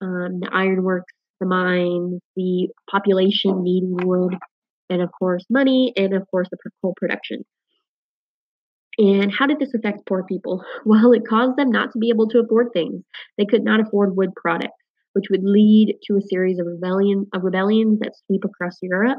um, 0.00 0.38
the 0.40 0.50
ironworks, 0.52 1.12
the 1.40 1.46
mines, 1.46 2.20
the 2.36 2.68
population 2.88 3.64
needing 3.64 3.96
wood, 4.06 4.36
and 4.88 5.02
of 5.02 5.10
course 5.18 5.44
money, 5.50 5.92
and 5.96 6.14
of 6.14 6.22
course 6.30 6.46
the 6.50 6.58
coal 6.80 6.94
production. 6.96 7.44
And 8.96 9.34
how 9.34 9.46
did 9.46 9.58
this 9.58 9.74
affect 9.74 10.06
poor 10.08 10.22
people? 10.22 10.62
Well, 10.84 11.12
it 11.12 11.26
caused 11.28 11.56
them 11.56 11.70
not 11.70 11.90
to 11.92 11.98
be 11.98 12.10
able 12.10 12.28
to 12.28 12.38
afford 12.38 12.68
things. 12.72 13.02
They 13.36 13.46
could 13.46 13.64
not 13.64 13.80
afford 13.80 14.16
wood 14.16 14.30
products, 14.36 14.78
which 15.14 15.24
would 15.28 15.42
lead 15.42 15.96
to 16.04 16.16
a 16.16 16.28
series 16.28 16.60
of 16.60 16.66
rebellion 16.66 17.26
of 17.34 17.42
rebellions 17.42 17.98
that 17.98 18.12
sweep 18.26 18.44
across 18.44 18.78
Europe. 18.80 19.18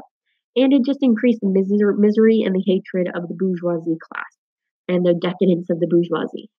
And 0.54 0.72
it 0.72 0.86
just 0.86 1.00
increased 1.02 1.40
the 1.42 1.50
misery 1.98 2.40
and 2.40 2.54
the 2.54 2.64
hatred 2.64 3.14
of 3.14 3.28
the 3.28 3.34
bourgeoisie 3.34 3.98
class 4.00 4.36
and 4.88 5.04
the 5.04 5.14
decadence 5.14 5.70
of 5.70 5.80
the 5.80 5.86
bourgeoisie. 5.86 6.50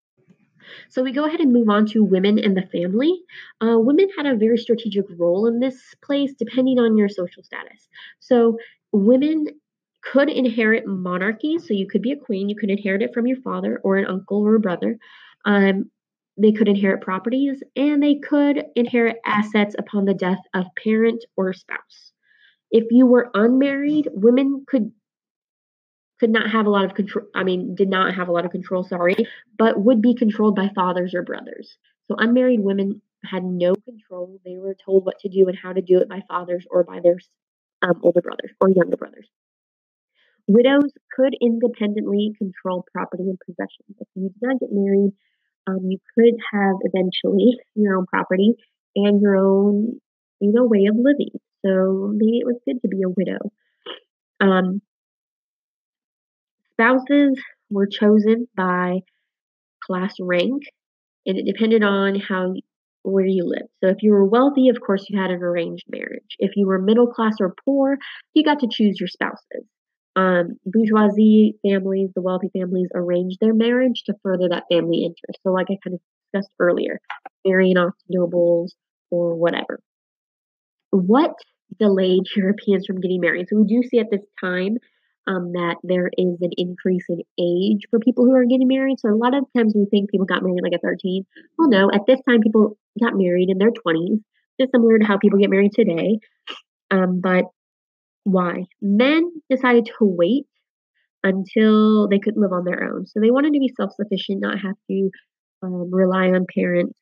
So 0.90 1.02
we 1.02 1.12
go 1.12 1.24
ahead 1.24 1.40
and 1.40 1.52
move 1.52 1.68
on 1.68 1.86
to 1.86 2.04
women 2.04 2.38
and 2.38 2.56
the 2.56 2.68
family. 2.72 3.22
Uh, 3.60 3.78
women 3.78 4.08
had 4.16 4.26
a 4.26 4.36
very 4.36 4.58
strategic 4.58 5.06
role 5.16 5.46
in 5.46 5.60
this 5.60 5.94
place 6.02 6.34
depending 6.38 6.78
on 6.78 6.96
your 6.96 7.08
social 7.08 7.42
status. 7.42 7.88
So 8.20 8.58
women 8.92 9.46
could 10.02 10.28
inherit 10.28 10.86
monarchy. 10.86 11.58
So 11.58 11.74
you 11.74 11.86
could 11.88 12.02
be 12.02 12.12
a 12.12 12.16
queen, 12.16 12.48
you 12.48 12.56
could 12.56 12.70
inherit 12.70 13.02
it 13.02 13.12
from 13.12 13.26
your 13.26 13.40
father 13.40 13.80
or 13.82 13.96
an 13.96 14.06
uncle 14.06 14.42
or 14.42 14.54
a 14.54 14.60
brother. 14.60 14.98
Um, 15.44 15.90
they 16.40 16.52
could 16.52 16.68
inherit 16.68 17.02
properties 17.02 17.62
and 17.74 18.02
they 18.02 18.16
could 18.16 18.64
inherit 18.76 19.16
assets 19.26 19.74
upon 19.78 20.04
the 20.04 20.14
death 20.14 20.38
of 20.54 20.66
parent 20.82 21.24
or 21.36 21.52
spouse. 21.52 22.12
If 22.70 22.84
you 22.90 23.06
were 23.06 23.30
unmarried, 23.34 24.08
women 24.12 24.64
could 24.68 24.92
could 26.20 26.30
not 26.30 26.50
have 26.50 26.66
a 26.66 26.70
lot 26.70 26.84
of 26.84 26.94
control 26.94 27.26
I 27.34 27.44
mean 27.44 27.74
did 27.74 27.88
not 27.88 28.14
have 28.14 28.28
a 28.28 28.32
lot 28.32 28.44
of 28.44 28.50
control, 28.50 28.84
sorry, 28.84 29.16
but 29.56 29.80
would 29.80 30.02
be 30.02 30.14
controlled 30.14 30.56
by 30.56 30.70
fathers 30.74 31.14
or 31.14 31.22
brothers. 31.22 31.76
So 32.08 32.16
unmarried 32.18 32.60
women 32.60 33.02
had 33.24 33.44
no 33.44 33.74
control. 33.74 34.40
They 34.44 34.56
were 34.56 34.76
told 34.84 35.04
what 35.04 35.18
to 35.20 35.28
do 35.28 35.48
and 35.48 35.58
how 35.60 35.72
to 35.72 35.82
do 35.82 35.98
it 35.98 36.08
by 36.08 36.22
fathers 36.28 36.64
or 36.70 36.84
by 36.84 37.00
their 37.02 37.18
um, 37.82 38.00
older 38.02 38.20
brothers 38.20 38.52
or 38.60 38.70
younger 38.70 38.96
brothers. 38.96 39.28
Widows 40.46 40.92
could 41.14 41.34
independently 41.40 42.32
control 42.38 42.84
property 42.92 43.24
and 43.24 43.38
possessions. 43.44 43.96
If 44.00 44.08
you 44.14 44.30
did 44.30 44.40
not 44.40 44.60
get 44.60 44.70
married, 44.72 45.12
um, 45.66 45.80
you 45.90 45.98
could 46.16 46.34
have 46.52 46.76
eventually 46.80 47.58
your 47.74 47.96
own 47.96 48.06
property 48.06 48.54
and 48.96 49.20
your 49.20 49.36
own, 49.36 50.00
you 50.40 50.52
know, 50.52 50.64
way 50.64 50.86
of 50.86 50.96
living. 50.96 51.38
So 51.64 52.12
maybe 52.14 52.38
it 52.38 52.46
was 52.46 52.56
good 52.64 52.80
to 52.80 52.88
be 52.88 53.02
a 53.02 53.10
widow. 53.10 53.52
Um, 54.40 54.80
spouses 56.78 57.40
were 57.70 57.86
chosen 57.86 58.46
by 58.56 59.00
class 59.82 60.14
rank, 60.20 60.62
and 61.26 61.38
it 61.38 61.46
depended 61.46 61.82
on 61.82 62.18
how 62.20 62.54
where 63.02 63.26
you 63.26 63.44
lived. 63.44 63.70
So 63.82 63.90
if 63.90 64.02
you 64.02 64.12
were 64.12 64.24
wealthy, 64.24 64.68
of 64.68 64.80
course, 64.84 65.06
you 65.08 65.18
had 65.18 65.30
an 65.30 65.42
arranged 65.42 65.84
marriage. 65.88 66.36
If 66.38 66.52
you 66.56 66.66
were 66.66 66.78
middle 66.78 67.06
class 67.06 67.34
or 67.40 67.54
poor, 67.64 67.96
you 68.34 68.44
got 68.44 68.60
to 68.60 68.68
choose 68.70 68.98
your 69.00 69.08
spouses. 69.08 69.64
Um, 70.16 70.58
bourgeoisie 70.66 71.56
families, 71.62 72.10
the 72.14 72.20
wealthy 72.20 72.50
families, 72.52 72.88
arranged 72.94 73.38
their 73.40 73.54
marriage 73.54 74.02
to 74.06 74.14
further 74.22 74.48
that 74.48 74.64
family 74.70 75.04
interest. 75.04 75.38
So, 75.42 75.52
like 75.52 75.66
I 75.70 75.78
kind 75.82 75.94
of 75.94 76.00
discussed 76.32 76.52
earlier, 76.58 77.00
marrying 77.46 77.78
off 77.78 77.94
nobles 78.08 78.74
or 79.10 79.36
whatever. 79.36 79.80
What 80.90 81.34
delayed 81.78 82.24
Europeans 82.36 82.86
from 82.86 83.00
getting 83.00 83.20
married? 83.20 83.46
So, 83.48 83.58
we 83.58 83.64
do 83.64 83.82
see 83.88 84.00
at 84.00 84.10
this 84.10 84.24
time 84.40 84.78
um, 85.28 85.52
that 85.52 85.76
there 85.82 86.10
is 86.16 86.38
an 86.40 86.50
increase 86.56 87.04
in 87.08 87.20
age 87.38 87.82
for 87.90 87.98
people 87.98 88.24
who 88.24 88.34
are 88.34 88.46
getting 88.46 88.66
married. 88.66 88.98
So, 88.98 89.10
a 89.10 89.14
lot 89.14 89.36
of 89.36 89.44
times 89.56 89.74
we 89.76 89.86
think 89.90 90.10
people 90.10 90.26
got 90.26 90.42
married 90.42 90.62
like 90.62 90.72
at 90.72 90.82
13. 90.82 91.24
Well, 91.58 91.68
no, 91.68 91.90
at 91.92 92.06
this 92.06 92.20
time, 92.26 92.40
people 92.40 92.78
got 93.00 93.12
married 93.14 93.50
in 93.50 93.58
their 93.58 93.70
20s, 93.70 94.20
just 94.58 94.72
similar 94.72 94.98
to 94.98 95.04
how 95.04 95.18
people 95.18 95.38
get 95.38 95.50
married 95.50 95.72
today. 95.72 96.18
Um, 96.90 97.20
but 97.22 97.44
why? 98.24 98.64
Men 98.80 99.30
decided 99.50 99.86
to 99.86 99.94
wait 100.00 100.46
until 101.22 102.08
they 102.08 102.18
could 102.18 102.36
live 102.36 102.52
on 102.52 102.64
their 102.64 102.82
own. 102.84 103.06
So 103.06 103.20
they 103.20 103.30
wanted 103.30 103.52
to 103.52 103.60
be 103.60 103.72
self 103.76 103.92
sufficient, 103.92 104.40
not 104.40 104.58
have 104.60 104.76
to 104.90 105.10
um, 105.62 105.90
rely 105.92 106.28
on 106.28 106.46
parents. 106.52 106.94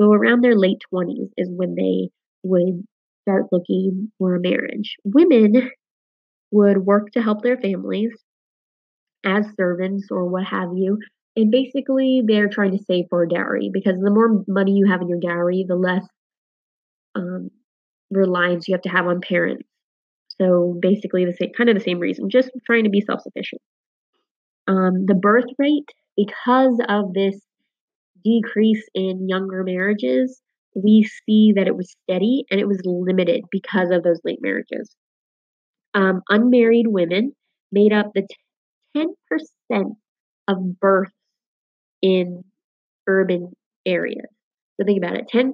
So 0.00 0.12
around 0.12 0.42
their 0.42 0.56
late 0.56 0.78
20s 0.94 1.30
is 1.36 1.48
when 1.50 1.74
they 1.74 2.10
would 2.44 2.84
start 3.22 3.46
looking 3.50 4.12
for 4.18 4.36
a 4.36 4.40
marriage. 4.40 4.96
Women 5.04 5.70
would 6.52 6.78
work 6.86 7.10
to 7.12 7.22
help 7.22 7.42
their 7.42 7.58
families 7.58 8.12
as 9.24 9.46
servants 9.56 10.08
or 10.10 10.26
what 10.28 10.44
have 10.44 10.70
you. 10.74 10.98
And 11.36 11.50
basically, 11.50 12.22
they're 12.26 12.48
trying 12.48 12.72
to 12.72 12.84
save 12.84 13.06
for 13.08 13.22
a 13.22 13.28
dowry 13.28 13.70
because 13.72 13.98
the 13.98 14.10
more 14.10 14.44
money 14.46 14.72
you 14.72 14.86
have 14.90 15.00
in 15.00 15.08
your 15.08 15.20
dowry, 15.20 15.64
the 15.66 15.76
less 15.76 16.04
um, 17.14 17.50
reliance 18.10 18.68
you 18.68 18.74
have 18.74 18.82
to 18.82 18.88
have 18.88 19.06
on 19.06 19.20
parents 19.20 19.64
so 20.40 20.78
basically, 20.80 21.24
the 21.26 21.34
same 21.34 21.52
kind 21.56 21.70
of 21.70 21.76
the 21.76 21.84
same 21.84 22.00
reason, 22.00 22.30
just 22.30 22.50
trying 22.66 22.84
to 22.84 22.90
be 22.90 23.00
self 23.02 23.20
sufficient. 23.22 23.60
Um, 24.66 25.06
the 25.06 25.14
birth 25.14 25.50
rate, 25.58 25.88
because 26.16 26.80
of 26.88 27.12
this 27.14 27.40
decrease 28.24 28.84
in 28.94 29.28
younger 29.28 29.64
marriages, 29.64 30.42
we 30.74 31.08
see 31.26 31.52
that 31.56 31.68
it 31.68 31.76
was 31.76 31.94
steady 32.04 32.44
and 32.50 32.60
it 32.60 32.68
was 32.68 32.80
limited 32.84 33.44
because 33.50 33.90
of 33.90 34.02
those 34.02 34.20
late 34.24 34.40
marriages. 34.42 34.96
Um, 35.94 36.22
unmarried 36.28 36.86
women 36.86 37.34
made 37.70 37.92
up 37.92 38.12
the 38.14 38.26
10% 38.96 39.06
of 40.48 40.80
births 40.80 41.12
in 42.00 42.44
urban 43.06 43.52
areas. 43.86 44.26
So 44.76 44.86
think 44.86 45.02
about 45.02 45.16
it 45.16 45.28
10% 45.32 45.50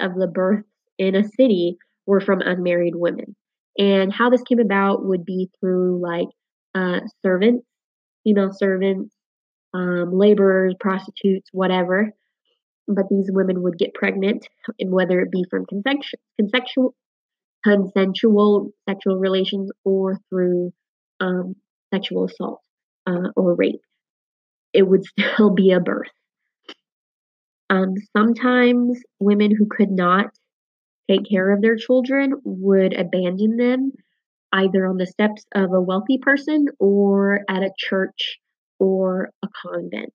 of 0.00 0.14
the 0.16 0.26
births 0.26 0.68
in 0.98 1.14
a 1.14 1.24
city 1.24 1.76
were 2.06 2.20
from 2.20 2.40
unmarried 2.40 2.94
women. 2.96 3.36
And 3.78 4.12
how 4.12 4.30
this 4.30 4.42
came 4.42 4.58
about 4.58 5.04
would 5.04 5.24
be 5.24 5.50
through 5.60 6.00
like 6.02 6.28
uh, 6.74 7.00
servants, 7.24 7.64
female 8.24 8.52
servants, 8.52 9.14
um, 9.74 10.10
laborers, 10.12 10.74
prostitutes, 10.80 11.48
whatever. 11.52 12.10
But 12.88 13.08
these 13.10 13.30
women 13.30 13.62
would 13.62 13.78
get 13.78 13.94
pregnant, 13.94 14.48
and 14.80 14.90
whether 14.90 15.20
it 15.20 15.30
be 15.30 15.44
from 15.50 15.66
consensual, 15.66 16.20
consensual, 16.38 16.94
consensual 17.64 18.70
sexual 18.88 19.18
relations 19.18 19.70
or 19.84 20.18
through 20.28 20.72
um, 21.20 21.54
sexual 21.92 22.24
assault 22.24 22.60
uh, 23.06 23.28
or 23.36 23.54
rape, 23.54 23.80
it 24.72 24.82
would 24.82 25.04
still 25.04 25.50
be 25.50 25.72
a 25.72 25.80
birth. 25.80 26.08
Um, 27.70 27.94
sometimes 28.16 29.02
women 29.20 29.54
who 29.54 29.66
could 29.66 29.90
not 29.90 30.26
take 31.10 31.28
care 31.28 31.50
of 31.50 31.60
their 31.60 31.76
children 31.76 32.34
would 32.44 32.94
abandon 32.94 33.56
them 33.56 33.92
either 34.52 34.86
on 34.86 34.96
the 34.96 35.06
steps 35.06 35.44
of 35.54 35.72
a 35.72 35.80
wealthy 35.80 36.18
person 36.18 36.66
or 36.78 37.40
at 37.48 37.62
a 37.62 37.70
church 37.76 38.38
or 38.78 39.30
a 39.42 39.48
convent. 39.62 40.12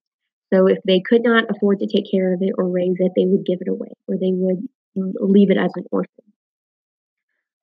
So 0.54 0.68
if 0.68 0.80
they 0.86 1.02
could 1.08 1.24
not 1.24 1.46
afford 1.50 1.80
to 1.80 1.88
take 1.88 2.10
care 2.10 2.34
of 2.34 2.42
it 2.42 2.54
or 2.58 2.70
raise 2.70 2.98
it, 3.00 3.12
they 3.16 3.26
would 3.26 3.46
give 3.46 3.60
it 3.62 3.68
away 3.68 3.92
or 4.08 4.16
they 4.16 4.32
would 4.32 4.68
leave 4.96 5.52
it 5.52 5.58
as 5.58 5.72
an 5.76 5.86
orphan. 5.92 6.33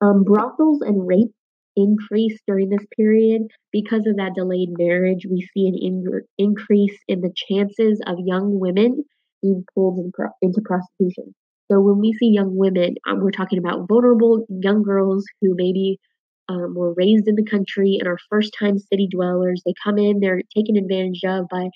Um, 0.01 0.25
brothels 0.25 0.81
and 0.81 1.07
rape 1.07 1.33
increased 1.77 2.43
during 2.47 2.71
this 2.71 2.87
period 2.97 3.43
because 3.73 4.07
of 4.07 4.17
that 4.17 4.35
delayed 4.35 4.71
marriage. 4.77 5.27
We 5.29 5.49
see 5.55 5.67
an 5.67 5.77
in- 5.81 6.23
increase 6.39 6.99
in 7.09 7.21
the 7.21 7.33
chances 7.49 8.01
of 8.07 8.17
young 8.19 8.59
women 8.59 9.05
being 9.43 9.65
pulled 9.75 9.99
in 9.99 10.11
pro- 10.13 10.33
into 10.43 10.61
prostitution. 10.65 11.35
So 11.71 11.81
when 11.81 11.99
we 11.99 12.13
see 12.15 12.31
young 12.33 12.57
women, 12.57 12.97
um, 13.09 13.21
we're 13.21 13.31
talking 13.31 13.59
about 13.59 13.87
vulnerable 13.89 14.45
young 14.49 14.83
girls 14.83 15.25
who 15.41 15.55
maybe 15.55 15.99
um, 16.49 16.75
were 16.75 16.95
raised 16.95 17.29
in 17.29 17.37
the 17.37 17.45
country 17.45 17.97
and 18.01 18.09
are 18.09 18.19
first 18.29 18.53
time 18.59 18.79
city 18.79 19.09
dwellers. 19.11 19.63
They 19.65 19.75
come 19.85 19.99
in, 19.99 20.19
they're 20.19 20.43
taken 20.57 20.77
advantage 20.77 21.21
of 21.25 21.47
by 21.49 21.69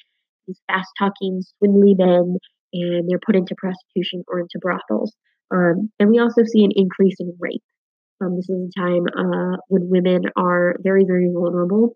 these 0.47 0.61
fast 0.66 0.91
talking, 0.99 1.43
swindly 1.59 1.95
men, 1.95 2.39
and 2.72 3.09
they're 3.09 3.20
put 3.25 3.37
into 3.37 3.55
prostitution 3.57 4.25
or 4.27 4.41
into 4.41 4.59
brothels. 4.61 5.14
Um, 5.53 5.91
and 6.01 6.11
we 6.11 6.18
also 6.18 6.43
see 6.45 6.64
an 6.64 6.72
increase 6.75 7.16
in 7.20 7.37
rape. 7.39 7.62
Um, 8.25 8.37
this 8.37 8.49
is 8.49 8.70
a 8.70 8.81
time 8.81 9.05
uh, 9.16 9.57
when 9.68 9.89
women 9.89 10.22
are 10.37 10.77
very, 10.83 11.05
very 11.05 11.31
vulnerable 11.33 11.95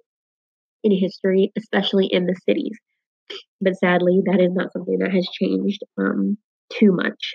in 0.85 0.93
history, 0.93 1.53
especially 1.57 2.07
in 2.07 2.27
the 2.27 2.37
cities. 2.49 2.79
But 3.61 3.77
sadly, 3.77 4.21
that 4.27 4.41
is 4.41 4.53
not 4.53 4.73
something 4.73 4.99
that 4.99 5.13
has 5.13 5.29
changed 5.29 5.81
um, 5.99 6.39
too 6.73 6.93
much. 6.93 7.35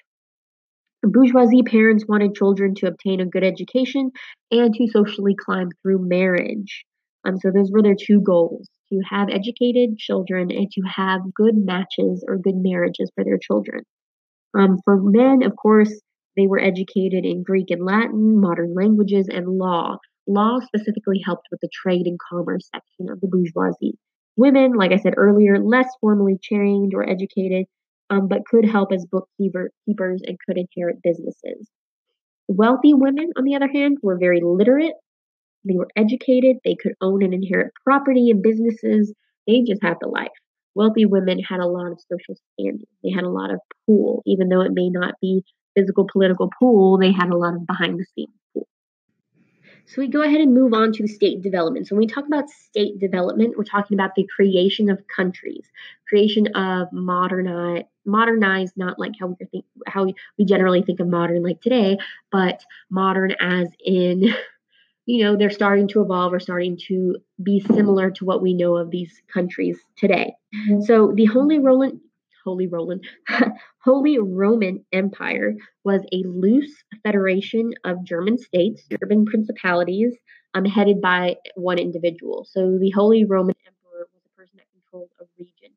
Bourgeoisie 1.03 1.63
parents 1.63 2.05
wanted 2.07 2.35
children 2.35 2.75
to 2.75 2.87
obtain 2.87 3.19
a 3.19 3.25
good 3.25 3.43
education 3.43 4.11
and 4.51 4.73
to 4.73 4.87
socially 4.87 5.35
climb 5.35 5.69
through 5.81 6.07
marriage. 6.07 6.85
Um, 7.25 7.37
so 7.37 7.51
those 7.51 7.71
were 7.71 7.81
their 7.81 7.95
two 7.95 8.21
goals 8.21 8.67
to 8.91 9.01
have 9.09 9.29
educated 9.29 9.97
children 9.97 10.49
and 10.51 10.71
to 10.71 10.81
have 10.81 11.21
good 11.35 11.55
matches 11.57 12.23
or 12.27 12.37
good 12.37 12.55
marriages 12.55 13.11
for 13.15 13.23
their 13.23 13.37
children. 13.37 13.83
Um, 14.57 14.79
for 14.85 14.97
men, 15.01 15.43
of 15.43 15.55
course, 15.55 15.93
they 16.35 16.47
were 16.47 16.59
educated 16.59 17.25
in 17.25 17.43
Greek 17.43 17.69
and 17.69 17.85
Latin, 17.85 18.39
modern 18.39 18.73
languages, 18.73 19.27
and 19.29 19.47
law, 19.47 19.97
law 20.27 20.59
specifically 20.59 21.21
helped 21.23 21.47
with 21.51 21.59
the 21.61 21.69
trade 21.71 22.05
and 22.05 22.17
commerce 22.29 22.69
section 22.73 23.11
of 23.11 23.21
the 23.21 23.27
bourgeoisie. 23.27 23.97
Women, 24.35 24.73
like 24.73 24.91
I 24.91 24.97
said 24.97 25.13
earlier, 25.15 25.59
less 25.59 25.87
formally 26.01 26.39
trained 26.43 26.93
or 26.95 27.07
educated, 27.07 27.65
um, 28.09 28.27
but 28.27 28.45
could 28.45 28.65
help 28.65 28.91
as 28.91 29.05
bookkeepers 29.05 29.71
and 29.87 30.37
could 30.45 30.57
inherit 30.57 31.01
businesses. 31.03 31.69
Wealthy 32.47 32.93
women, 32.93 33.29
on 33.37 33.43
the 33.43 33.55
other 33.55 33.69
hand, 33.71 33.97
were 34.01 34.17
very 34.17 34.41
literate. 34.43 34.93
They 35.65 35.75
were 35.75 35.87
educated. 35.95 36.57
They 36.65 36.75
could 36.75 36.93
own 36.99 37.23
and 37.23 37.33
inherit 37.33 37.73
property 37.83 38.29
and 38.31 38.41
businesses. 38.41 39.13
They 39.47 39.61
just 39.61 39.83
had 39.83 39.97
the 40.01 40.09
life. 40.09 40.31
Wealthy 40.75 41.05
women 41.05 41.39
had 41.39 41.59
a 41.59 41.67
lot 41.67 41.91
of 41.91 41.99
social 42.11 42.35
standing. 42.53 42.87
They 43.03 43.11
had 43.11 43.23
a 43.23 43.29
lot 43.29 43.51
of 43.51 43.59
pull, 43.85 44.23
even 44.25 44.49
though 44.49 44.61
it 44.61 44.71
may 44.73 44.89
not 44.89 45.13
be 45.21 45.43
physical 45.75 46.07
political 46.11 46.49
pool, 46.59 46.97
they 46.97 47.11
had 47.11 47.29
a 47.29 47.37
lot 47.37 47.55
of 47.55 47.65
behind 47.65 47.99
the 47.99 48.05
scenes 48.15 48.33
pull. 48.53 48.67
So 49.85 50.01
we 50.01 50.07
go 50.07 50.21
ahead 50.21 50.39
and 50.39 50.53
move 50.53 50.73
on 50.73 50.93
to 50.93 51.07
state 51.07 51.41
development. 51.41 51.87
So 51.87 51.95
when 51.95 52.05
we 52.05 52.07
talk 52.07 52.25
about 52.25 52.49
state 52.49 52.99
development, 52.99 53.57
we're 53.57 53.63
talking 53.63 53.95
about 53.95 54.15
the 54.15 54.27
creation 54.33 54.89
of 54.89 55.01
countries, 55.13 55.65
creation 56.07 56.47
of 56.55 56.87
modernized, 56.93 57.85
modernized, 58.05 58.73
not 58.77 58.97
like 58.97 59.11
how 59.19 59.27
we 59.27 59.45
think, 59.45 59.65
how 59.87 60.05
we 60.37 60.45
generally 60.45 60.83
think 60.83 60.99
of 60.99 61.07
modern 61.07 61.43
like 61.43 61.61
today, 61.61 61.97
but 62.31 62.63
modern 62.89 63.33
as 63.39 63.67
in, 63.83 64.33
you 65.05 65.23
know, 65.23 65.35
they're 65.35 65.49
starting 65.49 65.87
to 65.89 66.01
evolve 66.01 66.33
or 66.33 66.39
starting 66.39 66.77
to 66.87 67.17
be 67.41 67.59
similar 67.59 68.09
to 68.11 68.25
what 68.25 68.41
we 68.41 68.53
know 68.53 68.77
of 68.77 68.89
these 68.89 69.21
countries 69.33 69.77
today. 69.97 70.33
Mm-hmm. 70.55 70.81
So 70.81 71.11
the 71.13 71.25
Holy 71.25 71.59
Roman 71.59 71.99
Holy 72.43 72.67
Roland, 72.67 73.05
Holy 73.83 74.19
Roman 74.19 74.85
Empire 74.91 75.55
was 75.83 76.01
a 76.11 76.23
loose 76.27 76.83
federation 77.03 77.73
of 77.85 78.03
German 78.03 78.37
states, 78.37 78.83
German 78.99 79.25
principalities, 79.25 80.13
um, 80.53 80.65
headed 80.65 81.01
by 81.01 81.37
one 81.55 81.79
individual. 81.79 82.45
So 82.49 82.77
the 82.79 82.91
Holy 82.91 83.25
Roman 83.25 83.55
Emperor 83.65 84.07
was 84.13 84.21
a 84.25 84.39
person 84.39 84.57
that 84.57 84.65
controlled 84.71 85.09
a 85.19 85.25
region. 85.37 85.75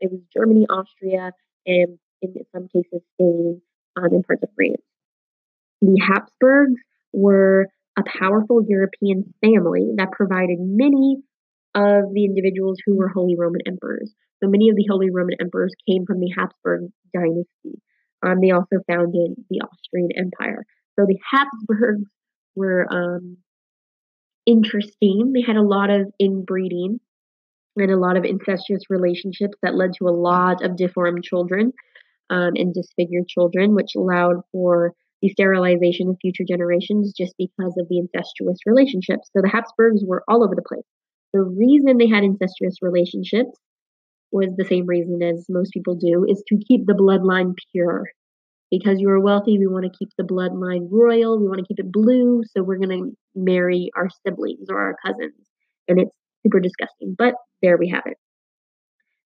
It 0.00 0.10
was 0.10 0.20
Germany, 0.32 0.66
Austria, 0.68 1.32
and 1.66 1.98
in 2.22 2.34
some 2.52 2.68
cases 2.68 3.02
Spain, 3.14 3.60
um, 3.96 4.04
and 4.04 4.26
parts 4.26 4.42
of 4.42 4.48
France. 4.54 4.82
The 5.80 6.00
Habsburgs 6.00 6.80
were 7.12 7.68
a 7.98 8.02
powerful 8.18 8.64
European 8.66 9.34
family 9.40 9.92
that 9.96 10.12
provided 10.12 10.58
many 10.60 11.18
of 11.74 12.12
the 12.12 12.24
individuals 12.24 12.78
who 12.86 12.96
were 12.96 13.08
Holy 13.08 13.36
Roman 13.36 13.60
emperors. 13.66 14.12
So 14.42 14.48
many 14.48 14.68
of 14.68 14.76
the 14.76 14.86
Holy 14.88 15.10
Roman 15.10 15.36
emperors 15.40 15.74
came 15.88 16.04
from 16.06 16.20
the 16.20 16.32
Habsburg 16.36 16.90
dynasty. 17.12 17.80
Um, 18.24 18.40
they 18.40 18.50
also 18.50 18.82
founded 18.86 19.36
the 19.50 19.60
Austrian 19.60 20.10
Empire. 20.16 20.64
So 20.98 21.06
the 21.06 21.18
Habsburgs 21.30 22.08
were 22.54 22.86
um, 22.90 23.38
interesting. 24.46 25.32
They 25.34 25.42
had 25.42 25.56
a 25.56 25.62
lot 25.62 25.90
of 25.90 26.12
inbreeding 26.20 27.00
and 27.76 27.90
a 27.90 27.98
lot 27.98 28.16
of 28.16 28.24
incestuous 28.24 28.82
relationships 28.88 29.58
that 29.62 29.74
led 29.74 29.94
to 29.94 30.08
a 30.08 30.14
lot 30.14 30.64
of 30.64 30.76
deformed 30.76 31.24
children 31.24 31.72
um, 32.30 32.52
and 32.54 32.72
disfigured 32.72 33.26
children, 33.28 33.74
which 33.74 33.94
allowed 33.96 34.42
for 34.52 34.92
the 35.20 35.28
sterilization 35.30 36.10
of 36.10 36.16
future 36.20 36.44
generations 36.46 37.12
just 37.16 37.34
because 37.38 37.74
of 37.78 37.88
the 37.88 37.98
incestuous 37.98 38.58
relationships. 38.66 39.28
So 39.32 39.42
the 39.42 39.48
Habsburgs 39.48 40.02
were 40.04 40.22
all 40.28 40.44
over 40.44 40.54
the 40.54 40.62
place. 40.62 40.84
The 41.34 41.42
reason 41.42 41.98
they 41.98 42.06
had 42.06 42.22
incestuous 42.22 42.76
relationships 42.80 43.58
was 44.30 44.50
the 44.56 44.64
same 44.64 44.86
reason 44.86 45.20
as 45.20 45.46
most 45.48 45.72
people 45.72 45.96
do 45.96 46.24
is 46.28 46.42
to 46.46 46.58
keep 46.68 46.86
the 46.86 46.94
bloodline 46.94 47.54
pure. 47.72 48.04
Because 48.70 49.00
you 49.00 49.10
are 49.10 49.20
wealthy, 49.20 49.58
we 49.58 49.66
want 49.66 49.84
to 49.84 49.98
keep 49.98 50.10
the 50.16 50.22
bloodline 50.22 50.86
royal, 50.90 51.40
we 51.40 51.48
want 51.48 51.58
to 51.58 51.66
keep 51.66 51.80
it 51.80 51.90
blue, 51.90 52.42
so 52.46 52.62
we're 52.62 52.78
going 52.78 52.88
to 52.88 53.16
marry 53.34 53.90
our 53.96 54.08
siblings 54.24 54.68
or 54.70 54.78
our 54.78 54.96
cousins. 55.04 55.34
And 55.88 56.00
it's 56.00 56.14
super 56.46 56.60
disgusting, 56.60 57.16
but 57.18 57.34
there 57.62 57.76
we 57.76 57.88
have 57.88 58.04
it. 58.06 58.16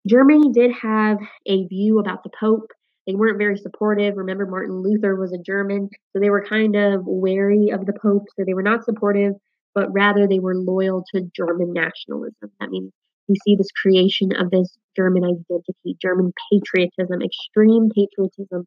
Germany 0.08 0.52
did 0.54 0.72
have 0.82 1.18
a 1.46 1.68
view 1.68 2.00
about 2.00 2.24
the 2.24 2.32
Pope. 2.40 2.72
They 3.06 3.16
weren't 3.16 3.38
very 3.38 3.58
supportive. 3.58 4.16
Remember, 4.16 4.46
Martin 4.46 4.82
Luther 4.82 5.18
was 5.18 5.34
a 5.34 5.44
German, 5.46 5.90
so 6.14 6.22
they 6.22 6.30
were 6.30 6.46
kind 6.46 6.78
of 6.78 7.02
wary 7.06 7.70
of 7.74 7.86
the 7.86 7.98
Pope, 8.02 8.24
so 8.38 8.46
they 8.46 8.54
were 8.54 8.64
not 8.64 8.86
supportive, 8.86 9.34
but 9.78 9.94
rather 9.94 10.28
they 10.28 10.40
were 10.40 10.56
loyal 10.56 11.06
to 11.14 11.30
German 11.36 11.72
nationalism. 11.72 12.50
That 12.60 12.72
means 12.72 12.92
you 13.28 13.36
see 13.46 13.56
this 13.56 13.70
creation 13.80 14.32
of 14.36 14.50
this 14.50 14.76
German 14.96 15.24
identity, 15.24 15.96
German 16.02 16.34
patriotism, 16.52 17.22
extreme 17.22 17.92
patriotism 17.94 18.66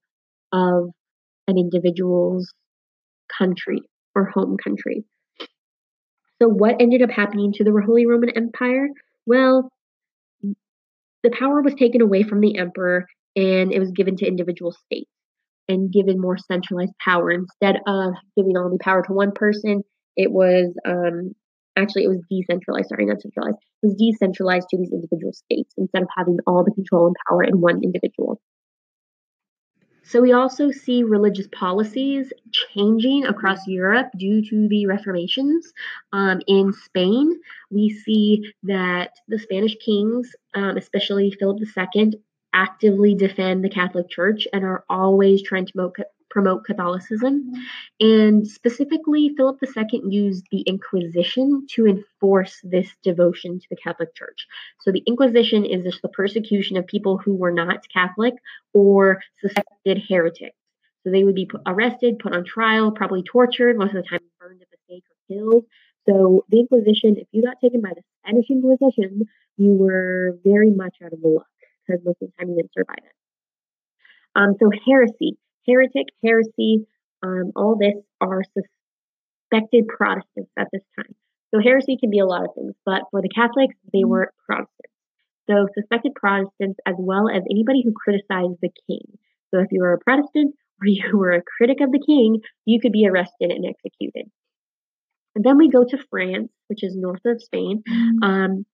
of 0.52 0.90
an 1.48 1.58
individual's 1.58 2.54
country 3.36 3.82
or 4.14 4.26
home 4.26 4.56
country. 4.62 5.02
So, 6.40 6.48
what 6.48 6.76
ended 6.78 7.02
up 7.02 7.10
happening 7.10 7.54
to 7.54 7.64
the 7.64 7.72
Holy 7.84 8.06
Roman 8.06 8.30
Empire? 8.30 8.86
Well, 9.26 9.68
the 10.44 11.30
power 11.36 11.60
was 11.60 11.74
taken 11.74 12.02
away 12.02 12.22
from 12.22 12.40
the 12.40 12.56
emperor 12.56 13.08
and 13.34 13.72
it 13.72 13.80
was 13.80 13.90
given 13.90 14.16
to 14.18 14.28
individual 14.28 14.70
states 14.70 15.10
and 15.68 15.92
given 15.92 16.20
more 16.20 16.38
centralized 16.38 16.94
power. 17.04 17.32
Instead 17.32 17.80
of 17.88 18.12
giving 18.36 18.56
all 18.56 18.70
the 18.70 18.78
power 18.80 19.02
to 19.02 19.12
one 19.12 19.32
person, 19.32 19.82
it 20.16 20.30
was 20.30 20.74
um, 20.84 21.34
actually 21.76 22.04
it 22.04 22.08
was 22.08 22.22
decentralized 22.30 22.88
sorry 22.88 23.06
not 23.06 23.20
centralized 23.20 23.56
it 23.82 23.86
was 23.86 23.96
decentralized 23.96 24.68
to 24.68 24.76
these 24.76 24.92
individual 24.92 25.32
states 25.32 25.72
instead 25.76 26.02
of 26.02 26.08
having 26.16 26.38
all 26.46 26.64
the 26.64 26.72
control 26.72 27.06
and 27.06 27.16
power 27.28 27.42
in 27.42 27.60
one 27.60 27.82
individual 27.82 28.40
so 30.10 30.20
we 30.20 30.32
also 30.32 30.72
see 30.72 31.04
religious 31.04 31.46
policies 31.52 32.32
changing 32.50 33.26
across 33.26 33.64
Europe 33.68 34.08
due 34.16 34.42
to 34.42 34.66
the 34.66 34.86
Reformations. 34.86 35.72
Um, 36.12 36.40
in 36.48 36.72
Spain, 36.72 37.38
we 37.70 37.90
see 37.90 38.52
that 38.64 39.12
the 39.28 39.38
Spanish 39.38 39.76
kings, 39.76 40.34
um, 40.54 40.76
especially 40.76 41.30
Philip 41.38 41.60
II, 41.94 42.14
actively 42.52 43.14
defend 43.14 43.62
the 43.62 43.70
Catholic 43.70 44.10
Church 44.10 44.48
and 44.52 44.64
are 44.64 44.84
always 44.90 45.44
trying 45.44 45.66
to 45.66 45.72
promote 46.30 46.64
Catholicism. 46.64 47.52
And 47.98 48.46
specifically, 48.46 49.34
Philip 49.36 49.58
II 49.62 50.02
used 50.08 50.46
the 50.50 50.62
Inquisition 50.62 51.66
to 51.74 51.86
enforce 51.86 52.60
this 52.62 52.88
devotion 53.02 53.58
to 53.58 53.66
the 53.68 53.76
Catholic 53.76 54.14
Church. 54.14 54.46
So 54.80 54.92
the 54.92 55.02
Inquisition 55.06 55.64
is 55.64 55.84
just 55.84 56.02
the 56.02 56.08
persecution 56.08 56.76
of 56.76 56.86
people 56.86 57.18
who 57.18 57.34
were 57.34 57.52
not 57.52 57.86
Catholic 57.92 58.34
or 58.72 59.20
suspected 59.40 60.02
heretics. 60.08 60.56
So 61.04 61.10
they 61.10 61.24
would 61.24 61.34
be 61.34 61.46
put, 61.46 61.62
arrested, 61.66 62.18
put 62.18 62.34
on 62.34 62.44
trial, 62.44 62.92
probably 62.92 63.22
tortured, 63.22 63.76
most 63.76 63.94
of 63.94 64.02
the 64.02 64.08
time 64.08 64.20
burned 64.38 64.62
at 64.62 64.68
the 64.70 64.76
stake 64.84 65.04
or 65.10 65.34
killed. 65.34 65.64
So 66.08 66.44
the 66.48 66.60
Inquisition, 66.60 67.16
if 67.18 67.26
you 67.32 67.42
got 67.42 67.60
taken 67.60 67.80
by 67.80 67.90
the 67.94 68.02
Spanish 68.22 68.46
Inquisition, 68.50 69.26
you 69.56 69.72
were 69.72 70.38
very 70.44 70.70
much 70.70 70.96
out 71.04 71.12
of 71.12 71.20
the 71.20 71.28
luck 71.28 71.46
because 71.86 72.04
most 72.04 72.22
of 72.22 72.28
the 72.28 72.34
time 72.38 72.50
you 72.50 72.56
didn't 72.56 72.72
survive 72.72 72.98
it. 72.98 73.12
Um, 74.36 74.54
so 74.60 74.70
heresy 74.86 75.38
heretic, 75.66 76.06
heresy, 76.24 76.86
um, 77.22 77.52
all 77.56 77.76
this 77.76 77.94
are 78.20 78.42
suspected 78.44 79.88
Protestants 79.88 80.50
at 80.58 80.68
this 80.72 80.82
time. 80.96 81.14
So 81.52 81.60
heresy 81.60 81.96
can 81.98 82.10
be 82.10 82.20
a 82.20 82.26
lot 82.26 82.44
of 82.44 82.54
things, 82.54 82.74
but 82.86 83.02
for 83.10 83.20
the 83.20 83.28
Catholics, 83.28 83.74
they 83.92 84.00
mm-hmm. 84.00 84.10
were 84.10 84.32
Protestants. 84.46 84.94
So 85.48 85.66
suspected 85.74 86.14
Protestants, 86.14 86.78
as 86.86 86.94
well 86.98 87.28
as 87.28 87.42
anybody 87.50 87.82
who 87.84 87.92
criticized 87.92 88.58
the 88.62 88.70
king. 88.88 89.02
So 89.52 89.60
if 89.60 89.66
you 89.72 89.82
were 89.82 89.94
a 89.94 89.98
Protestant 89.98 90.54
or 90.80 90.86
you 90.86 91.16
were 91.16 91.32
a 91.32 91.42
critic 91.42 91.80
of 91.80 91.90
the 91.90 92.02
king, 92.04 92.40
you 92.64 92.80
could 92.80 92.92
be 92.92 93.06
arrested 93.06 93.50
and 93.50 93.66
executed. 93.66 94.30
And 95.34 95.44
then 95.44 95.58
we 95.58 95.70
go 95.70 95.84
to 95.84 96.04
France, 96.10 96.50
which 96.68 96.82
is 96.82 96.96
north 96.96 97.24
of 97.24 97.42
Spain. 97.42 97.82
Mm-hmm. 97.88 98.22
Um, 98.22 98.66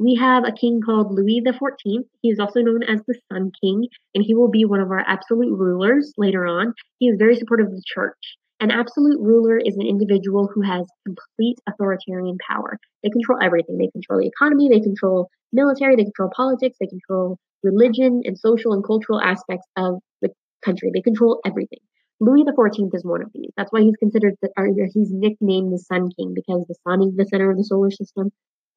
we 0.00 0.14
have 0.14 0.44
a 0.44 0.52
king 0.52 0.80
called 0.80 1.12
Louis 1.12 1.42
XIV. 1.46 2.04
He 2.22 2.30
is 2.30 2.40
also 2.40 2.60
known 2.60 2.82
as 2.82 3.02
the 3.06 3.20
Sun 3.30 3.52
King, 3.62 3.86
and 4.14 4.24
he 4.24 4.34
will 4.34 4.48
be 4.48 4.64
one 4.64 4.80
of 4.80 4.90
our 4.90 5.04
absolute 5.06 5.54
rulers 5.54 6.14
later 6.16 6.46
on. 6.46 6.72
He 6.98 7.08
is 7.08 7.18
very 7.18 7.36
supportive 7.36 7.66
of 7.66 7.72
the 7.72 7.82
church. 7.86 8.16
An 8.60 8.70
absolute 8.70 9.20
ruler 9.20 9.58
is 9.58 9.76
an 9.76 9.86
individual 9.86 10.48
who 10.54 10.62
has 10.62 10.86
complete 11.04 11.58
authoritarian 11.68 12.38
power. 12.48 12.78
They 13.02 13.10
control 13.10 13.40
everything. 13.42 13.76
They 13.76 13.90
control 13.92 14.20
the 14.20 14.28
economy, 14.28 14.70
they 14.70 14.80
control 14.80 15.28
military, 15.52 15.96
they 15.96 16.04
control 16.04 16.30
politics, 16.34 16.78
they 16.80 16.86
control 16.86 17.36
religion 17.62 18.22
and 18.24 18.38
social 18.38 18.72
and 18.72 18.82
cultural 18.82 19.20
aspects 19.20 19.66
of 19.76 20.00
the 20.22 20.30
country. 20.64 20.90
They 20.94 21.02
control 21.02 21.40
everything. 21.44 21.80
Louis 22.20 22.44
XIV 22.44 22.94
is 22.94 23.04
one 23.04 23.22
of 23.22 23.30
these. 23.34 23.50
That's 23.56 23.72
why 23.72 23.82
he's 23.82 23.96
considered, 23.96 24.34
the, 24.40 24.48
or 24.56 24.66
he's 24.66 25.10
nicknamed 25.10 25.72
the 25.72 25.78
Sun 25.78 26.10
King 26.18 26.32
because 26.34 26.64
the 26.68 26.74
sun 26.86 27.02
is 27.02 27.16
the 27.16 27.26
center 27.26 27.50
of 27.50 27.58
the 27.58 27.64
solar 27.64 27.90
system. 27.90 28.30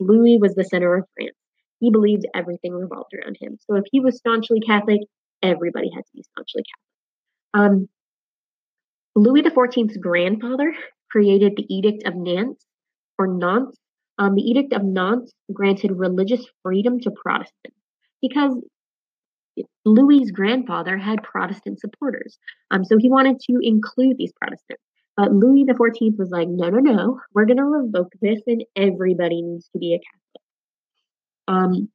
Louis 0.05 0.37
was 0.39 0.55
the 0.55 0.63
center 0.63 0.95
of 0.95 1.05
France. 1.15 1.35
He 1.79 1.91
believed 1.91 2.25
everything 2.33 2.73
revolved 2.73 3.11
around 3.13 3.37
him. 3.39 3.57
So 3.67 3.75
if 3.75 3.83
he 3.91 3.99
was 3.99 4.17
staunchly 4.17 4.59
Catholic, 4.61 5.01
everybody 5.41 5.89
had 5.93 6.01
to 6.05 6.11
be 6.13 6.23
staunchly 6.23 6.63
Catholic. 7.53 7.71
Um, 7.71 7.89
Louis 9.15 9.43
XIV's 9.43 9.97
grandfather 9.97 10.73
created 11.11 11.53
the 11.55 11.71
Edict 11.73 12.07
of 12.07 12.15
Nantes 12.15 12.65
or 13.19 13.27
Nantes. 13.27 13.77
Um, 14.17 14.35
the 14.35 14.41
Edict 14.41 14.73
of 14.73 14.83
Nantes 14.83 15.33
granted 15.51 15.91
religious 15.91 16.45
freedom 16.63 16.99
to 17.01 17.11
Protestants 17.11 17.77
because 18.21 18.55
Louis's 19.85 20.31
grandfather 20.31 20.97
had 20.97 21.21
Protestant 21.23 21.79
supporters. 21.79 22.37
Um, 22.71 22.83
so 22.85 22.97
he 22.97 23.09
wanted 23.09 23.39
to 23.41 23.59
include 23.61 24.17
these 24.17 24.33
Protestants. 24.39 24.81
But 25.15 25.31
Louis 25.31 25.65
XIV 25.65 26.17
was 26.17 26.29
like, 26.31 26.47
no, 26.47 26.69
no, 26.69 26.79
no, 26.79 27.19
we're 27.33 27.45
going 27.45 27.57
to 27.57 27.63
revoke 27.63 28.13
this 28.21 28.41
and 28.47 28.63
everybody 28.75 29.41
needs 29.41 29.69
to 29.69 29.79
be 29.79 29.93
a 29.93 29.99
Catholic. 29.99 30.43
Um, 31.47 31.89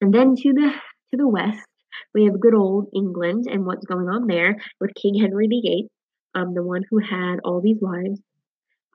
and 0.00 0.12
then 0.12 0.36
to 0.36 0.52
the 0.52 0.72
to 1.10 1.16
the 1.16 1.28
west, 1.28 1.66
we 2.12 2.24
have 2.24 2.40
good 2.40 2.54
old 2.54 2.88
England 2.94 3.46
and 3.50 3.64
what's 3.64 3.86
going 3.86 4.08
on 4.08 4.26
there 4.26 4.56
with 4.80 4.94
King 4.94 5.14
Henry 5.18 5.46
VIII, 5.46 5.88
um, 6.34 6.54
the 6.54 6.62
one 6.62 6.82
who 6.90 6.98
had 6.98 7.36
all 7.44 7.60
these 7.62 7.78
wives. 7.80 8.20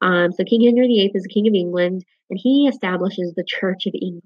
Um, 0.02 0.32
so 0.32 0.44
King 0.44 0.64
Henry 0.64 0.88
VIII 0.88 1.12
is 1.14 1.24
the 1.24 1.34
King 1.34 1.48
of 1.48 1.54
England, 1.54 2.04
and 2.30 2.40
he 2.42 2.68
establishes 2.68 3.34
the 3.34 3.44
Church 3.46 3.86
of 3.88 3.94
England. 4.00 4.24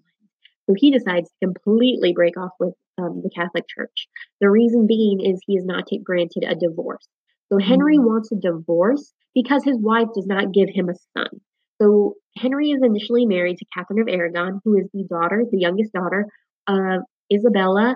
So 0.66 0.76
he 0.78 0.92
decides 0.92 1.30
to 1.30 1.48
completely 1.48 2.14
break 2.14 2.38
off 2.38 2.52
with 2.60 2.74
um, 2.98 3.22
the 3.24 3.30
Catholic 3.30 3.66
Church. 3.68 4.08
The 4.40 4.50
reason 4.50 4.88
being 4.88 5.20
is 5.22 5.42
he 5.46 5.56
is 5.56 5.66
not 5.66 5.88
granted 6.04 6.44
a 6.48 6.56
divorce. 6.56 7.08
So 7.54 7.60
Henry 7.60 7.98
mm-hmm. 7.98 8.08
wants 8.08 8.32
a 8.32 8.36
divorce 8.36 9.14
because 9.36 9.64
his 9.64 9.78
wife 9.78 10.08
does 10.16 10.26
not 10.26 10.54
give 10.54 10.70
him 10.70 10.90
a 10.90 10.96
son. 11.16 11.40
So 11.80 12.16
Henry 12.36 12.72
is 12.72 12.82
initially 12.84 13.28
married 13.28 13.58
to 13.58 13.66
Catherine 13.78 14.02
of 14.02 14.08
Aragon, 14.08 14.60
who 14.64 14.76
is 14.78 14.88
the 14.92 15.04
daughter, 15.08 15.44
the 15.52 15.60
youngest 15.60 15.94
daughter 15.94 16.26
of 16.68 17.02
Isabella 17.32 17.96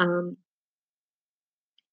um, 0.00 0.36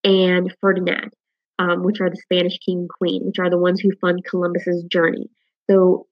and 0.04 0.52
Ferdinand, 0.60 1.12
um, 1.60 1.84
which 1.84 2.02
are 2.02 2.10
the 2.10 2.22
Spanish 2.24 2.58
king 2.66 2.80
and 2.80 2.90
queen, 2.90 3.22
which 3.26 3.38
are 3.38 3.52
the 3.52 3.60
ones 3.60 3.80
who 3.80 3.92
fund 4.02 4.24
Columbus's 4.28 4.84
journey. 4.86 5.30
So 5.70 6.08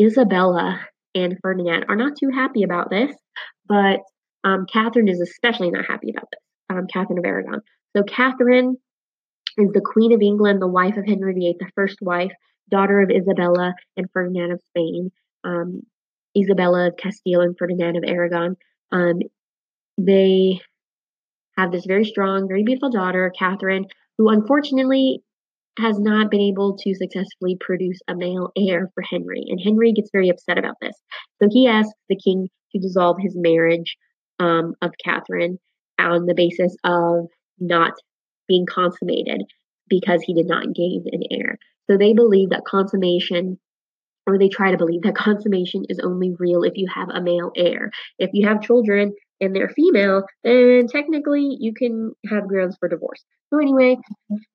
Isabella 0.00 0.80
and 1.16 1.38
Ferdinand 1.42 1.86
are 1.88 1.96
not 1.96 2.16
too 2.16 2.30
happy 2.32 2.62
about 2.62 2.88
this, 2.88 3.12
but 3.66 3.98
um, 4.44 4.66
Catherine 4.72 5.08
is 5.08 5.20
especially 5.20 5.72
not 5.72 5.86
happy 5.86 6.10
about 6.10 6.28
this. 6.30 6.40
Um, 6.70 6.86
Catherine 6.92 7.18
of 7.18 7.24
Aragon. 7.24 7.62
So 7.96 8.04
Catherine 8.04 8.76
is 9.58 9.70
the 9.72 9.80
Queen 9.80 10.12
of 10.12 10.22
England, 10.22 10.60
the 10.60 10.66
wife 10.66 10.96
of 10.96 11.06
Henry 11.06 11.34
VIII, 11.34 11.56
the 11.58 11.70
first 11.74 11.98
wife, 12.00 12.32
daughter 12.70 13.00
of 13.00 13.10
Isabella 13.10 13.74
and 13.96 14.10
Ferdinand 14.12 14.52
of 14.52 14.60
Spain. 14.70 15.10
Um, 15.44 15.82
Isabella 16.36 16.88
of 16.88 16.96
Castile 16.96 17.40
and 17.40 17.56
Ferdinand 17.56 17.96
of 17.96 18.04
Aragon. 18.06 18.56
Um, 18.92 19.20
they 19.98 20.60
have 21.56 21.70
this 21.70 21.86
very 21.86 22.04
strong, 22.04 22.48
very 22.48 22.64
beautiful 22.64 22.90
daughter, 22.90 23.32
Catherine, 23.38 23.86
who 24.18 24.28
unfortunately 24.28 25.20
has 25.78 25.98
not 25.98 26.30
been 26.30 26.40
able 26.40 26.76
to 26.76 26.94
successfully 26.94 27.56
produce 27.60 27.98
a 28.08 28.14
male 28.14 28.52
heir 28.56 28.90
for 28.94 29.02
Henry. 29.02 29.42
And 29.48 29.60
Henry 29.60 29.92
gets 29.92 30.10
very 30.12 30.28
upset 30.28 30.58
about 30.58 30.76
this. 30.80 30.94
So 31.42 31.48
he 31.50 31.66
asks 31.66 31.92
the 32.08 32.16
king 32.16 32.48
to 32.72 32.80
dissolve 32.80 33.16
his 33.20 33.34
marriage 33.36 33.96
um, 34.38 34.74
of 34.82 34.92
Catherine 35.04 35.58
on 35.98 36.26
the 36.26 36.34
basis 36.34 36.76
of 36.84 37.26
not 37.58 37.92
being 38.48 38.66
consummated 38.66 39.42
because 39.88 40.22
he 40.22 40.34
did 40.34 40.46
not 40.46 40.74
gain 40.74 41.04
an 41.12 41.22
heir. 41.30 41.58
So 41.90 41.98
they 41.98 42.12
believe 42.12 42.50
that 42.50 42.64
consummation, 42.64 43.58
or 44.26 44.38
they 44.38 44.48
try 44.48 44.70
to 44.70 44.78
believe 44.78 45.02
that 45.02 45.14
consummation 45.16 45.84
is 45.88 46.00
only 46.00 46.34
real 46.38 46.62
if 46.62 46.76
you 46.76 46.86
have 46.94 47.08
a 47.10 47.20
male 47.20 47.52
heir. 47.56 47.90
If 48.18 48.30
you 48.32 48.46
have 48.48 48.62
children 48.62 49.14
and 49.40 49.54
they're 49.54 49.68
female, 49.68 50.24
then 50.42 50.86
technically 50.88 51.56
you 51.60 51.74
can 51.74 52.12
have 52.30 52.48
grounds 52.48 52.76
for 52.78 52.88
divorce. 52.88 53.22
So 53.52 53.60
anyway, 53.60 53.98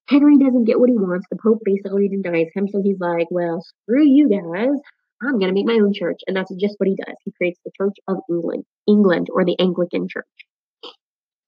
Henry 0.10 0.38
doesn't 0.38 0.66
get 0.66 0.80
what 0.80 0.90
he 0.90 0.98
wants. 0.98 1.28
The 1.30 1.38
Pope 1.42 1.62
basically 1.64 2.10
denies 2.10 2.48
him. 2.54 2.68
So 2.68 2.82
he's 2.84 3.00
like, 3.00 3.28
well, 3.30 3.64
screw 3.84 4.04
you 4.04 4.30
guys. 4.30 4.80
I'm 5.22 5.38
going 5.38 5.50
to 5.50 5.54
make 5.54 5.66
my 5.66 5.80
own 5.82 5.94
church. 5.94 6.22
And 6.28 6.36
that's 6.36 6.54
just 6.56 6.76
what 6.78 6.88
he 6.88 6.96
does. 6.96 7.16
He 7.24 7.32
creates 7.32 7.60
the 7.64 7.72
Church 7.78 7.96
of 8.08 8.18
England, 8.30 8.64
England, 8.88 9.28
or 9.32 9.44
the 9.46 9.60
Anglican 9.60 10.08
Church. 10.08 10.26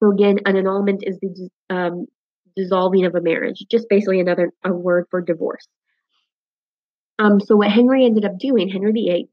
So 0.02 0.12
again, 0.12 0.40
an 0.46 0.58
annulment 0.58 1.04
is 1.06 1.20
the 1.20 1.50
um, 1.70 2.06
dissolving 2.56 3.06
of 3.06 3.16
a 3.16 3.22
marriage, 3.22 3.66
just 3.70 3.88
basically 3.90 4.20
another 4.20 4.52
a 4.64 4.74
word 4.74 5.06
for 5.10 5.22
divorce. 5.22 5.68
Um, 7.20 7.40
so 7.40 7.56
what 7.56 7.72
Henry 7.72 8.06
ended 8.06 8.26
up 8.26 8.40
doing, 8.40 8.70
Henry 8.70 8.92
VIII, 8.94 9.30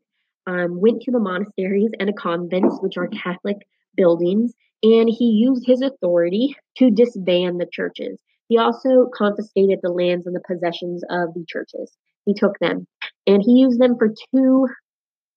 um, 0.47 0.81
went 0.81 1.03
to 1.03 1.11
the 1.11 1.19
monasteries 1.19 1.91
and 1.99 2.09
the 2.09 2.13
convents, 2.13 2.79
which 2.81 2.97
are 2.97 3.09
Catholic 3.09 3.57
buildings, 3.97 4.53
and 4.83 5.09
he 5.09 5.31
used 5.31 5.65
his 5.67 5.83
authority 5.83 6.55
to 6.77 6.91
disband 6.91 7.61
the 7.61 7.69
churches. 7.71 8.19
He 8.49 8.59
also 8.59 9.11
confiscated 9.15 9.81
the 9.83 9.91
lands 9.91 10.27
and 10.27 10.35
the 10.35 10.43
possessions 10.47 11.03
of 11.11 11.35
the 11.35 11.45
churches. 11.47 11.97
He 12.25 12.35
took 12.35 12.59
them 12.59 12.87
and 13.27 13.43
he 13.43 13.61
used 13.61 13.81
them 13.81 13.97
for 13.99 14.15
two 14.35 14.69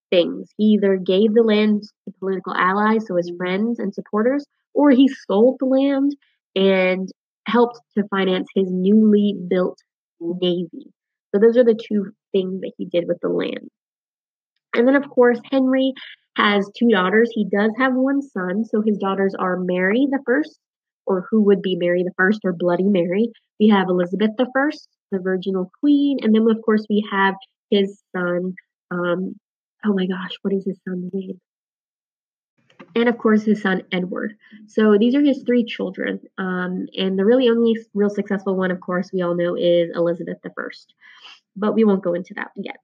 things. 0.09 0.49
He 0.57 0.77
either 0.77 0.97
gave 0.97 1.33
the 1.33 1.43
land 1.43 1.83
to 2.05 2.13
political 2.19 2.53
allies, 2.53 3.07
so 3.07 3.15
his 3.15 3.31
friends 3.37 3.79
and 3.79 3.93
supporters, 3.93 4.45
or 4.73 4.91
he 4.91 5.09
sold 5.27 5.57
the 5.59 5.65
land 5.65 6.15
and 6.55 7.09
helped 7.47 7.79
to 7.97 8.03
finance 8.09 8.47
his 8.55 8.67
newly 8.69 9.35
built 9.47 9.77
navy. 10.19 10.91
So 11.33 11.39
those 11.39 11.57
are 11.57 11.63
the 11.63 11.75
two 11.75 12.11
things 12.31 12.61
that 12.61 12.73
he 12.77 12.85
did 12.85 13.07
with 13.07 13.19
the 13.21 13.29
land. 13.29 13.69
And 14.75 14.87
then, 14.87 14.95
of 14.95 15.09
course, 15.09 15.39
Henry 15.51 15.93
has 16.37 16.69
two 16.77 16.89
daughters. 16.89 17.29
He 17.33 17.45
does 17.45 17.71
have 17.77 17.93
one 17.93 18.21
son. 18.21 18.63
So 18.65 18.81
his 18.81 18.97
daughters 18.97 19.35
are 19.37 19.57
Mary 19.57 20.07
the 20.09 20.21
First, 20.25 20.59
or 21.05 21.25
who 21.29 21.41
would 21.43 21.61
be 21.61 21.75
Mary 21.75 22.03
the 22.03 22.13
First, 22.17 22.41
or 22.43 22.53
Bloody 22.53 22.87
Mary. 22.87 23.31
We 23.59 23.67
have 23.69 23.89
Elizabeth 23.89 24.31
the 24.37 24.49
First, 24.53 24.87
the 25.11 25.19
Virginal 25.19 25.69
Queen, 25.79 26.19
and 26.21 26.33
then 26.33 26.47
of 26.49 26.61
course 26.63 26.85
we 26.89 27.05
have 27.11 27.35
his 27.69 28.01
son. 28.15 28.55
Um, 28.91 29.35
oh 29.85 29.93
my 29.93 30.05
gosh, 30.05 30.31
what 30.41 30.53
is 30.53 30.65
his 30.65 30.79
son's 30.87 31.11
name? 31.13 31.39
And 32.95 33.07
of 33.07 33.17
course 33.17 33.43
his 33.43 33.61
son 33.61 33.83
Edward. 33.91 34.35
So 34.67 34.97
these 34.99 35.15
are 35.15 35.21
his 35.21 35.43
three 35.43 35.63
children. 35.63 36.19
Um, 36.37 36.87
and 36.97 37.17
the 37.17 37.25
really 37.25 37.49
only 37.49 37.77
real 37.93 38.09
successful 38.09 38.55
one, 38.55 38.71
of 38.71 38.81
course, 38.81 39.11
we 39.13 39.21
all 39.21 39.35
know 39.35 39.55
is 39.55 39.91
Elizabeth 39.95 40.37
I. 40.45 40.51
But 41.55 41.73
we 41.73 41.83
won't 41.83 42.03
go 42.03 42.13
into 42.13 42.33
that 42.35 42.51
yet. 42.55 42.77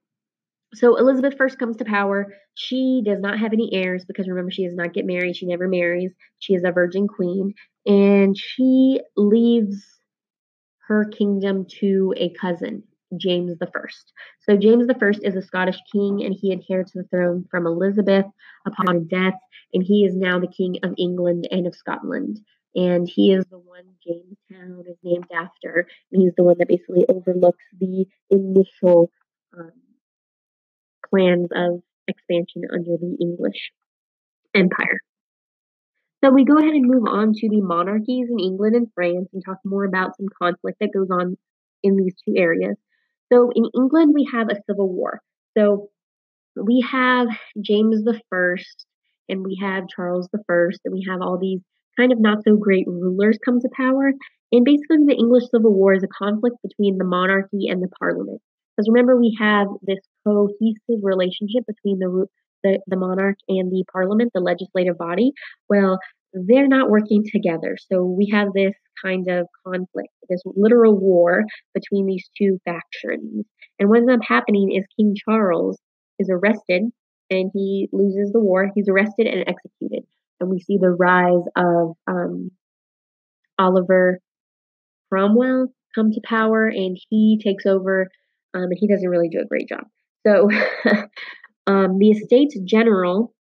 So 0.74 0.96
Elizabeth 0.96 1.36
first 1.38 1.58
comes 1.58 1.78
to 1.78 1.84
power. 1.84 2.34
She 2.54 3.02
does 3.04 3.20
not 3.20 3.38
have 3.38 3.52
any 3.52 3.72
heirs 3.72 4.04
because 4.04 4.28
remember, 4.28 4.50
she 4.50 4.66
does 4.66 4.74
not 4.74 4.92
get 4.92 5.06
married. 5.06 5.36
She 5.36 5.46
never 5.46 5.66
marries. 5.66 6.12
She 6.40 6.54
is 6.54 6.62
a 6.64 6.72
virgin 6.72 7.08
queen. 7.08 7.54
And 7.86 8.36
she 8.36 9.00
leaves 9.16 9.82
her 10.88 11.06
kingdom 11.06 11.66
to 11.80 12.14
a 12.16 12.30
cousin, 12.30 12.82
James 13.16 13.56
I. 13.60 13.66
So 14.40 14.56
James 14.56 14.88
I 14.90 15.08
is 15.22 15.36
a 15.36 15.42
Scottish 15.42 15.78
king 15.92 16.24
and 16.24 16.34
he 16.34 16.52
inherits 16.52 16.92
the 16.92 17.04
throne 17.04 17.46
from 17.50 17.66
Elizabeth 17.66 18.26
upon 18.66 19.08
death. 19.08 19.34
And 19.72 19.82
he 19.82 20.04
is 20.04 20.14
now 20.14 20.38
the 20.38 20.48
king 20.48 20.76
of 20.82 20.94
England 20.98 21.48
and 21.50 21.66
of 21.66 21.74
Scotland. 21.74 22.40
And 22.74 23.08
he 23.08 23.32
is 23.32 23.44
the 23.50 23.58
one 23.58 23.84
Jamestown 24.06 24.84
is 24.88 24.96
named 25.02 25.26
after. 25.34 25.88
And 26.12 26.22
he's 26.22 26.34
the 26.36 26.44
one 26.44 26.56
that 26.58 26.68
basically 26.68 27.06
overlooks 27.08 27.64
the 27.78 28.06
initial 28.30 29.10
um, 29.58 29.72
plans 31.08 31.48
of 31.54 31.82
expansion 32.06 32.62
under 32.72 32.96
the 32.96 33.16
English 33.20 33.72
Empire. 34.54 35.00
So 36.24 36.30
we 36.30 36.44
go 36.44 36.58
ahead 36.58 36.74
and 36.74 36.86
move 36.86 37.04
on 37.06 37.32
to 37.32 37.48
the 37.48 37.60
monarchies 37.60 38.28
in 38.30 38.40
England 38.40 38.74
and 38.74 38.88
France 38.94 39.28
and 39.32 39.42
talk 39.44 39.58
more 39.64 39.84
about 39.84 40.16
some 40.16 40.26
conflict 40.36 40.78
that 40.80 40.92
goes 40.92 41.08
on 41.10 41.36
in 41.82 41.96
these 41.96 42.14
two 42.24 42.34
areas. 42.36 42.76
So 43.32 43.50
in 43.54 43.64
England, 43.74 44.12
we 44.14 44.28
have 44.32 44.48
a 44.50 44.60
civil 44.68 44.92
war. 44.92 45.20
So 45.56 45.88
we 46.56 46.84
have 46.90 47.28
James 47.60 48.04
the 48.04 48.20
First, 48.30 48.86
and 49.28 49.44
we 49.44 49.58
have 49.62 49.88
Charles 49.94 50.28
the 50.32 50.42
First, 50.46 50.80
and 50.84 50.92
we 50.92 51.06
have 51.08 51.20
all 51.20 51.38
these 51.38 51.60
kind 51.98 52.12
of 52.12 52.20
not 52.20 52.44
so 52.44 52.56
great 52.56 52.86
rulers 52.86 53.38
come 53.44 53.60
to 53.60 53.68
power. 53.76 54.12
And 54.50 54.64
basically, 54.64 55.04
the 55.06 55.16
English 55.18 55.44
Civil 55.50 55.74
War 55.74 55.94
is 55.94 56.02
a 56.02 56.24
conflict 56.24 56.56
between 56.62 56.96
the 56.98 57.04
monarchy 57.04 57.68
and 57.68 57.82
the 57.82 57.88
parliament. 57.98 58.40
Because 58.76 58.88
remember, 58.88 59.18
we 59.18 59.36
have 59.38 59.66
this 59.82 59.98
cohesive 60.26 61.02
relationship 61.02 61.64
between 61.66 61.98
the, 61.98 62.26
the, 62.62 62.78
the 62.86 62.96
monarch 62.96 63.36
and 63.48 63.70
the 63.70 63.84
parliament, 63.92 64.30
the 64.32 64.40
legislative 64.40 64.96
body. 64.96 65.32
Well, 65.68 65.98
they're 66.32 66.68
not 66.68 66.90
working 66.90 67.24
together. 67.32 67.76
So 67.90 68.04
we 68.04 68.30
have 68.32 68.48
this 68.54 68.74
kind 69.02 69.28
of 69.28 69.46
conflict, 69.66 70.12
this 70.28 70.42
literal 70.44 70.98
war 70.98 71.44
between 71.74 72.06
these 72.06 72.28
two 72.36 72.58
factions. 72.64 73.46
And 73.78 73.88
what 73.88 73.98
ends 73.98 74.12
up 74.12 74.20
happening 74.26 74.72
is 74.72 74.84
King 74.96 75.14
Charles 75.24 75.78
is 76.18 76.28
arrested 76.30 76.82
and 77.30 77.50
he 77.54 77.88
loses 77.92 78.32
the 78.32 78.40
war. 78.40 78.70
He's 78.74 78.88
arrested 78.88 79.26
and 79.26 79.44
executed. 79.46 80.04
And 80.40 80.50
we 80.50 80.60
see 80.60 80.78
the 80.80 80.90
rise 80.90 81.44
of 81.56 81.96
um, 82.06 82.50
Oliver 83.58 84.20
Cromwell 85.10 85.68
come 85.94 86.12
to 86.12 86.20
power 86.24 86.66
and 86.66 86.98
he 87.08 87.40
takes 87.42 87.66
over 87.66 88.08
um, 88.54 88.64
and 88.64 88.78
he 88.78 88.88
doesn't 88.88 89.08
really 89.08 89.28
do 89.28 89.40
a 89.40 89.46
great 89.46 89.68
job. 89.68 89.84
So, 90.26 90.50
um, 91.66 91.98
the 91.98 92.10
Estates 92.10 92.58
General 92.64 93.32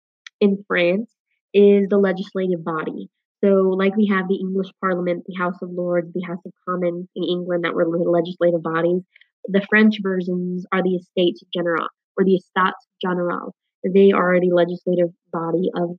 in 0.41 0.65
France 0.67 1.11
is 1.57 1.89
the 1.89 1.97
legislative 1.97 2.63
body. 2.63 3.09
So, 3.43 3.75
like 3.77 3.97
we 3.97 4.07
have 4.07 4.29
the 4.29 4.37
English 4.37 4.69
Parliament, 4.81 5.25
the 5.27 5.37
House 5.37 5.57
of 5.63 5.71
Lords, 5.71 6.13
the 6.13 6.27
House 6.27 6.41
of 6.45 6.53
Commons 6.69 7.09
in 7.17 7.25
England 7.25 7.65
that 7.65 7.75
were 7.75 7.85
the 7.85 8.11
legislative 8.11 8.63
bodies, 8.63 9.03
the 9.49 9.65
French 9.69 9.97
versions 10.03 10.67
are 10.73 10.83
the 10.83 10.97
Estates 10.97 11.43
General 11.55 11.89
or 12.17 12.25
the 12.25 12.35
Estates 12.35 12.87
General. 13.01 13.55
They 13.85 14.13
are 14.13 14.39
the 14.41 14.53
legislative 14.53 15.11
body 15.33 15.71
of 15.75 15.97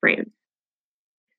France. 0.00 0.30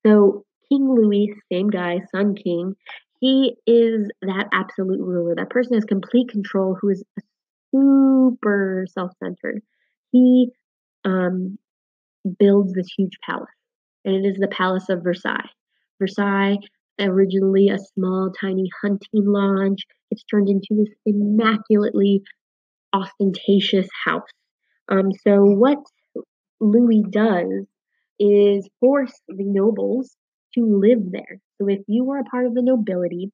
So, 0.06 0.46
King 0.70 0.90
Louis, 0.90 1.34
same 1.52 1.70
guy, 1.70 2.00
Sun 2.14 2.36
King, 2.36 2.76
he 3.20 3.56
is 3.68 4.10
that 4.22 4.48
absolute 4.54 5.00
ruler. 5.00 5.36
That 5.36 5.50
person 5.50 5.76
has 5.76 5.86
complete 5.86 6.30
control 6.30 6.78
who 6.80 6.90
is 6.90 7.04
super 7.74 8.86
self 8.90 9.12
centered. 9.22 9.62
He 10.12 10.52
um, 11.06 11.58
builds 12.40 12.74
this 12.74 12.88
huge 12.98 13.18
palace, 13.28 13.50
and 14.06 14.16
it 14.16 14.28
is 14.28 14.38
the 14.38 14.48
Palace 14.48 14.90
of 14.90 15.04
Versailles. 15.04 15.50
Versailles, 16.00 16.58
originally 17.00 17.70
a 17.70 17.78
small, 17.80 18.32
tiny 18.40 18.70
hunting 18.82 19.26
lodge, 19.26 19.86
it's 20.12 20.24
turned 20.24 20.50
into 20.50 20.70
this 20.72 20.94
immaculately 21.06 22.22
ostentatious 22.94 23.88
house. 24.06 24.22
Um, 24.90 25.12
so, 25.26 25.44
what 25.44 25.80
Louis 26.60 27.04
does 27.10 27.66
is 28.20 28.70
force 28.80 29.14
the 29.28 29.44
nobles 29.44 30.16
to 30.56 30.80
live 30.80 31.12
there. 31.12 31.40
So 31.60 31.68
if 31.68 31.80
you 31.88 32.06
were 32.06 32.20
a 32.20 32.24
part 32.24 32.46
of 32.46 32.54
the 32.54 32.62
nobility 32.62 33.32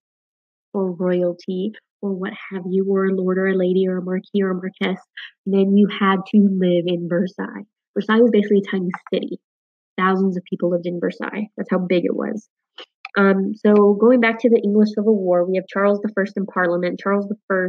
or 0.73 0.91
royalty 0.91 1.73
or 2.01 2.13
what 2.13 2.31
have 2.51 2.63
you, 2.69 2.85
or 2.89 3.05
a 3.05 3.13
lord 3.13 3.37
or 3.37 3.47
a 3.47 3.55
lady 3.55 3.85
or 3.87 3.97
a 3.97 4.01
marquis 4.01 4.41
or 4.41 4.51
a 4.51 4.55
marquess, 4.55 5.01
then 5.45 5.75
you 5.75 5.87
had 5.87 6.17
to 6.27 6.37
live 6.37 6.85
in 6.87 7.09
Versailles. 7.09 7.65
Versailles 7.95 8.21
was 8.21 8.31
basically 8.31 8.61
a 8.65 8.71
tiny 8.71 8.89
city. 9.13 9.39
Thousands 9.97 10.37
of 10.37 10.43
people 10.43 10.69
lived 10.69 10.85
in 10.85 10.99
Versailles. 10.99 11.49
That's 11.57 11.69
how 11.69 11.79
big 11.79 12.05
it 12.05 12.15
was. 12.15 12.47
Um, 13.17 13.53
so 13.55 13.97
going 13.99 14.21
back 14.21 14.39
to 14.39 14.49
the 14.49 14.61
English 14.63 14.89
Civil 14.95 15.17
War, 15.17 15.45
we 15.45 15.55
have 15.55 15.67
Charles 15.67 15.99
I 16.05 16.23
in 16.37 16.45
Parliament. 16.45 16.99
Charles 16.99 17.27
I, 17.51 17.67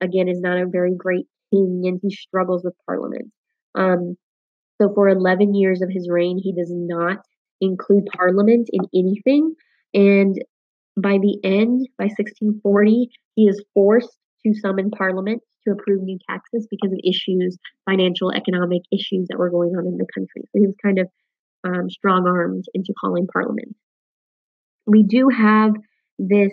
again, 0.00 0.28
is 0.28 0.40
not 0.40 0.58
a 0.58 0.66
very 0.66 0.94
great 0.94 1.26
king, 1.52 1.82
and 1.84 1.98
he 2.02 2.14
struggles 2.14 2.62
with 2.64 2.74
Parliament. 2.86 3.32
Um, 3.74 4.16
so 4.80 4.92
for 4.94 5.08
11 5.08 5.54
years 5.54 5.82
of 5.82 5.90
his 5.90 6.08
reign, 6.08 6.38
he 6.42 6.52
does 6.52 6.70
not 6.72 7.18
include 7.60 8.04
Parliament 8.16 8.68
in 8.72 8.82
anything. 8.94 9.54
And 9.94 10.36
by 10.96 11.18
the 11.18 11.38
end, 11.42 11.88
by 11.98 12.04
1640, 12.04 13.10
he 13.34 13.48
is 13.48 13.62
forced 13.74 14.16
to 14.52 14.60
summon 14.60 14.90
Parliament 14.90 15.42
to 15.66 15.72
approve 15.72 16.02
new 16.02 16.18
taxes 16.28 16.66
because 16.70 16.92
of 16.92 16.98
issues, 17.04 17.58
financial, 17.88 18.32
economic 18.32 18.82
issues 18.92 19.26
that 19.28 19.38
were 19.38 19.50
going 19.50 19.70
on 19.70 19.86
in 19.86 19.98
the 19.98 20.06
country. 20.14 20.42
So 20.44 20.60
he 20.60 20.66
was 20.66 20.76
kind 20.82 20.98
of 20.98 21.08
um, 21.64 21.90
strong 21.90 22.26
armed 22.26 22.64
into 22.74 22.92
calling 23.00 23.26
Parliament. 23.32 23.74
We 24.86 25.02
do 25.02 25.28
have 25.28 25.72
this 26.18 26.52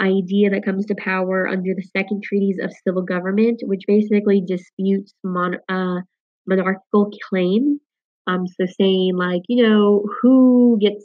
idea 0.00 0.50
that 0.50 0.64
comes 0.64 0.86
to 0.86 0.94
power 0.96 1.46
under 1.46 1.74
the 1.74 1.86
second 1.96 2.22
treatise 2.22 2.58
of 2.62 2.72
civil 2.86 3.02
government, 3.02 3.60
which 3.64 3.82
basically 3.86 4.42
disputes 4.44 5.12
mon- 5.22 5.58
uh, 5.68 6.00
monarchical 6.46 7.10
claim 7.28 7.78
um, 8.26 8.46
so 8.46 8.66
saying 8.80 9.16
like, 9.16 9.42
you 9.48 9.62
know, 9.62 10.04
who 10.20 10.78
gets 10.80 11.04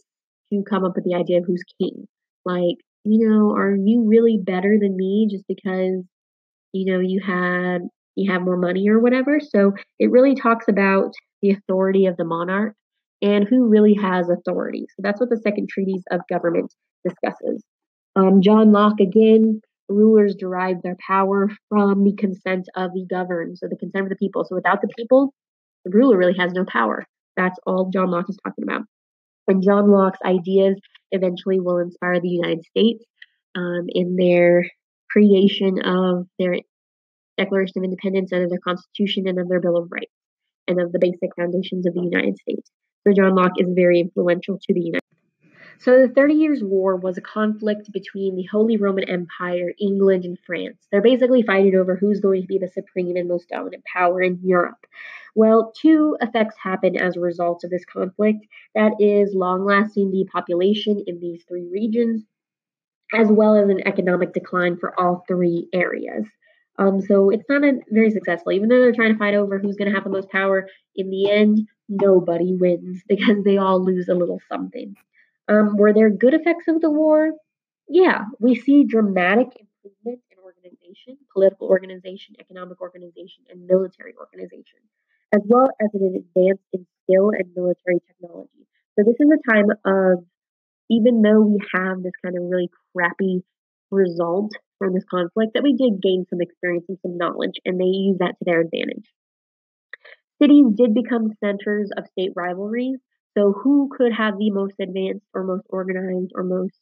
to 0.52 0.64
come 0.70 0.86
up 0.86 0.96
with 0.96 1.06
the 1.06 1.16
idea 1.16 1.40
of 1.40 1.46
who's 1.46 1.64
king? 1.80 2.08
Like, 2.46 2.78
you 3.08 3.28
know, 3.28 3.56
are 3.56 3.76
you 3.76 4.04
really 4.06 4.40
better 4.42 4.78
than 4.80 4.96
me 4.96 5.28
just 5.32 5.46
because, 5.48 6.04
you 6.74 6.92
know, 6.92 7.00
you 7.00 7.22
had 7.26 7.80
you 8.16 8.32
have 8.32 8.42
more 8.42 8.58
money 8.58 8.90
or 8.90 9.00
whatever? 9.00 9.40
So 9.40 9.74
it 10.00 10.12
really 10.12 10.36
talks 10.36 10.68
about 10.68 11.14
the 11.42 11.52
authority 11.52 12.08
of 12.08 12.18
the 12.18 12.26
monarch 12.26 12.74
and 13.22 13.48
who 13.48 13.68
really 13.68 13.94
has 13.94 14.30
authority. 14.30 14.86
So 14.90 15.02
that's 15.04 15.20
what 15.20 15.30
the 15.30 15.38
second 15.38 15.70
treatise 15.70 16.04
of 16.12 16.22
government 16.30 16.74
discusses. 17.08 17.64
Um, 18.16 18.42
John 18.42 18.72
Locke 18.72 19.00
again, 19.00 19.62
rulers 19.88 20.36
derive 20.36 20.82
their 20.82 20.98
power 21.08 21.50
from 21.70 22.04
the 22.04 22.16
consent 22.16 22.68
of 22.76 22.92
the 22.94 23.06
governed, 23.10 23.58
so 23.58 23.68
the 23.70 23.78
consent 23.78 24.06
of 24.06 24.10
the 24.10 24.16
people. 24.16 24.44
So 24.44 24.56
without 24.56 24.82
the 24.82 24.90
people, 24.98 25.34
the 25.86 25.92
ruler 25.92 26.18
really 26.18 26.36
has 26.38 26.52
no 26.54 26.66
power. 26.66 27.06
That's 27.38 27.58
all 27.66 27.90
John 27.94 28.10
Locke 28.10 28.30
is 28.30 28.38
talking 28.44 28.64
about. 28.64 28.82
And 29.48 29.64
John 29.64 29.90
Locke's 29.90 30.20
ideas 30.26 30.76
eventually 31.12 31.60
will 31.60 31.80
inspire 31.80 32.20
the 32.20 32.30
United 32.30 32.64
States 32.66 33.04
um, 33.56 33.86
in 33.90 34.16
their 34.16 34.64
creation 35.10 35.82
of 35.84 36.28
their 36.40 36.58
Declaration 37.38 37.74
of 37.78 37.84
Independence 37.84 38.32
and 38.32 38.44
of 38.44 38.50
their 38.50 38.60
Constitution 38.60 39.28
and 39.28 39.40
of 39.40 39.48
their 39.48 39.60
Bill 39.60 39.78
of 39.78 39.90
Rights 39.92 40.12
and 40.68 40.82
of 40.82 40.92
the 40.92 41.00
basic 41.00 41.30
foundations 41.36 41.86
of 41.86 41.94
the 41.94 42.02
United 42.02 42.38
States. 42.38 42.70
So 43.06 43.14
John 43.14 43.36
Locke 43.36 43.54
is 43.58 43.68
very 43.74 44.00
influential 44.00 44.58
to 44.58 44.74
the 44.74 44.82
United 44.82 45.07
so 45.80 46.02
the 46.02 46.14
Thirty 46.14 46.36
Years' 46.36 46.64
War 46.64 46.96
was 46.96 47.18
a 47.18 47.22
conflict 47.22 47.92
between 47.92 48.36
the 48.36 48.44
Holy 48.44 48.78
Roman 48.78 49.08
Empire, 49.10 49.74
England, 49.80 50.26
and 50.26 50.38
France. 50.46 50.88
They're 50.92 51.02
basically 51.02 51.44
fighting 51.44 51.76
over 51.76 51.96
who's 51.96 52.20
going 52.20 52.42
to 52.42 52.48
be 52.48 52.58
the 52.58 52.68
supreme 52.68 53.16
and 53.16 53.28
most 53.28 53.50
dominant 53.50 53.84
power 53.86 54.22
in 54.22 54.40
Europe. 54.44 54.86
Well, 55.36 55.72
two 55.80 56.18
effects 56.20 56.56
happen 56.62 56.98
as 56.98 57.16
a 57.16 57.22
result 57.22 57.64
of 57.64 57.70
this 57.70 57.86
conflict. 57.86 58.46
That 58.74 58.94
is 59.00 59.36
long 59.36 59.66
lasting 59.66 60.12
depopulation 60.12 61.04
in 61.06 61.20
these 61.20 61.44
three 61.48 61.68
regions, 61.72 62.24
as 63.14 63.28
well 63.28 63.56
as 63.56 63.70
an 63.70 63.88
economic 63.88 64.34
decline 64.34 64.78
for 64.78 65.00
all 65.00 65.24
three 65.28 65.70
areas. 65.74 66.26
Um, 66.80 67.02
so 67.02 67.30
it's 67.30 67.48
not 67.50 67.64
a, 67.64 67.80
very 67.90 68.12
successful. 68.12 68.52
Even 68.52 68.70
though 68.70 68.80
they're 68.80 68.94
trying 68.94 69.14
to 69.14 69.20
fight 69.20 69.34
over 69.34 69.58
who's 69.60 69.76
going 69.76 69.90
to 69.90 69.96
have 69.96 70.04
the 70.04 70.10
most 70.10 70.30
power, 70.30 70.68
in 70.96 71.10
the 71.10 71.30
end, 71.30 71.68
nobody 71.90 72.56
wins 72.56 73.02
because 73.08 73.44
they 73.44 73.58
all 73.58 73.84
lose 73.84 74.08
a 74.10 74.16
little 74.16 74.42
something. 74.50 74.96
Um, 75.50 75.78
were 75.78 75.94
there 75.94 76.10
good 76.10 76.34
effects 76.34 76.68
of 76.68 76.82
the 76.82 76.90
war? 76.90 77.32
Yeah, 77.88 78.26
we 78.40 78.56
see 78.56 78.84
dramatic 78.84 79.48
improvement 79.56 80.22
in 80.32 80.38
organization, 80.44 81.18
political 81.34 81.68
organization, 81.68 82.36
economic 82.40 82.82
organization, 82.82 83.46
and 83.50 83.66
military 83.66 84.14
organization, 84.20 84.80
as 85.34 85.42
well 85.46 85.70
as 85.82 85.90
an 85.94 86.16
advance 86.16 86.62
in 86.74 86.86
skill 87.04 87.30
and 87.32 87.48
military 87.56 88.00
technology. 88.08 88.68
So 88.98 89.06
this 89.06 89.16
is 89.20 89.30
a 89.32 89.52
time 89.52 89.70
of, 89.86 90.26
even 90.90 91.22
though 91.22 91.42
we 91.42 91.60
have 91.74 92.04
this 92.04 92.14
kind 92.22 92.36
of 92.36 92.44
really 92.44 92.70
crappy 92.96 93.44
result 93.90 94.52
from 94.80 94.94
this 94.94 95.06
conflict, 95.10 95.54
that 95.54 95.64
we 95.64 95.74
did 95.74 96.02
gain 96.02 96.26
some 96.30 96.42
experience 96.42 96.86
and 96.90 96.98
some 97.02 97.18
knowledge, 97.18 97.56
and 97.64 97.80
they 97.80 97.86
use 97.86 98.18
that 98.20 98.36
to 98.40 98.46
their 98.46 98.62
advantage. 98.62 99.08
Cities 100.42 100.66
did 100.76 100.94
become 100.94 101.34
centers 101.40 101.90
of 101.98 102.06
state 102.08 102.32
rivalries, 102.36 103.00
so, 103.38 103.54
who 103.54 103.90
could 103.96 104.14
have 104.14 104.38
the 104.40 104.50
most 104.50 104.74
advanced 104.82 105.26
or 105.34 105.44
most 105.44 105.66
organized 105.70 106.32
or 106.34 106.44
most 106.44 106.74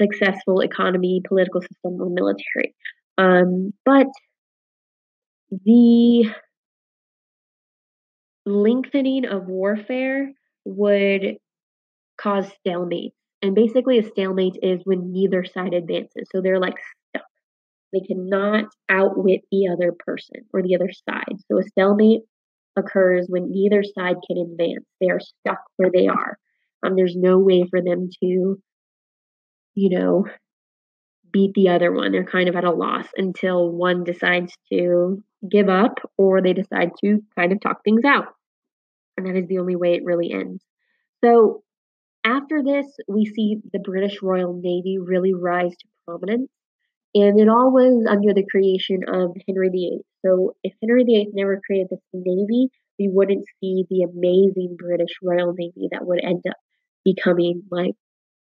successful 0.00 0.60
economy, 0.60 1.22
political 1.26 1.60
system, 1.60 2.00
or 2.00 2.10
military? 2.10 2.74
Um, 3.16 3.72
but 3.84 4.08
the 5.50 6.30
lengthening 8.46 9.26
of 9.26 9.46
warfare 9.46 10.32
would 10.64 11.36
cause 12.20 12.50
stalemates. 12.66 13.12
And 13.42 13.54
basically, 13.54 13.98
a 13.98 14.08
stalemate 14.08 14.58
is 14.62 14.80
when 14.84 15.12
neither 15.12 15.44
side 15.44 15.74
advances. 15.74 16.28
So 16.32 16.42
they're 16.42 16.60
like 16.60 16.76
stuck. 17.08 17.26
They 17.92 18.00
cannot 18.00 18.64
outwit 18.88 19.42
the 19.50 19.68
other 19.68 19.92
person 19.92 20.42
or 20.52 20.62
the 20.62 20.74
other 20.74 20.90
side. 21.08 21.36
So 21.48 21.58
a 21.58 21.62
stalemate 21.62 22.22
occurs 22.76 23.26
when 23.28 23.50
neither 23.50 23.82
side 23.82 24.16
can 24.26 24.38
advance. 24.38 24.84
They 25.00 25.08
are 25.08 25.20
stuck 25.20 25.60
where 25.76 25.90
they 25.92 26.06
are. 26.06 26.38
Um, 26.84 26.96
there's 26.96 27.16
no 27.16 27.38
way 27.38 27.64
for 27.68 27.82
them 27.82 28.08
to, 28.22 28.60
you 29.74 29.90
know, 29.90 30.26
beat 31.32 31.52
the 31.54 31.68
other 31.68 31.92
one. 31.92 32.12
They're 32.12 32.24
kind 32.24 32.48
of 32.48 32.56
at 32.56 32.64
a 32.64 32.72
loss 32.72 33.06
until 33.16 33.70
one 33.70 34.04
decides 34.04 34.52
to 34.72 35.22
give 35.48 35.68
up 35.68 36.00
or 36.16 36.42
they 36.42 36.52
decide 36.52 36.90
to 37.04 37.20
kind 37.38 37.52
of 37.52 37.60
talk 37.60 37.82
things 37.84 38.04
out. 38.04 38.26
And 39.16 39.26
that 39.26 39.36
is 39.36 39.48
the 39.48 39.58
only 39.58 39.76
way 39.76 39.94
it 39.94 40.04
really 40.04 40.32
ends. 40.32 40.64
So 41.22 41.62
after 42.24 42.62
this, 42.62 42.86
we 43.08 43.26
see 43.26 43.58
the 43.72 43.78
British 43.78 44.22
Royal 44.22 44.54
Navy 44.54 44.98
really 44.98 45.34
rise 45.34 45.72
to 45.72 45.88
prominence. 46.06 46.50
And 47.14 47.40
it 47.40 47.48
all 47.48 47.72
was 47.72 48.06
under 48.08 48.32
the 48.32 48.46
creation 48.48 49.00
of 49.08 49.36
Henry 49.46 49.68
VIII. 49.68 50.00
So 50.24 50.54
if 50.62 50.72
Henry 50.80 51.04
VIII 51.04 51.30
never 51.32 51.60
created 51.66 51.88
this 51.90 52.00
navy, 52.12 52.68
we 52.98 53.08
wouldn't 53.08 53.46
see 53.60 53.84
the 53.90 54.02
amazing 54.02 54.76
British 54.78 55.16
Royal 55.22 55.52
Navy 55.52 55.88
that 55.90 56.06
would 56.06 56.22
end 56.22 56.42
up 56.48 56.56
becoming 57.04 57.62
like 57.70 57.94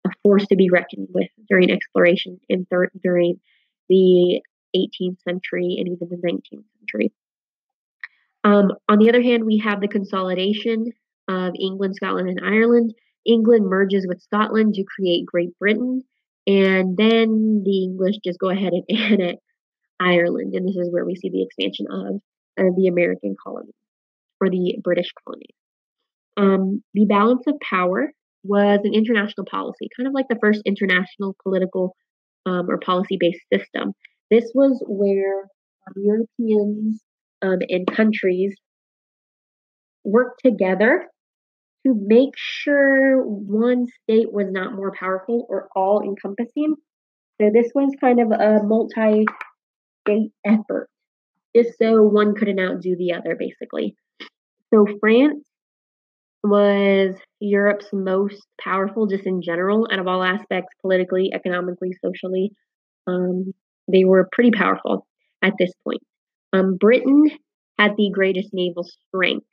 a 0.05 0.09
force 0.23 0.47
to 0.47 0.55
be 0.55 0.69
reckoned 0.69 1.07
with 1.13 1.29
during 1.47 1.71
exploration 1.71 2.39
thir- 2.69 2.91
during 3.01 3.39
the 3.87 4.41
18th 4.75 5.21
century 5.21 5.77
and 5.79 5.87
even 5.87 6.09
the 6.09 6.17
19th 6.17 6.65
century. 6.79 7.13
Um, 8.43 8.71
on 8.89 8.99
the 8.99 9.09
other 9.09 9.21
hand, 9.21 9.45
we 9.45 9.59
have 9.59 9.81
the 9.81 9.87
consolidation 9.87 10.91
of 11.27 11.53
England, 11.59 11.95
Scotland, 11.95 12.29
and 12.29 12.39
Ireland. 12.43 12.93
England 13.25 13.67
merges 13.67 14.05
with 14.07 14.21
Scotland 14.21 14.75
to 14.75 14.83
create 14.83 15.25
Great 15.25 15.57
Britain, 15.59 16.01
and 16.47 16.95
then 16.95 17.61
the 17.65 17.83
English 17.83 18.15
just 18.23 18.39
go 18.39 18.49
ahead 18.49 18.71
and 18.73 18.85
annex 18.89 19.41
Ireland, 19.99 20.53
and 20.55 20.67
this 20.67 20.77
is 20.77 20.91
where 20.91 21.05
we 21.05 21.15
see 21.15 21.29
the 21.29 21.43
expansion 21.43 21.87
of 21.91 22.15
uh, 22.59 22.71
the 22.75 22.87
American 22.87 23.35
colonies 23.43 23.73
or 24.39 24.49
the 24.49 24.77
British 24.83 25.11
colonies. 25.25 25.55
Um, 26.37 26.83
the 26.93 27.05
balance 27.05 27.43
of 27.47 27.55
power 27.59 28.11
was 28.43 28.79
an 28.83 28.93
international 28.93 29.45
policy, 29.49 29.89
kind 29.97 30.07
of 30.07 30.13
like 30.13 30.27
the 30.29 30.37
first 30.39 30.61
international 30.65 31.35
political 31.43 31.95
um, 32.45 32.69
or 32.69 32.77
policy 32.77 33.17
based 33.19 33.41
system. 33.51 33.93
This 34.29 34.49
was 34.53 34.81
where 34.87 35.41
um, 35.87 35.93
Europeans 35.97 37.01
um, 37.41 37.59
and 37.67 37.87
countries 37.87 38.55
worked 40.03 40.41
together 40.45 41.07
to 41.85 41.93
make 41.95 42.33
sure 42.35 43.23
one 43.23 43.87
state 44.03 44.31
was 44.31 44.47
not 44.49 44.73
more 44.73 44.91
powerful 44.91 45.45
or 45.49 45.69
all 45.75 46.01
encompassing. 46.01 46.75
So 47.39 47.49
this 47.53 47.71
was 47.75 47.93
kind 48.01 48.19
of 48.19 48.31
a 48.31 48.63
multi 48.63 49.25
state 50.01 50.31
effort, 50.45 50.89
just 51.55 51.77
so 51.77 52.01
one 52.03 52.35
couldn't 52.35 52.59
outdo 52.59 52.95
the 52.97 53.13
other, 53.13 53.35
basically. 53.37 53.95
So 54.73 54.85
France 54.99 55.45
was 56.43 57.15
Europe's 57.39 57.87
most 57.93 58.45
powerful, 58.59 59.07
just 59.07 59.25
in 59.25 59.41
general, 59.41 59.87
out 59.91 59.99
of 59.99 60.07
all 60.07 60.23
aspects, 60.23 60.73
politically, 60.81 61.31
economically, 61.33 61.91
socially. 62.03 62.51
Um, 63.05 63.53
they 63.91 64.03
were 64.03 64.29
pretty 64.31 64.51
powerful 64.51 65.05
at 65.41 65.53
this 65.59 65.71
point. 65.83 66.01
Um, 66.53 66.77
Britain 66.77 67.29
had 67.77 67.95
the 67.97 68.09
greatest 68.13 68.49
naval 68.53 68.83
strength. 68.83 69.45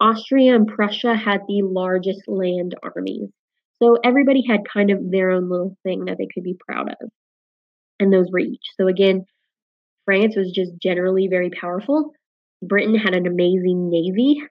Austria 0.00 0.54
and 0.54 0.66
Prussia 0.66 1.14
had 1.14 1.42
the 1.46 1.62
largest 1.62 2.22
land 2.26 2.74
armies. 2.82 3.28
So 3.82 3.96
everybody 4.02 4.42
had 4.46 4.60
kind 4.72 4.90
of 4.90 5.10
their 5.10 5.30
own 5.30 5.48
little 5.48 5.76
thing 5.82 6.06
that 6.06 6.16
they 6.18 6.28
could 6.32 6.44
be 6.44 6.56
proud 6.66 6.88
of. 6.88 7.10
And 7.98 8.12
those 8.12 8.30
were 8.32 8.38
each. 8.38 8.64
So 8.78 8.88
again, 8.88 9.26
France 10.04 10.34
was 10.36 10.52
just 10.52 10.72
generally 10.82 11.28
very 11.28 11.50
powerful. 11.50 12.12
Britain 12.62 12.94
had 12.94 13.14
an 13.14 13.26
amazing 13.26 13.90
navy. 13.90 14.42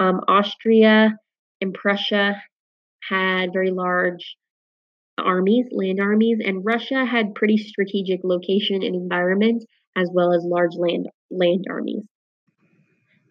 Um, 0.00 0.20
Austria 0.28 1.16
and 1.60 1.74
Prussia 1.74 2.42
had 3.08 3.52
very 3.52 3.70
large 3.70 4.36
armies, 5.18 5.66
land 5.70 6.00
armies, 6.00 6.38
and 6.44 6.64
Russia 6.64 7.04
had 7.04 7.34
pretty 7.34 7.56
strategic 7.56 8.20
location 8.22 8.82
and 8.82 8.94
environment 8.94 9.64
as 9.96 10.08
well 10.12 10.32
as 10.32 10.44
large 10.44 10.74
land 10.76 11.08
land 11.30 11.64
armies. 11.68 12.04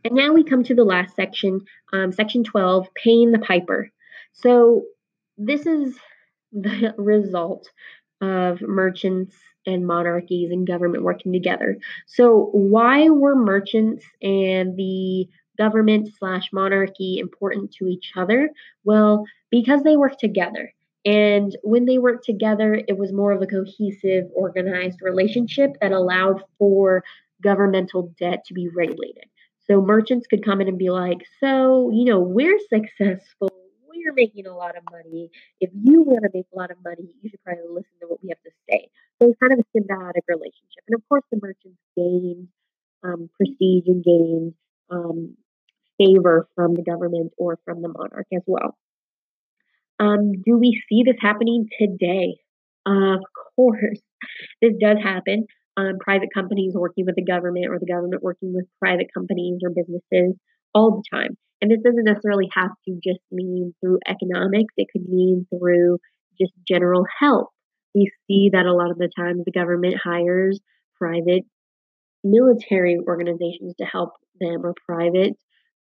And 0.04 0.16
now 0.16 0.34
we 0.34 0.44
come 0.44 0.64
to 0.64 0.76
the 0.76 0.84
last 0.84 1.16
section, 1.16 1.62
um, 1.94 2.12
section 2.12 2.44
12, 2.44 2.88
paying 2.96 3.32
the 3.32 3.40
piper. 3.40 3.92
So 4.34 4.84
this 5.38 5.66
is 5.66 5.96
the 6.52 6.94
result 6.98 7.70
of 8.22 8.62
merchants 8.62 9.36
and 9.66 9.86
monarchies 9.86 10.52
and 10.52 10.66
government 10.66 11.04
working 11.04 11.34
together. 11.34 11.78
So 12.08 12.50
why 12.54 13.10
were 13.10 13.36
merchants 13.36 14.06
and 14.22 14.78
the 14.78 15.28
government 15.58 16.10
slash 16.18 16.50
monarchy 16.54 17.20
important 17.20 17.74
to 17.74 17.88
each 17.88 18.14
other? 18.16 18.50
Well, 18.86 19.26
because 19.52 19.84
they 19.84 19.98
work 19.98 20.18
together. 20.18 20.74
And 21.06 21.56
when 21.64 21.86
they 21.86 21.98
worked 22.00 22.26
together, 22.26 22.74
it 22.74 22.98
was 22.98 23.14
more 23.14 23.32
of 23.32 23.42
a 23.42 23.48
cohesive, 23.48 24.26
organized 24.36 25.02
relationship 25.02 25.72
that 25.82 25.92
allowed 25.92 26.44
for 26.58 27.04
governmental 27.42 28.14
debt 28.20 28.44
to 28.46 28.54
be 28.54 28.68
regulated. 28.68 29.26
So 29.70 29.82
merchants 29.82 30.28
could 30.28 30.46
come 30.46 30.62
in 30.62 30.68
and 30.68 30.78
be 30.78 30.90
like, 30.90 31.20
so, 31.40 31.92
you 31.94 32.06
know, 32.06 32.20
we're 32.20 32.60
successful. 32.70 33.52
We're 33.88 34.14
making 34.14 34.48
a 34.48 34.56
lot 34.56 34.78
of 34.78 34.84
money. 34.92 35.30
If 35.60 35.70
you 35.74 36.04
want 36.04 36.24
to 36.24 36.30
make 36.34 36.46
a 36.54 36.58
lot 36.58 36.72
of 36.72 36.78
money, 36.84 37.10
you 37.22 37.30
should 37.30 37.44
probably 37.44 37.64
listen 37.70 37.92
to 38.02 38.08
what 38.08 38.24
we 38.24 38.30
have 38.30 38.42
to 38.44 38.52
say. 38.70 38.90
So 39.20 39.30
it's 39.30 39.40
kind 39.40 39.54
of 39.54 39.60
a 39.60 39.78
symbiotic 39.78 40.24
relationship. 40.28 40.84
And 40.88 40.96
of 40.96 41.02
course, 41.10 41.24
the 41.32 41.40
merchants 41.42 41.80
gained 41.96 42.48
um, 43.04 43.30
prestige 43.36 43.84
and 43.88 44.04
gained 44.04 44.54
um, 44.90 45.36
favor 45.98 46.48
from 46.56 46.76
the 46.76 46.84
government 46.84 47.34
or 47.38 47.60
from 47.66 47.82
the 47.82 47.90
monarch 47.90 48.28
as 48.34 48.44
well. 48.46 48.78
Um, 50.00 50.34
do 50.46 50.58
we 50.58 50.82
see 50.88 51.04
this 51.04 51.18
happening 51.20 51.68
today? 51.80 52.38
Of 52.86 53.20
course, 53.56 54.00
this 54.62 54.74
does 54.80 54.98
happen. 55.04 55.48
Um, 55.78 56.00
private 56.00 56.30
companies 56.34 56.74
working 56.76 57.06
with 57.06 57.16
the 57.16 57.24
government 57.24 57.68
or 57.70 57.78
the 57.80 57.86
government 57.86 58.24
working 58.24 58.52
with 58.52 58.66
private 58.80 59.08
companies 59.14 59.60
or 59.64 59.70
businesses 59.70 60.36
all 60.74 60.92
the 60.92 61.04
time. 61.16 61.38
And 61.62 61.70
this 61.70 61.82
doesn't 61.84 62.04
necessarily 62.04 62.50
have 62.54 62.72
to 62.88 63.00
just 63.04 63.22
mean 63.32 63.74
through 63.80 64.00
economics, 64.08 64.74
it 64.78 64.88
could 64.92 65.08
mean 65.08 65.46
through 65.50 66.00
just 66.40 66.54
general 66.68 67.06
help. 67.20 67.50
We 67.94 68.12
see 68.28 68.50
that 68.54 68.66
a 68.66 68.74
lot 68.74 68.92
of 68.92 68.98
the 68.98 69.10
times 69.16 69.44
the 69.46 69.52
government 69.52 69.96
hires 70.04 70.60
private 71.00 71.44
military 72.24 72.98
organizations 73.08 73.76
to 73.80 73.86
help 73.86 74.12
them 74.40 74.66
or 74.66 74.74
private 74.88 75.34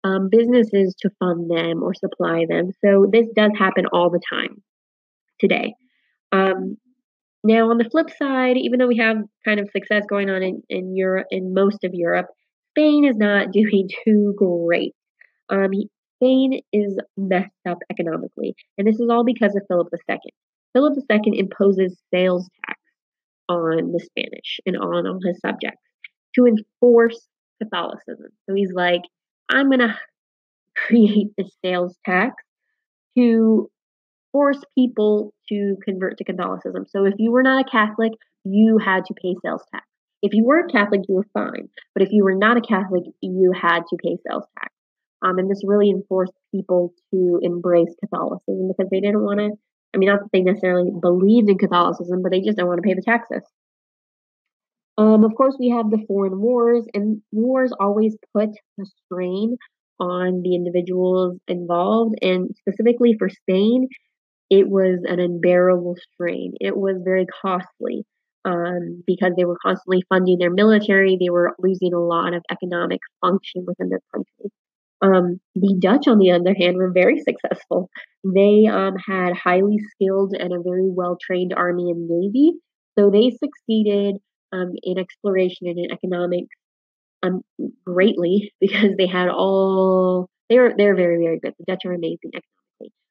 um, 0.04 0.30
businesses 0.30 0.96
to 1.02 1.10
fund 1.20 1.50
them 1.50 1.84
or 1.84 1.94
supply 1.94 2.46
them. 2.48 2.72
So 2.84 3.08
this 3.12 3.28
does 3.36 3.52
happen 3.58 3.86
all 3.92 4.10
the 4.10 4.22
time 4.30 4.62
today. 5.40 5.74
Um, 6.32 6.78
now, 7.46 7.70
on 7.70 7.78
the 7.78 7.88
flip 7.92 8.10
side, 8.18 8.58
even 8.58 8.80
though 8.80 8.88
we 8.88 8.98
have 8.98 9.18
kind 9.46 9.60
of 9.60 9.70
success 9.70 10.04
going 10.10 10.32
on 10.32 10.42
in, 10.42 10.64
in 10.68 10.96
Europe, 10.96 11.28
in 11.30 11.54
most 11.54 11.84
of 11.84 11.94
Europe, 11.94 12.26
Spain 12.72 13.06
is 13.06 13.16
not 13.18 13.52
doing 13.54 13.88
too 14.04 14.34
great. 14.36 14.94
Um, 15.50 15.70
Spain 16.18 16.62
is 16.74 16.98
messed 17.16 17.52
up 17.70 17.78
economically, 17.92 18.56
and 18.80 18.88
this 18.88 19.00
is 19.00 19.10
all 19.12 19.24
because 19.24 19.56
of 19.56 19.62
Philip 19.68 19.90
II. 20.10 20.18
Philip 20.74 20.98
II 20.98 21.38
imposes 21.38 21.96
sales 22.12 22.50
tax 22.66 22.80
on 23.48 23.92
the 23.92 24.00
Spanish 24.00 24.60
and 24.66 24.76
on 24.76 25.06
all 25.06 25.20
his 25.24 25.40
subjects 25.40 25.84
to 26.34 26.48
enforce 26.48 27.28
Catholicism. 27.62 28.30
So 28.50 28.56
he's 28.56 28.74
like, 28.74 29.02
I'm 29.50 29.70
going 29.70 29.80
to 29.88 29.96
create 30.76 31.28
the 31.38 31.48
sales 31.64 31.96
tax 32.06 32.34
to 33.16 33.70
force 34.36 34.60
people 34.78 35.34
to 35.48 35.78
convert 35.86 36.18
to 36.18 36.26
Catholicism. 36.26 36.86
So 36.90 37.06
if 37.06 37.14
you 37.18 37.32
were 37.32 37.42
not 37.42 37.66
a 37.66 37.70
Catholic, 37.72 38.12
you 38.44 38.78
had 38.84 39.06
to 39.06 39.14
pay 39.14 39.34
sales 39.42 39.64
tax. 39.72 39.86
If 40.22 40.34
you 40.34 40.44
were 40.44 40.60
a 40.60 40.70
Catholic, 40.70 41.04
you 41.08 41.16
were 41.16 41.28
fine. 41.34 41.70
But 41.94 42.04
if 42.04 42.10
you 42.12 42.26
were 42.26 42.36
not 42.36 42.58
a 42.58 42.62
Catholic, 42.62 43.04
you 43.22 43.54
had 43.54 43.84
to 43.90 43.96
pay 43.96 44.18
sales 44.28 44.44
tax. 44.60 44.74
Um, 45.22 45.40
and 45.40 45.50
this 45.50 45.62
really 45.66 45.90
enforced 45.90 46.34
people 46.54 46.94
to 47.14 47.40
embrace 47.44 47.96
Catholicism 48.02 48.68
because 48.68 48.90
they 48.92 49.00
didn't 49.00 49.24
want 49.24 49.40
to. 49.40 49.52
I 49.94 49.98
mean, 49.98 50.10
not 50.10 50.20
that 50.20 50.30
they 50.34 50.42
necessarily 50.42 50.92
believed 51.00 51.50
in 51.50 51.58
Catholicism, 51.58 52.22
but 52.22 52.34
they 52.34 52.42
just 52.42 52.58
don't 52.58 52.68
want 52.68 52.80
to 52.84 52.86
pay 52.86 52.94
the 52.94 53.02
taxes. 53.02 53.44
Um, 54.98 55.24
of 55.24 55.34
course, 55.36 55.56
we 55.58 55.70
have 55.70 55.90
the 55.92 56.04
foreign 56.10 56.42
wars, 56.42 56.86
and 56.94 57.22
wars 57.32 57.72
always 57.80 58.18
put 58.34 58.50
a 58.82 58.86
strain 59.06 59.56
on 59.98 60.42
the 60.42 60.56
individuals 60.56 61.40
involved. 61.48 62.16
And 62.22 62.54
specifically 62.58 63.16
for 63.18 63.30
Spain, 63.30 63.88
it 64.50 64.68
was 64.68 65.00
an 65.06 65.20
unbearable 65.20 65.96
strain. 66.14 66.54
It 66.60 66.76
was 66.78 67.02
very 67.04 67.26
costly 67.42 68.06
um, 68.46 69.04
because 69.08 69.34
they 69.36 69.46
were 69.46 69.58
constantly 69.62 70.04
funding 70.08 70.38
their 70.38 70.52
military. 70.52 71.18
They 71.20 71.30
were 71.30 71.56
losing 71.60 71.94
a 71.94 72.00
lot 72.00 72.34
of 72.34 72.44
economic 72.52 73.02
function 73.22 73.66
within 73.66 73.90
their 73.90 74.02
country. 74.14 74.52
Um, 75.02 75.40
the 75.56 75.76
Dutch, 75.80 76.08
on 76.08 76.20
the 76.20 76.32
other 76.32 76.56
hand, 76.58 76.78
were 76.78 76.92
very 76.92 77.20
successful. 77.20 77.90
They 78.24 78.68
um, 78.68 78.96
had 78.96 79.34
highly 79.36 79.78
skilled 79.92 80.34
and 80.34 80.54
a 80.54 80.62
very 80.62 80.90
well 80.90 81.18
trained 81.20 81.54
army 81.56 81.92
and 81.92 82.08
navy. 82.08 82.54
So 82.98 83.10
they 83.10 83.32
succeeded 83.32 84.16
um, 84.54 84.74
in 84.84 84.98
exploration 84.98 85.68
and 85.68 85.78
in 85.78 85.92
economics 85.92 86.56
um, 87.24 87.42
greatly 87.86 88.54
because 88.62 88.92
they 88.98 89.08
had 89.08 89.30
all 89.30 90.30
they're 90.50 90.74
they're 90.78 90.96
very 90.96 91.18
very 91.18 91.40
good. 91.40 91.54
The 91.58 91.66
Dutch 91.68 91.86
are 91.86 91.94
amazing 91.94 92.32
economically, 92.34 92.65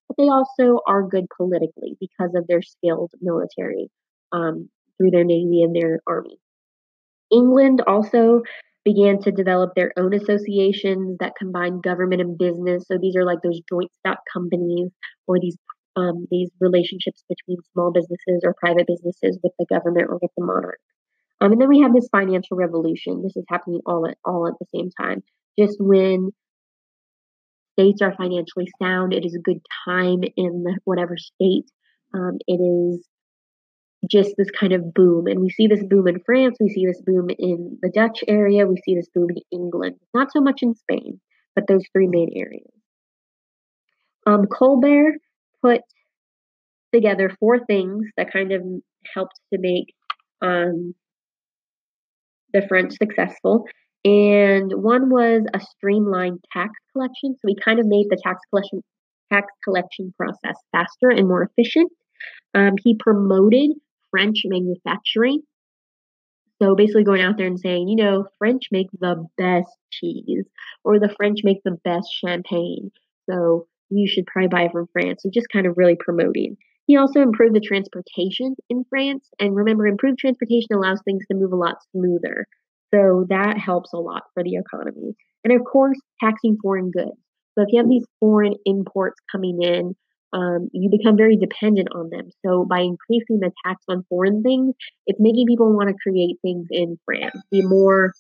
but 0.09 0.17
they 0.17 0.29
also 0.29 0.81
are 0.87 1.03
good 1.03 1.27
politically 1.37 1.97
because 2.01 2.35
of 2.35 2.47
their 2.47 2.63
skilled 2.63 3.11
military 3.21 3.91
um, 4.33 4.69
through 4.97 5.11
their 5.11 5.25
navy 5.25 5.63
and 5.63 5.75
their 5.75 6.01
army. 6.07 6.39
England 7.31 7.83
also 7.87 8.43
began 8.85 9.19
to 9.23 9.33
develop 9.33 9.75
their 9.75 9.93
own 9.97 10.13
associations 10.13 11.17
that 11.19 11.33
combine 11.39 11.81
government 11.81 12.21
and 12.21 12.37
business. 12.37 12.85
So 12.87 12.99
these 13.01 13.17
are 13.17 13.25
like 13.25 13.39
those 13.43 13.61
joint 13.69 13.91
stock 14.01 14.19
companies 14.33 14.91
or 15.27 15.41
these 15.41 15.57
um, 15.97 16.27
these 16.31 16.51
relationships 16.61 17.23
between 17.29 17.59
small 17.73 17.93
businesses 17.93 18.43
or 18.43 18.55
private 18.59 18.87
businesses 18.87 19.39
with 19.43 19.53
the 19.59 19.67
government 19.71 20.09
or 20.09 20.19
with 20.21 20.33
the 20.37 20.45
monarch. 20.45 20.81
Um, 21.41 21.53
and 21.53 21.61
then 21.61 21.69
we 21.69 21.81
have 21.81 21.95
this 21.95 22.09
financial 22.11 22.57
revolution. 22.57 23.23
This 23.23 23.37
is 23.37 23.45
happening 23.49 23.81
all 23.87 24.07
at 24.07 24.19
all 24.25 24.49
at 24.49 24.55
the 24.59 24.67
same 24.75 24.91
time. 25.01 25.23
Just 25.59 25.77
when 25.81 26.33
states 27.79 28.01
are 28.03 28.15
financially 28.17 28.69
sound, 28.81 29.13
it 29.13 29.25
is 29.25 29.35
a 29.35 29.41
good 29.41 29.61
time 29.87 30.23
in 30.37 30.65
whatever 30.85 31.17
state. 31.17 31.71
Um, 32.15 32.39
it 32.47 32.61
is 32.61 33.07
just 34.11 34.35
this 34.37 34.51
kind 34.51 34.73
of 34.73 34.95
boom. 34.95 35.27
And 35.27 35.41
we 35.41 35.51
see 35.51 35.67
this 35.67 35.85
boom 35.85 36.07
in 36.09 36.21
France, 36.25 36.57
we 36.61 36.69
see 36.69 36.87
this 36.87 37.01
boom 37.05 37.29
in 37.39 37.79
the 37.83 37.91
Dutch 37.91 38.23
area, 38.29 38.67
we 38.67 38.77
see 38.85 38.95
this 38.95 39.09
boom 39.15 39.31
in 39.31 39.43
England. 39.51 39.97
Not 40.13 40.33
so 40.33 40.41
much 40.41 40.63
in 40.63 40.75
Spain, 40.75 41.21
but 41.55 41.67
those 41.69 41.85
three 41.93 42.09
main 42.09 42.31
areas. 42.35 42.71
Um, 44.27 44.47
Colbert 44.47 45.19
put 45.63 45.81
together 46.93 47.31
four 47.41 47.65
things 47.67 48.07
that 48.17 48.33
kind 48.33 48.53
of 48.53 48.63
helped 49.15 49.39
to 49.53 49.59
make 49.59 49.95
um, 50.41 50.95
the 52.53 52.63
French 52.69 52.95
successful. 52.97 53.67
And 54.05 54.71
one 54.75 55.09
was 55.09 55.43
a 55.55 55.61
streamlined 55.61 56.45
tax 56.53 56.73
collection. 56.93 57.35
So 57.35 57.41
we 57.45 57.57
kind 57.57 57.81
of 57.81 57.87
made 57.87 58.07
the 58.11 58.21
tax 58.23 58.41
collection 58.51 58.83
tax 59.33 59.47
collection 59.65 60.13
process 60.17 60.57
faster 60.73 61.09
and 61.09 61.27
more 61.27 61.43
efficient. 61.43 61.91
Um, 62.55 62.75
he 62.83 62.97
promoted 62.99 63.71
French 64.11 64.43
manufacturing. 64.45 65.43
So 66.63 66.75
basically 66.75 67.05
going 67.05 67.23
out 67.23 67.37
there 67.37 67.47
and 67.47 67.59
saying, 67.59 67.89
you 67.89 67.97
know, 67.97 68.27
French 68.39 68.69
make 68.71 68.87
the 69.01 69.27
best 69.37 69.71
cheese 69.91 70.45
or 70.85 71.01
the 71.01 71.13
French 71.17 71.41
make 71.43 71.63
the 71.65 71.79
best 71.85 72.09
champagne. 72.21 72.91
So 73.29 73.67
you 73.91 74.09
should 74.09 74.27
probably 74.27 74.49
buy 74.49 74.69
from 74.71 74.87
France. 74.93 75.23
So 75.23 75.31
just 75.33 75.49
kind 75.53 75.67
of 75.67 75.77
really 75.77 75.97
promoting. 75.99 76.57
He 76.87 76.97
also 76.97 77.23
improved 77.23 77.55
the 77.55 77.61
transportation 77.61 78.55
in 78.69 78.85
France. 78.89 79.29
And 79.41 79.57
remember, 79.57 79.87
improved 79.87 80.19
transportation 80.19 80.75
allows 80.75 81.01
things 81.05 81.25
to 81.31 81.37
move 81.37 81.53
a 81.53 81.57
lot 81.57 81.77
smoother. 81.93 82.47
So 82.95 83.27
that 83.29 83.59
helps 83.59 83.93
a 83.93 83.99
lot 83.99 84.23
for 84.35 84.45
the 84.45 84.55
economy. 84.55 85.15
And 85.43 85.53
of 85.53 85.65
course, 85.65 85.99
taxing 86.23 86.57
foreign 86.63 86.91
goods. 86.91 87.19
So 87.55 87.63
if 87.63 87.69
you 87.71 87.79
have 87.79 87.89
these 87.89 88.07
foreign 88.21 88.55
imports 88.65 89.21
coming 89.31 89.63
in, 89.63 89.97
um, 90.33 90.69
you 90.73 90.91
become 90.91 91.17
very 91.17 91.37
dependent 91.37 91.89
on 91.93 92.11
them. 92.11 92.31
So 92.45 92.65
by 92.65 92.81
increasing 92.81 93.41
the 93.41 93.53
tax 93.65 93.83
on 93.89 94.05
foreign 94.09 94.43
things, 94.43 94.75
it's 95.07 95.21
making 95.21 95.47
people 95.47 95.73
want 95.73 95.89
to 95.89 95.95
create 96.03 96.37
things 96.43 96.67
in 96.71 96.99
France, 97.05 97.37
be 97.51 97.63
more 97.63 98.13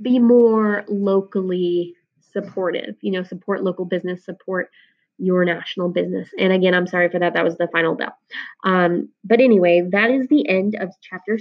be 0.00 0.18
more 0.18 0.84
locally 0.88 1.94
supportive. 2.32 2.94
You 3.00 3.12
know, 3.12 3.22
support 3.22 3.64
local 3.64 3.84
business, 3.84 4.24
support 4.24 4.70
your 5.18 5.44
national 5.44 5.90
business. 5.90 6.28
And 6.38 6.52
again, 6.52 6.74
I'm 6.74 6.86
sorry 6.86 7.10
for 7.10 7.18
that. 7.18 7.34
That 7.34 7.44
was 7.44 7.56
the 7.56 7.68
final 7.72 7.94
bell. 7.94 8.16
Um, 8.64 9.10
but 9.24 9.40
anyway, 9.40 9.86
that 9.92 10.10
is 10.10 10.26
the 10.28 10.48
end 10.48 10.76
of 10.78 10.90
chapter 11.02 11.38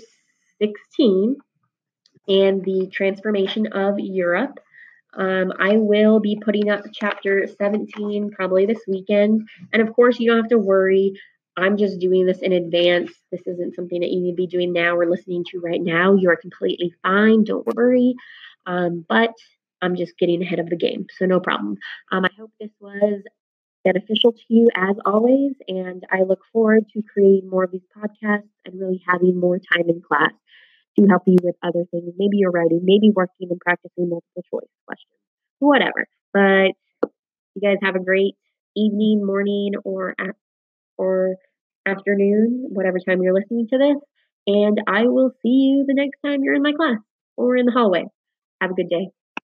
16 0.61 1.35
and 2.27 2.63
the 2.63 2.87
transformation 2.91 3.67
of 3.73 3.99
Europe. 3.99 4.59
Um, 5.17 5.51
I 5.59 5.77
will 5.77 6.19
be 6.19 6.39
putting 6.43 6.69
up 6.69 6.83
chapter 6.93 7.47
17 7.57 8.31
probably 8.31 8.65
this 8.65 8.81
weekend. 8.87 9.47
And 9.73 9.81
of 9.81 9.93
course, 9.93 10.19
you 10.19 10.29
don't 10.29 10.41
have 10.41 10.49
to 10.49 10.59
worry. 10.59 11.13
I'm 11.57 11.77
just 11.77 11.99
doing 11.99 12.25
this 12.25 12.39
in 12.39 12.53
advance. 12.53 13.11
This 13.31 13.41
isn't 13.45 13.75
something 13.75 13.99
that 14.01 14.11
you 14.11 14.21
need 14.21 14.31
to 14.31 14.35
be 14.35 14.47
doing 14.47 14.71
now 14.71 14.95
or 14.95 15.09
listening 15.09 15.43
to 15.51 15.59
right 15.59 15.81
now. 15.81 16.15
You 16.15 16.29
are 16.29 16.35
completely 16.37 16.93
fine. 17.01 17.43
Don't 17.43 17.65
worry. 17.75 18.13
Um, 18.65 19.05
but 19.09 19.33
I'm 19.81 19.95
just 19.95 20.17
getting 20.17 20.41
ahead 20.41 20.59
of 20.59 20.69
the 20.69 20.77
game. 20.77 21.07
So, 21.17 21.25
no 21.25 21.39
problem. 21.39 21.77
Um, 22.11 22.25
I 22.25 22.29
hope 22.37 22.51
this 22.59 22.71
was 22.79 23.23
beneficial 23.83 24.33
to 24.33 24.41
you 24.49 24.69
as 24.75 24.95
always. 25.05 25.53
And 25.67 26.03
I 26.11 26.23
look 26.23 26.41
forward 26.53 26.85
to 26.93 27.01
creating 27.13 27.49
more 27.49 27.63
of 27.63 27.71
these 27.71 27.85
podcasts 27.97 28.49
and 28.65 28.79
really 28.79 29.01
having 29.07 29.39
more 29.39 29.57
time 29.57 29.89
in 29.89 30.01
class 30.01 30.31
to 31.05 31.09
help 31.09 31.23
you 31.27 31.37
with 31.43 31.55
other 31.63 31.85
things. 31.91 32.13
Maybe 32.17 32.37
you're 32.37 32.51
writing, 32.51 32.81
maybe 32.83 33.11
working 33.15 33.47
and 33.49 33.59
practicing 33.59 34.09
multiple 34.09 34.43
choice 34.51 34.69
questions, 34.87 35.19
whatever. 35.59 36.07
But 36.33 36.73
you 37.55 37.61
guys 37.61 37.77
have 37.83 37.95
a 37.95 38.03
great 38.03 38.35
evening, 38.75 39.25
morning, 39.25 39.73
or 39.83 40.15
or 40.97 41.35
afternoon, 41.85 42.67
whatever 42.69 42.99
time 42.99 43.21
you're 43.21 43.33
listening 43.33 43.67
to 43.71 43.77
this. 43.77 43.97
And 44.47 44.79
I 44.87 45.03
will 45.03 45.31
see 45.41 45.49
you 45.49 45.85
the 45.87 45.93
next 45.93 46.19
time 46.25 46.43
you're 46.43 46.55
in 46.55 46.63
my 46.63 46.73
class 46.73 46.99
or 47.37 47.55
in 47.55 47.65
the 47.65 47.71
hallway. 47.71 48.05
Have 48.61 48.71
a 48.71 48.73
good 48.73 48.89
day. 48.89 49.09